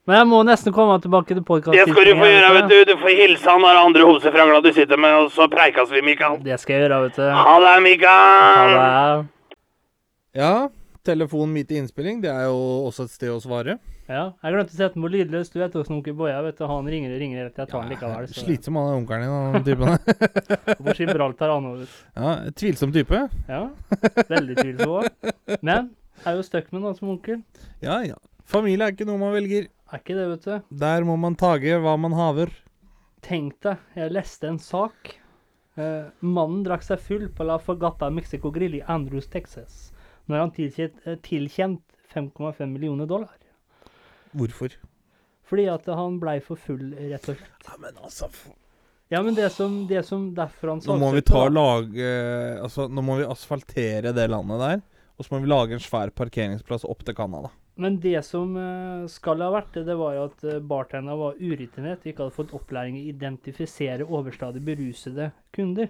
Men 0.10 0.18
jeg 0.24 0.26
må 0.26 0.40
nesten 0.42 0.74
komme 0.74 0.96
tilbake 1.04 1.36
til 1.38 1.44
podkasten. 1.46 1.78
Det 1.78 1.94
skal 1.94 2.08
du 2.08 2.16
få 2.18 2.26
gjøre, 2.32 2.48
vet 2.56 2.72
du. 2.72 2.78
Du 2.90 2.96
får 2.98 3.12
hilse 3.14 3.46
han 3.46 3.62
der 3.62 3.78
andre 3.78 4.08
homsefrangla 4.10 4.62
du 4.66 4.72
sitter 4.74 4.98
med, 4.98 5.14
og 5.22 5.28
så 5.36 5.46
preikas 5.52 5.92
vi, 5.94 6.02
Mikael. 6.02 6.40
Det 6.42 6.56
skal 6.58 6.80
jeg 6.80 6.88
gjøre, 6.88 6.98
vet 7.04 7.20
du. 7.20 7.28
Ha 7.30 7.52
det, 7.62 7.74
Ha 7.76 7.84
Mikael. 7.86 8.72
det. 8.74 9.60
Ja, 10.40 10.54
telefonen 11.06 11.54
midt 11.54 11.76
i 11.76 11.78
innspilling, 11.78 12.24
det 12.24 12.32
er 12.34 12.48
jo 12.50 12.58
også 12.88 13.06
et 13.06 13.14
sted 13.14 13.30
å 13.30 13.38
svare. 13.44 13.76
Ja. 14.10 14.24
Jeg 14.42 14.56
glemte 14.56 14.74
å 14.74 14.78
sette 14.80 14.96
den 14.98 15.06
på 15.06 15.12
lydløs. 15.14 15.52
Du 15.54 15.60
vet 15.62 15.76
åssen 15.78 16.00
onkel 16.00 16.16
Boja 16.18 16.40
vet 16.42 16.58
du. 16.58 16.64
Han 16.66 16.90
ringer 16.90 17.14
og 17.14 17.22
ringer 17.22 17.44
jeg 17.44 17.54
tar 17.60 17.70
den 17.76 17.92
likevel. 17.94 18.26
Så. 18.32 18.42
Slitsom 18.48 18.80
han 18.82 18.90
er 18.90 18.98
onkelen 19.04 19.28
din, 19.28 19.36
han 19.54 19.68
typen 19.68 19.94
der. 19.94 20.80
På 20.80 20.96
Gibraltar 20.98 21.54
han 21.54 21.68
også, 21.76 21.86
vet. 21.86 22.00
Ja, 22.18 22.34
tvilsom 22.64 22.96
type. 22.98 23.22
Ja. 23.46 23.62
Veldig 24.34 24.58
tvilsom 24.64 24.96
òg. 25.04 25.30
Men 25.62 25.92
jeg 26.24 26.34
er 26.34 26.42
jo 26.42 26.48
stuck 26.50 26.74
med 26.74 26.82
noen 26.82 26.98
som 26.98 27.14
onkel. 27.14 27.44
Ja, 27.86 28.00
ja. 28.02 28.18
Familie 28.50 28.88
er 28.88 28.96
ikke 28.96 29.06
noe 29.08 29.20
man 29.22 29.34
velger. 29.36 29.68
Er 29.94 30.02
ikke 30.02 30.16
det, 30.18 30.26
vet 30.32 30.46
du. 30.48 30.76
Der 30.82 31.06
må 31.06 31.16
man 31.22 31.36
tage 31.38 31.78
hva 31.84 31.94
man 32.02 32.16
haver. 32.18 32.52
Tenk 33.26 33.58
deg, 33.66 33.82
jeg 34.00 34.14
leste 34.16 34.48
en 34.50 34.58
sak. 34.64 35.16
Eh, 35.80 36.08
mannen 36.26 36.64
drakk 36.66 36.84
seg 36.86 37.02
full 37.04 37.28
på 37.36 37.46
La 37.48 37.60
Forgata 37.62 38.10
Mexico 38.14 38.50
Grill 38.56 38.80
i 38.80 38.86
Andrews, 38.90 39.28
Texas. 39.32 39.92
Når 40.30 40.44
han 40.44 40.54
tilkjent, 40.56 40.98
eh, 41.06 41.20
tilkjent 41.26 41.84
5,5 42.14 42.66
millioner 42.74 43.06
dollar. 43.10 43.36
Hvorfor? 44.34 44.74
Fordi 45.50 45.66
at 45.72 45.86
han 45.86 46.18
blei 46.22 46.38
for 46.46 46.60
full, 46.62 46.92
rett 46.94 47.30
og 47.32 47.38
slett. 47.38 47.68
Ja, 47.70 47.78
men 47.82 48.02
altså 48.04 48.30
Ja, 49.10 49.24
men 49.26 49.34
det 49.34 49.48
som, 49.52 49.88
det 49.90 50.04
som 50.06 50.28
derfor 50.38 50.70
han 50.76 50.82
Nå 50.86 50.98
må 51.02 51.08
vi 51.16 51.22
ta 51.26 51.48
da- 51.48 51.50
lage 51.50 52.10
Altså, 52.62 52.86
nå 52.90 53.02
må 53.02 53.16
vi 53.18 53.26
asfaltere 53.26 54.14
det 54.14 54.28
landet 54.30 54.60
der. 54.62 54.82
Og 55.18 55.26
så 55.26 55.34
må 55.34 55.40
vi 55.42 55.50
lage 55.50 55.74
en 55.74 55.82
svær 55.82 56.12
parkeringsplass 56.14 56.86
opp 56.86 57.02
til 57.04 57.16
Canada. 57.18 57.50
Men 57.80 57.96
det 58.04 58.20
som 58.28 58.52
eh, 58.60 59.08
skal 59.12 59.42
ha 59.46 59.54
vært 59.54 59.78
det, 59.88 59.96
var 59.96 60.18
at 60.26 60.44
bartenderen 60.68 61.22
var 61.22 61.40
urutinert 61.40 62.04
og 62.04 62.12
ikke 62.12 62.26
hadde 62.26 62.36
fått 62.36 62.54
opplæring 62.58 63.00
i 63.00 63.06
å 63.08 63.14
identifisere 63.14 64.08
overstadig 64.08 64.64
berusede 64.68 65.32
kunder. 65.56 65.90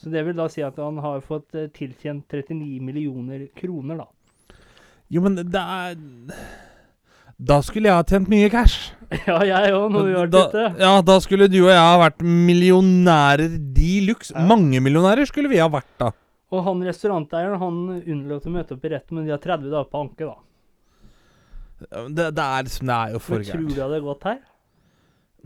Så 0.00 0.08
det 0.08 0.22
vil 0.24 0.36
da 0.38 0.46
si 0.48 0.62
at 0.64 0.78
han 0.80 0.96
har 1.04 1.20
fått 1.26 1.54
eh, 1.58 1.68
tilkjent 1.76 2.24
39 2.32 2.80
millioner 2.80 3.44
kroner, 3.56 4.00
da. 4.00 4.56
Jo, 5.12 5.20
men 5.26 5.36
det 5.36 5.60
er 5.60 5.96
Da 7.40 7.58
skulle 7.66 7.90
jeg 7.90 7.98
ha 7.98 8.04
tjent 8.06 8.30
mye 8.30 8.48
cash. 8.52 8.94
Ja, 9.26 9.40
jeg 9.42 9.72
òg, 9.74 9.88
når 9.90 10.04
vi 10.06 10.12
har 10.14 10.28
da, 10.30 10.40
det. 10.54 10.66
ja, 10.78 10.90
da 11.02 11.16
skulle 11.20 11.48
du 11.50 11.56
og 11.64 11.72
jeg 11.72 11.82
ha 11.82 11.96
vært 11.98 12.20
millionærer 12.22 13.56
de 13.74 13.94
luxe. 14.06 14.30
Ja. 14.36 14.44
Mange 14.46 14.78
millionærer 14.80 15.26
skulle 15.26 15.50
vi 15.50 15.58
ha 15.58 15.66
vært 15.72 15.90
da. 15.98 16.12
Og 16.54 16.62
han 16.66 16.84
restauranteieren 16.86 17.58
han 17.58 17.80
unnlot 17.98 18.46
å 18.46 18.52
møte 18.54 18.76
opp 18.76 18.86
i 18.86 18.92
retten, 18.94 19.18
men 19.18 19.26
de 19.26 19.34
har 19.34 19.42
30 19.42 19.66
dager 19.66 19.90
på 19.90 20.04
anke, 20.04 20.30
da. 20.30 20.38
Det, 21.88 22.26
det 22.36 22.44
er 22.44 22.64
liksom 22.66 22.90
Det 22.90 22.96
er 22.96 23.14
jo 23.14 23.20
for 23.24 23.44
gærent. 23.44 23.52
tror 23.54 23.76
du 23.76 23.82
hadde 23.82 24.00
gått 24.04 24.26
her? 24.28 24.40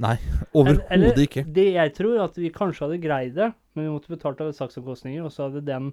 Nei, 0.04 0.16
overhodet 0.58 1.20
ikke. 1.28 1.44
Det 1.54 1.68
jeg 1.76 1.94
tror, 1.94 2.16
at 2.24 2.40
vi 2.40 2.50
kanskje 2.54 2.88
hadde 2.88 3.02
greid 3.02 3.36
det, 3.36 3.52
men 3.74 3.86
vi 3.86 3.92
måtte 3.92 4.10
betalt 4.10 4.40
av 4.42 4.50
saksomkostninger, 4.56 5.22
og 5.22 5.30
så 5.34 5.48
hadde 5.48 5.62
den 5.66 5.92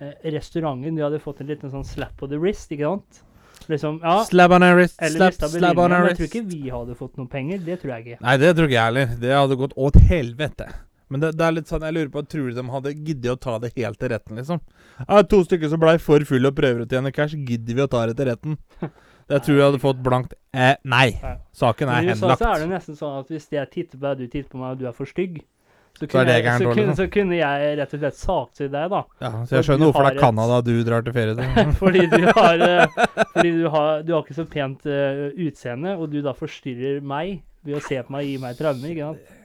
eh, 0.00 0.14
restauranten 0.32 0.96
De 0.96 1.04
hadde 1.04 1.20
fått 1.22 1.42
en 1.44 1.52
liten 1.52 1.72
sånn 1.72 1.84
slap 1.86 2.24
on 2.24 2.32
the 2.32 2.40
wrist, 2.40 2.72
ikke 2.72 2.88
sant? 2.88 3.22
Liksom, 3.70 4.00
ja, 4.02 4.14
slap 4.26 4.54
on 4.56 4.64
a 4.66 4.72
wrist, 4.74 4.96
slap, 4.98 5.36
slap, 5.38 5.78
on 5.78 5.92
a 5.92 6.00
Men 6.00 6.08
jeg 6.10 6.18
tror 6.18 6.30
ikke 6.30 6.46
vi 6.48 6.62
hadde 6.72 6.96
fått 6.98 7.20
noen 7.20 7.28
penger. 7.30 7.60
Det 7.62 7.76
tror 7.82 7.92
jeg 7.94 8.06
ikke. 8.06 8.24
Nei, 8.24 8.38
det 8.42 8.56
tror 8.56 8.66
ikke 8.66 8.78
jeg 8.78 8.88
heller. 8.88 9.12
Det 9.22 9.36
hadde 9.36 9.58
gått 9.60 9.76
åt 9.76 10.00
helvete. 10.08 10.66
Men 11.12 11.20
det, 11.20 11.34
det 11.36 11.44
er 11.44 11.54
litt 11.58 11.68
sånn, 11.68 11.84
jeg 11.84 11.94
lurer 11.94 12.10
på, 12.10 12.22
tror 12.24 12.48
du 12.48 12.56
de 12.56 12.64
hadde 12.72 12.94
giddet 12.96 13.34
å 13.34 13.38
ta 13.38 13.58
det 13.60 13.74
helt 13.76 13.98
til 14.00 14.10
retten, 14.14 14.38
liksom? 14.40 14.62
Ja, 15.04 15.20
to 15.28 15.42
stykker 15.44 15.68
som 15.68 15.82
blei 15.82 15.98
for 16.00 16.24
fulle 16.24 16.48
og 16.48 16.56
prøver 16.56 16.86
å 16.86 16.88
tjene 16.88 17.12
cash, 17.12 17.36
gidder 17.36 17.76
vi 17.76 17.84
å 17.84 17.90
ta 17.92 18.06
det 18.08 18.16
til 18.16 18.30
retten? 18.30 18.56
Det 19.30 19.40
tror 19.46 19.56
jeg 19.58 19.64
hadde 19.70 19.80
fått 19.82 20.02
blankt 20.04 20.34
eh, 20.54 20.74
Nei. 20.82 21.08
Nei. 21.22 21.36
Saken 21.56 21.88
er 21.88 22.00
Men 22.00 22.10
i 22.10 22.12
USA 22.12 22.26
henlagt. 22.26 22.42
så 22.42 22.50
er 22.50 22.62
det 22.62 22.68
nesten 22.72 22.98
sånn 22.98 23.18
at 23.20 23.32
hvis 23.32 23.48
jeg 23.52 23.70
titter 23.72 23.98
på 23.98 24.06
deg, 24.06 24.22
du 24.22 24.26
titter 24.26 24.50
på 24.50 24.60
meg, 24.60 24.74
og 24.74 24.82
du 24.82 24.88
er 24.90 24.96
for 24.96 25.08
stygg, 25.08 25.42
så 25.92 26.06
kunne, 26.08 26.24
så, 26.24 26.32
jeg, 26.32 26.44
så, 26.58 26.70
kunne, 26.72 26.94
så 26.96 27.06
kunne 27.12 27.36
jeg 27.36 27.74
rett 27.78 27.92
og 27.94 28.00
slett 28.00 28.16
saksøkt 28.18 28.72
deg, 28.72 28.86
da. 28.90 29.02
Ja, 29.22 29.30
så 29.46 29.58
jeg 29.58 29.66
skjønner 29.68 29.90
hvorfor 29.90 30.06
det 30.08 30.14
er 30.14 30.22
Canada 30.22 30.60
du 30.64 30.72
drar 30.88 31.04
til 31.04 31.14
ferie 31.14 31.36
til. 31.36 31.74
fordi 31.82 32.06
du 32.08 32.24
har 32.32 32.64
eh, 32.64 32.96
Fordi 33.34 33.52
du 33.58 33.66
har, 33.74 34.02
du 34.06 34.14
har 34.16 34.24
ikke 34.24 34.38
så 34.38 34.46
pent 34.48 34.88
uh, 34.88 35.28
utseende, 35.36 35.94
og 35.98 36.08
du 36.10 36.18
da 36.24 36.32
forstyrrer 36.36 37.04
meg 37.04 37.42
ved 37.62 37.78
å 37.78 37.84
se 37.84 38.00
på 38.00 38.16
meg 38.16 38.24
og 38.24 38.30
gi 38.32 38.40
meg 38.42 38.58
traumer, 38.58 38.94
ikke 38.94 39.12
sant. 39.12 39.38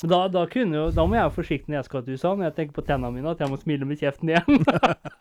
Da, 0.00 0.22
da, 0.32 0.46
kunne 0.48 0.86
da 0.96 1.04
må 1.04 1.18
jeg 1.18 1.26
være 1.26 1.34
forsiktig 1.34 1.74
når 1.74 1.82
jeg 1.82 1.88
skal 1.90 2.04
til 2.06 2.16
USA, 2.16 2.30
når 2.32 2.46
jeg 2.46 2.56
tenker 2.56 2.78
på 2.78 2.86
tennene 2.86 3.12
mine, 3.12 3.34
at 3.34 3.42
jeg 3.42 3.52
må 3.52 3.58
smile 3.60 3.88
med 3.88 4.00
kjeften 4.00 4.32
igjen. 4.32 4.64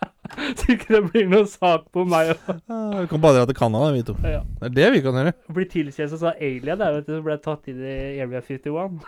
så 0.59 0.65
ikke 0.73 0.89
det 0.95 1.01
blir 1.11 1.27
noen 1.29 1.47
sak 1.47 1.85
på 1.93 2.03
meg 2.09 2.31
Ah, 2.69 3.01
Vi 3.01 3.07
kan 3.11 3.21
bare 3.21 3.39
dra 3.39 3.45
til 3.49 3.55
Canada, 3.59 3.91
vi 3.95 4.03
to. 4.07 4.15
ja, 4.23 4.41
Det 4.59 4.69
er 4.69 4.75
det 4.77 4.87
vi 4.95 5.01
kan 5.05 5.13
gjøre. 5.19 5.33
Blir 5.55 5.69
tilkjent 5.69 6.13
som 6.17 6.29
alien, 6.33 6.77
der, 6.79 6.93
vet 6.99 7.07
du, 7.07 7.13
så 7.17 7.23
ble 7.25 7.37
tatt 7.43 7.67
inn 7.71 7.81
i 7.83 7.97
Area 8.23 8.41
51. 8.41 8.99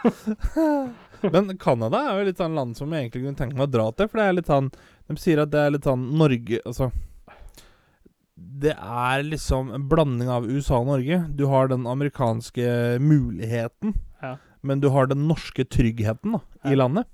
Men 1.34 1.52
Canada 1.62 2.00
er 2.10 2.20
jo 2.22 2.28
litt 2.32 2.40
sånn 2.42 2.56
land 2.58 2.78
som 2.78 2.92
jeg 2.94 3.06
egentlig 3.08 3.24
kunne 3.28 3.38
tenke 3.38 3.58
meg 3.58 3.68
å 3.68 3.72
dra 3.72 3.88
til. 3.94 4.08
For 4.10 4.18
det 4.22 4.26
er 4.28 4.38
litt 4.40 4.50
sånn 4.50 4.72
De 5.12 5.18
sier 5.22 5.42
at 5.44 5.52
det 5.54 5.60
er 5.62 5.74
litt 5.76 5.86
sånn 5.86 6.06
Norge 6.18 6.58
Altså 6.66 6.88
Det 8.62 8.74
er 8.74 9.22
liksom 9.28 9.70
en 9.76 9.84
blanding 9.92 10.30
av 10.34 10.48
USA 10.50 10.80
og 10.82 10.88
Norge. 10.90 11.20
Du 11.38 11.46
har 11.52 11.68
den 11.70 11.86
amerikanske 11.90 12.98
muligheten, 13.02 13.94
Ja. 14.22 14.36
men 14.64 14.80
du 14.82 14.90
har 14.90 15.06
den 15.08 15.28
norske 15.30 15.64
tryggheten 15.66 16.34
da, 16.34 16.40
i 16.66 16.72
Ja. 16.74 16.78
landet. 16.84 17.06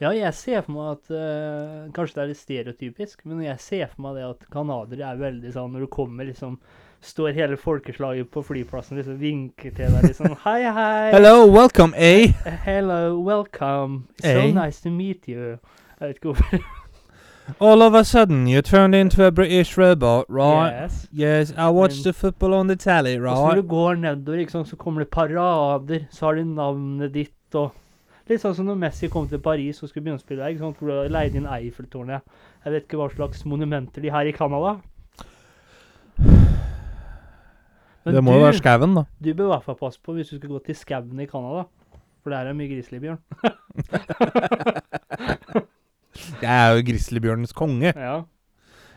Ja, 0.00 0.10
jeg 0.16 0.32
ser 0.32 0.62
for 0.64 0.72
meg 0.72 0.86
at 0.94 1.10
uh, 1.12 1.88
Kanskje 1.92 2.16
det 2.16 2.22
er 2.22 2.28
litt 2.30 2.40
stereotypisk, 2.40 3.24
men 3.28 3.42
jeg 3.44 3.60
ser 3.60 3.90
for 3.90 4.06
meg 4.06 4.16
det 4.16 4.22
at 4.30 4.46
canadiere 4.52 5.10
er 5.12 5.18
veldig 5.20 5.52
sånn 5.52 5.74
Når 5.76 5.84
du 5.84 5.90
kommer, 5.92 6.24
liksom 6.24 6.56
Står 7.04 7.32
hele 7.36 7.56
folkeslaget 7.60 8.28
på 8.32 8.42
flyplassen 8.44 8.96
liksom 9.00 9.18
vinker 9.20 9.72
til 9.76 9.92
deg 9.92 10.08
liksom 10.08 10.34
Hei, 10.46 10.62
hei. 10.68 11.10
Hello, 11.14 11.46
welcome, 11.48 11.92
A. 11.96 12.28
Hello, 12.64 13.18
welcome. 13.24 14.06
So 14.20 14.28
Hey. 14.28 14.52
nice 14.52 14.80
to 14.84 14.92
meet 14.92 15.28
you. 15.28 15.56
Jeg 16.00 16.08
vet 16.10 16.20
ikke 16.20 16.34
hvorfor. 16.34 16.60
All 17.60 17.82
of 17.82 17.94
a 17.94 18.04
sudden 18.04 18.46
you 18.46 18.60
turned 18.62 18.94
into 18.94 19.24
a 19.24 19.30
British 19.30 19.78
robot, 19.78 20.26
right? 20.28 20.82
Yes. 20.82 21.08
Yes, 21.10 21.54
I 21.56 21.70
watched 21.70 22.04
the 22.04 22.12
football 22.12 22.54
on 22.54 22.68
the 22.68 22.76
tally, 22.76 23.16
Og 23.18 23.36
så 23.36 23.46
når 23.48 23.62
du 23.62 23.68
går 23.68 23.94
nedover, 23.94 24.38
ikke 24.38 24.52
sant, 24.52 24.68
så 24.68 24.76
kommer 24.76 25.00
det 25.04 25.10
parader. 25.10 26.04
Så 26.10 26.26
har 26.26 26.34
de 26.34 26.44
navnet 26.44 27.14
ditt 27.14 27.54
og 27.58 27.72
Litt 28.30 28.44
sånn 28.44 28.54
som 28.54 28.68
når 28.68 28.76
Messi 28.78 29.08
kom 29.10 29.24
til 29.26 29.40
Paris 29.42 29.80
og 29.82 29.90
skulle 29.90 30.04
begynne 30.06 30.20
å 30.20 30.22
spille 30.22 30.44
der. 30.44 30.54
Sånn, 30.60 30.74
Hvor 30.78 30.92
de 30.92 31.10
leide 31.10 31.40
inn 31.40 31.48
Eiffeltårnet. 31.50 32.22
Jeg 32.62 32.74
vet 32.76 32.84
ikke 32.86 33.00
hva 33.00 33.08
slags 33.10 33.42
monumenter 33.42 34.04
de 34.04 34.12
har 34.14 34.28
i 34.28 34.34
Canada. 34.36 34.76
Men 38.06 38.14
Det 38.14 38.22
må 38.22 38.36
jo 38.38 38.44
være 38.46 38.60
skauen, 38.60 38.94
da. 38.96 39.02
du 39.18 39.34
bør 39.34 39.50
i 39.50 39.52
hvert 39.56 39.66
fall 39.66 39.78
passe 39.82 40.00
på 40.00 40.14
hvis 40.16 40.30
du 40.30 40.38
skal 40.38 40.54
gå 40.54 40.60
til 40.64 40.78
skauen 40.78 41.20
i 41.20 41.26
Canada. 41.26 41.66
For 42.22 42.30
der 42.30 42.46
er 42.46 42.54
mye 42.54 42.70
grizzlybjørn. 42.70 43.18
Jeg 46.40 46.54
er 46.54 46.70
jo 46.76 46.86
grizzlybjørnens 46.86 47.52
konge. 47.56 47.90
Ja. 47.90 48.16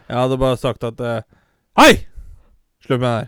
Jeg 0.08 0.17
hadde 0.17 0.38
bare 0.38 0.58
sagt 0.62 0.84
at 0.86 1.02
uh, 1.02 1.26
Hei! 1.80 2.06
Slutt 2.86 3.00
med 3.02 3.10
det 3.10 3.17
der. 3.17 3.28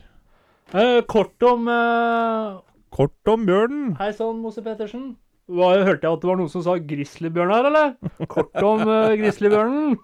Eh, 0.75 1.01
kort 1.07 1.43
om 1.47 1.67
eh, 1.71 2.57
Kort 2.91 3.31
om 3.31 3.45
bjørnen. 3.47 3.95
Hei 3.99 4.11
sann, 4.13 4.41
Mose 4.43 4.61
Pettersen. 4.61 5.15
Hva, 5.45 5.67
hørte 5.85 6.07
jeg 6.07 6.15
at 6.17 6.23
det 6.23 6.29
var 6.31 6.39
noen 6.39 6.49
som 6.49 6.63
sa 6.65 6.73
grizzlybjørn 6.81 7.51
her, 7.53 7.67
eller? 7.69 7.91
Kort 8.31 8.55
om 8.65 8.81
uh, 8.87 9.13
grizzlybjørnen. 9.19 9.95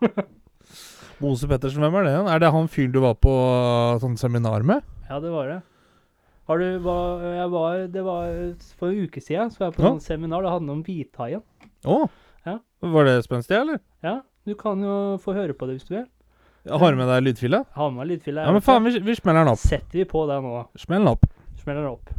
Mose 1.22 1.48
Pettersen, 1.50 1.82
hvem 1.86 1.98
er 2.02 2.08
det? 2.08 2.14
Er 2.34 2.42
det 2.44 2.52
han 2.54 2.70
fyren 2.70 2.94
du 2.94 3.00
var 3.04 3.16
på 3.22 3.32
uh, 3.34 3.98
sånn 4.02 4.18
seminar 4.22 4.64
med? 4.68 4.86
ja, 5.10 5.18
det 5.20 5.32
var 5.34 5.50
det. 5.50 5.60
Har 6.50 6.60
du 6.62 6.68
hva, 6.84 6.96
jeg 7.36 7.50
var, 7.54 7.82
Det 7.94 8.02
var 8.04 8.30
for 8.80 8.90
en 8.92 9.06
uke 9.06 9.22
siden 9.24 9.52
så 9.54 9.60
var 9.62 9.70
jeg 9.70 9.76
på 9.78 9.84
Ja. 9.86 9.90
sånn 9.94 10.02
seminar. 10.04 10.42
Det 10.44 10.52
handlet 10.52 10.74
om 10.74 10.82
hvithaien. 10.88 11.44
Å? 11.86 11.98
Ja. 12.48 12.56
Var 12.96 13.06
det 13.08 13.14
spenstig, 13.26 13.56
eller? 13.58 13.80
Ja, 14.04 14.16
du 14.50 14.56
kan 14.60 14.82
jo 14.84 14.96
få 15.22 15.36
høre 15.38 15.54
på 15.58 15.68
det 15.70 15.78
hvis 15.78 15.88
du 15.88 15.94
vil. 15.96 16.08
Jeg 16.68 16.78
har 16.82 16.98
med 16.98 17.08
deg 17.10 17.24
lydfila? 17.26 17.64
Har 17.78 17.90
med 17.94 18.02
meg 18.04 18.10
lydfille. 18.14 18.44
Ja, 18.46 18.52
men 18.54 18.62
faen, 18.66 18.84
vi, 18.86 19.00
vi 19.06 19.16
smeller 19.18 19.46
den 19.46 19.54
opp. 19.54 19.62
Setter 19.64 20.02
vi 20.02 20.06
på 20.10 20.26
det 20.30 20.38
nå. 20.46 20.52
Smell 20.82 21.02
den 21.06 21.10
opp. 21.14 21.24
Smeller 21.62 21.86
den 21.86 21.94
opp. 21.96 22.12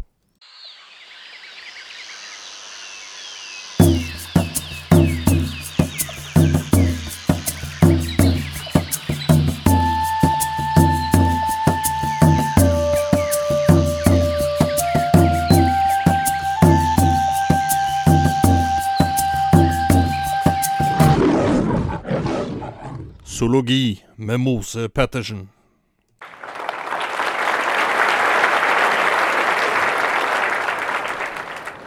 Zoologi 23.43 24.05
med 24.17 24.41
Mose 24.41 24.89
Pettersen. 24.89 25.49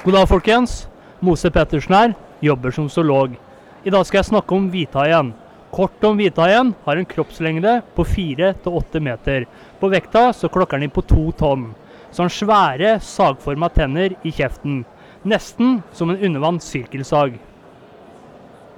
God 0.04 0.14
dag, 0.14 0.28
folkens. 0.28 0.88
Mose 1.20 1.52
Pettersen 1.52 1.96
her. 1.96 2.14
Jobber 2.44 2.76
som 2.76 2.90
zoolog. 2.90 3.40
I 3.84 3.90
dag 3.90 4.04
skal 4.04 4.20
jeg 4.20 4.30
snakke 4.34 4.58
om 4.58 4.68
hvithaien. 4.74 5.32
Kort 5.72 6.04
om 6.04 6.20
hvithaien 6.20 6.76
har 6.84 7.00
en 7.00 7.08
kroppslengde 7.08 7.78
på 7.96 8.04
4-8 8.04 9.06
meter. 9.08 9.48
På 9.80 9.88
vekta 9.96 10.34
så 10.36 10.52
klokker 10.52 10.76
den 10.76 10.90
inn 10.90 10.96
på 10.98 11.08
to 11.08 11.30
tonn. 11.40 11.70
Så 12.12 12.26
har 12.26 12.28
den 12.28 12.40
svære, 12.42 12.96
sagforma 13.00 13.72
tenner 13.72 14.20
i 14.28 14.36
kjeften. 14.36 14.84
Nesten 15.24 15.80
som 15.96 16.12
en 16.12 16.20
undervann 16.20 16.60
sirkelsag. 16.60 17.40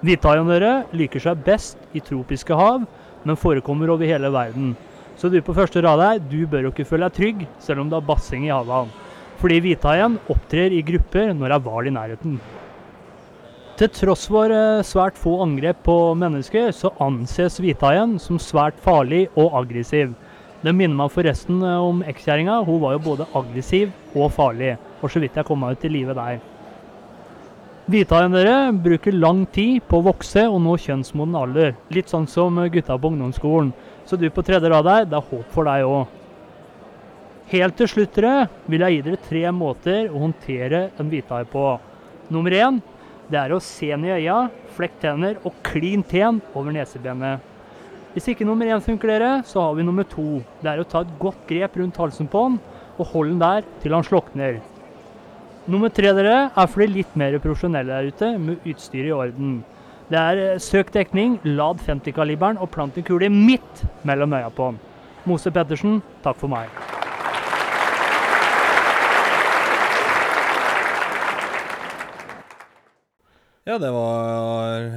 Hvithaien 0.05 0.45
dere 0.45 0.71
liker 0.93 1.23
seg 1.23 1.39
best 1.41 1.79
i 1.97 2.03
tropiske 2.05 2.55
hav, 2.57 2.86
men 3.25 3.39
forekommer 3.39 3.91
over 3.93 4.07
hele 4.07 4.31
verden. 4.33 4.75
Så 5.17 5.31
du 5.33 5.39
på 5.41 5.55
første 5.57 5.81
rad 5.81 6.03
her, 6.03 6.21
du 6.21 6.45
bør 6.45 6.67
jo 6.67 6.73
ikke 6.75 6.86
føle 6.86 7.10
deg 7.10 7.17
trygg, 7.17 7.43
selv 7.63 7.81
om 7.81 7.89
det 7.89 7.97
er 7.97 8.05
basseng 8.05 8.45
i 8.45 8.53
havet. 8.53 8.93
Fordi 9.41 9.57
hvithaien 9.65 10.19
opptrer 10.29 10.73
i 10.73 10.83
grupper 10.86 11.33
når 11.33 11.49
det 11.49 11.57
er 11.57 11.65
hval 11.65 11.89
i 11.89 11.93
nærheten. 11.93 12.38
Til 13.77 13.91
tross 13.93 14.23
for 14.33 14.49
eh, 14.49 14.81
svært 14.81 15.17
få 15.21 15.36
angrep 15.43 15.83
på 15.86 15.95
mennesker, 16.17 16.71
så 16.73 16.89
anses 17.03 17.60
hvithaien 17.62 18.15
som 18.21 18.39
svært 18.41 18.79
farlig 18.81 19.27
og 19.38 19.53
aggressiv. 19.60 20.15
Det 20.63 20.73
minner 20.73 20.97
meg 20.97 21.13
forresten 21.13 21.62
eh, 21.62 21.83
om 21.86 22.01
ekskjerringa. 22.01 22.63
Hun 22.65 22.81
var 22.81 22.95
jo 22.95 23.03
både 23.12 23.27
aggressiv 23.38 23.93
og 24.15 24.31
farlig. 24.33 24.73
Og 25.03 25.13
så 25.13 25.21
vidt 25.21 25.38
jeg 25.38 25.45
kom 25.45 25.62
meg 25.62 25.77
ut 25.77 25.86
i 25.86 25.93
live 25.93 26.17
der. 26.17 26.39
Hvithaien 27.88 28.34
dere 28.36 28.73
bruker 28.84 29.15
lang 29.15 29.45
tid 29.56 29.86
på 29.88 30.02
å 30.02 30.04
vokse 30.10 30.41
og 30.43 30.58
nå 30.60 30.73
kjønnsmoden 30.84 31.38
alder. 31.39 31.69
Litt 31.95 32.12
sånn 32.12 32.26
som 32.28 32.60
gutta 32.67 32.97
på 33.00 33.12
ungdomsskolen. 33.13 33.69
Så 34.04 34.19
du 34.19 34.26
på 34.28 34.43
tredje 34.43 34.67
rad 34.73 34.89
her, 34.91 35.06
det 35.08 35.15
er 35.15 35.30
håp 35.30 35.54
for 35.56 35.69
deg 35.69 35.88
òg. 35.88 36.12
Helt 37.47 37.80
til 37.80 37.88
slutt 37.88 38.19
dere, 38.19 38.50
vil 38.67 38.84
jeg 38.84 38.97
gi 38.97 39.06
dere 39.06 39.21
tre 39.30 39.45
måter 39.56 40.12
å 40.12 40.19
håndtere 40.26 40.84
en 41.00 41.08
hvithai 41.08 41.45
på. 41.47 41.65
Nummer 42.28 42.60
én 42.60 42.84
det 43.32 43.39
er 43.39 43.56
å 43.56 43.63
se 43.63 43.88
den 43.93 44.04
i 44.04 44.15
øya, 44.17 44.50
flekke 44.76 45.06
tenner 45.06 45.39
og 45.47 45.56
klin 45.63 46.04
ten 46.04 46.43
over 46.52 46.76
nesebenet. 46.76 47.39
Hvis 48.12 48.34
ikke 48.34 48.52
nummer 48.52 48.67
én 48.67 48.84
funker 48.84 49.15
dere, 49.15 49.36
så 49.47 49.63
har 49.63 49.80
vi 49.80 49.88
nummer 49.88 50.04
to. 50.12 50.41
Det 50.60 50.73
er 50.73 50.84
å 50.84 50.91
ta 50.91 51.08
et 51.08 51.19
godt 51.23 51.47
grep 51.47 51.80
rundt 51.80 52.04
halsen 52.04 52.28
på 52.28 52.50
den 52.50 52.60
og 52.97 53.13
holde 53.13 53.38
den 53.38 53.45
der 53.47 53.67
til 53.80 53.95
han 53.95 54.04
slokner. 54.04 54.60
Nummer 55.67 55.89
tre 55.91 56.13
dere 56.15 56.36
er 56.47 56.67
for 56.71 56.80
de 56.80 56.86
litt 56.88 57.15
mer 57.19 57.34
profesjonelle 57.43 57.91
der 57.91 58.06
ute 58.08 58.27
med 58.39 58.62
utstyret 58.71 59.10
i 59.10 59.15
orden. 59.15 59.58
Det 60.08 60.15
er 60.15 60.39
eh, 60.39 60.60
søk 60.63 60.93
dekning, 60.95 61.34
lad 61.43 61.82
50-kaliberen 61.84 62.56
og 62.63 62.69
plant 62.71 62.95
en 62.95 63.03
kule 63.03 63.27
midt 63.27 63.82
mellom 64.08 64.38
øya 64.38 64.47
på 64.47 64.69
den. 64.71 64.77
Mose 65.27 65.51
Pettersen, 65.51 65.99
takk 66.23 66.39
for 66.39 66.47
meg. 66.47 66.71
Ja, 73.67 73.75
det 73.75 73.91
var 73.91 74.88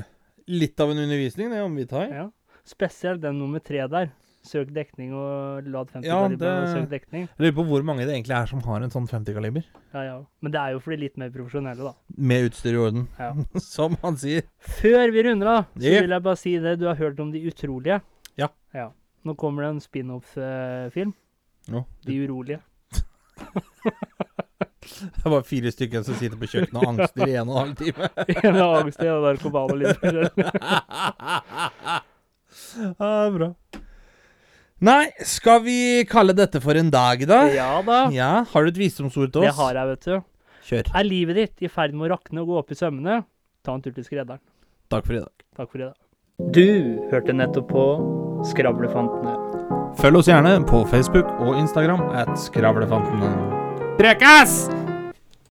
litt 0.46 0.78
av 0.78 0.94
en 0.94 1.02
undervisning, 1.02 1.50
det, 1.50 1.66
om 1.66 1.74
hvithai. 1.74 2.06
Ja. 2.14 2.28
Spesielt 2.62 3.26
den 3.26 3.42
nummer 3.42 3.58
tre 3.58 3.82
der. 3.90 4.12
Søk 4.40 4.70
dekning 4.72 5.10
og 5.12 5.66
lad 5.68 5.90
50 5.92 6.06
Ja, 6.08 6.20
kaliber 6.24 6.62
og 6.62 6.68
søk 6.72 6.86
dekning. 6.88 7.26
Jeg 7.28 7.44
lurer 7.44 7.56
på 7.58 7.64
hvor 7.68 7.82
mange 7.84 8.06
det 8.08 8.14
egentlig 8.14 8.36
er 8.38 8.46
som 8.48 8.62
har 8.64 8.80
en 8.80 8.92
sånn 8.92 9.08
50-kaliber. 9.10 9.66
Ja, 9.92 10.04
ja. 10.06 10.14
Men 10.40 10.54
det 10.54 10.60
er 10.62 10.72
jo 10.72 10.80
for 10.80 10.94
de 10.94 10.98
litt 11.02 11.18
mer 11.20 11.32
profesjonelle, 11.34 11.90
da. 11.90 12.16
Med 12.16 12.48
utstyr 12.48 12.72
i 12.72 12.80
orden. 12.80 13.04
Ja. 13.20 13.34
Som 13.74 13.98
han 14.00 14.16
sier. 14.20 14.46
Før 14.80 15.12
vi 15.12 15.26
runder 15.28 15.52
av, 15.52 15.68
så 15.76 15.92
vil 15.92 16.16
jeg 16.16 16.24
bare 16.24 16.40
si 16.40 16.54
det. 16.64 16.78
Du 16.80 16.86
har 16.88 16.96
hørt 16.96 17.20
om 17.20 17.34
De 17.34 17.42
utrolige? 17.50 18.00
Ja. 18.40 18.48
ja. 18.72 18.88
Nå 19.28 19.36
kommer 19.36 19.66
det 19.66 19.74
en 19.74 19.84
spin-off-film. 19.84 21.12
Nå. 21.68 21.84
De 22.08 22.20
urolige. 22.24 22.62
Det 25.00 25.22
er 25.24 25.30
bare 25.30 25.44
fire 25.46 25.70
stykker 25.72 26.02
som 26.04 26.16
sitter 26.18 26.36
på 26.40 26.48
kjøkkenet 26.50 26.80
og 26.80 26.88
angster 26.88 27.28
i 27.28 27.36
en 27.38 27.48
og 27.48 27.54
en 27.54 27.60
halv 27.60 27.76
time. 27.78 28.08
En 28.34 28.56
og 28.56 28.60
en 28.60 28.74
halv 28.74 28.92
time, 28.96 29.12
og 29.60 29.76
litt 29.78 30.00
forskjellig. 30.00 30.30
Ja, 32.98 33.30
bra. 33.36 33.48
Nei, 34.80 35.10
skal 35.28 35.60
vi 35.60 35.76
kalle 36.08 36.32
dette 36.32 36.60
for 36.64 36.78
en 36.80 36.88
dag, 36.92 37.20
da? 37.28 37.42
Ja 37.52 37.82
da. 37.84 37.98
Ja, 38.14 38.30
Har 38.48 38.64
du 38.64 38.70
et 38.72 38.78
visdomsord 38.80 39.32
til 39.34 39.42
oss? 39.44 39.50
Det 39.50 39.56
har 39.58 39.76
jeg, 39.76 39.88
vet 39.90 40.06
du. 40.08 40.22
Kjør. 40.70 40.90
Er 40.96 41.04
livet 41.04 41.36
ditt 41.36 41.66
i 41.66 41.68
ferd 41.72 41.92
med 41.92 42.08
å 42.08 42.14
rakne 42.14 42.40
og 42.40 42.48
gå 42.48 42.58
opp 42.62 42.72
i 42.72 42.78
sømmene? 42.78 43.20
Ta 43.64 43.74
en 43.76 43.84
tur 43.84 43.92
til 43.92 44.06
skredderen. 44.06 44.40
Takk 44.90 45.04
for 45.04 45.18
i 45.18 45.20
dag. 45.20 45.44
Takk 45.58 45.68
for 45.68 45.82
i 45.82 45.88
dag. 45.90 45.96
Du 46.56 46.64
hørte 47.12 47.36
nettopp 47.36 47.68
på 47.68 47.84
Skravlefantene. 48.48 49.36
Følg 50.00 50.22
oss 50.22 50.30
gjerne 50.30 50.54
på 50.64 50.80
Facebook 50.88 51.28
og 51.44 51.58
Instagram 51.60 52.06
at 52.16 52.32
Skravlefantene. 52.40 53.34
Prekas! 54.00 54.62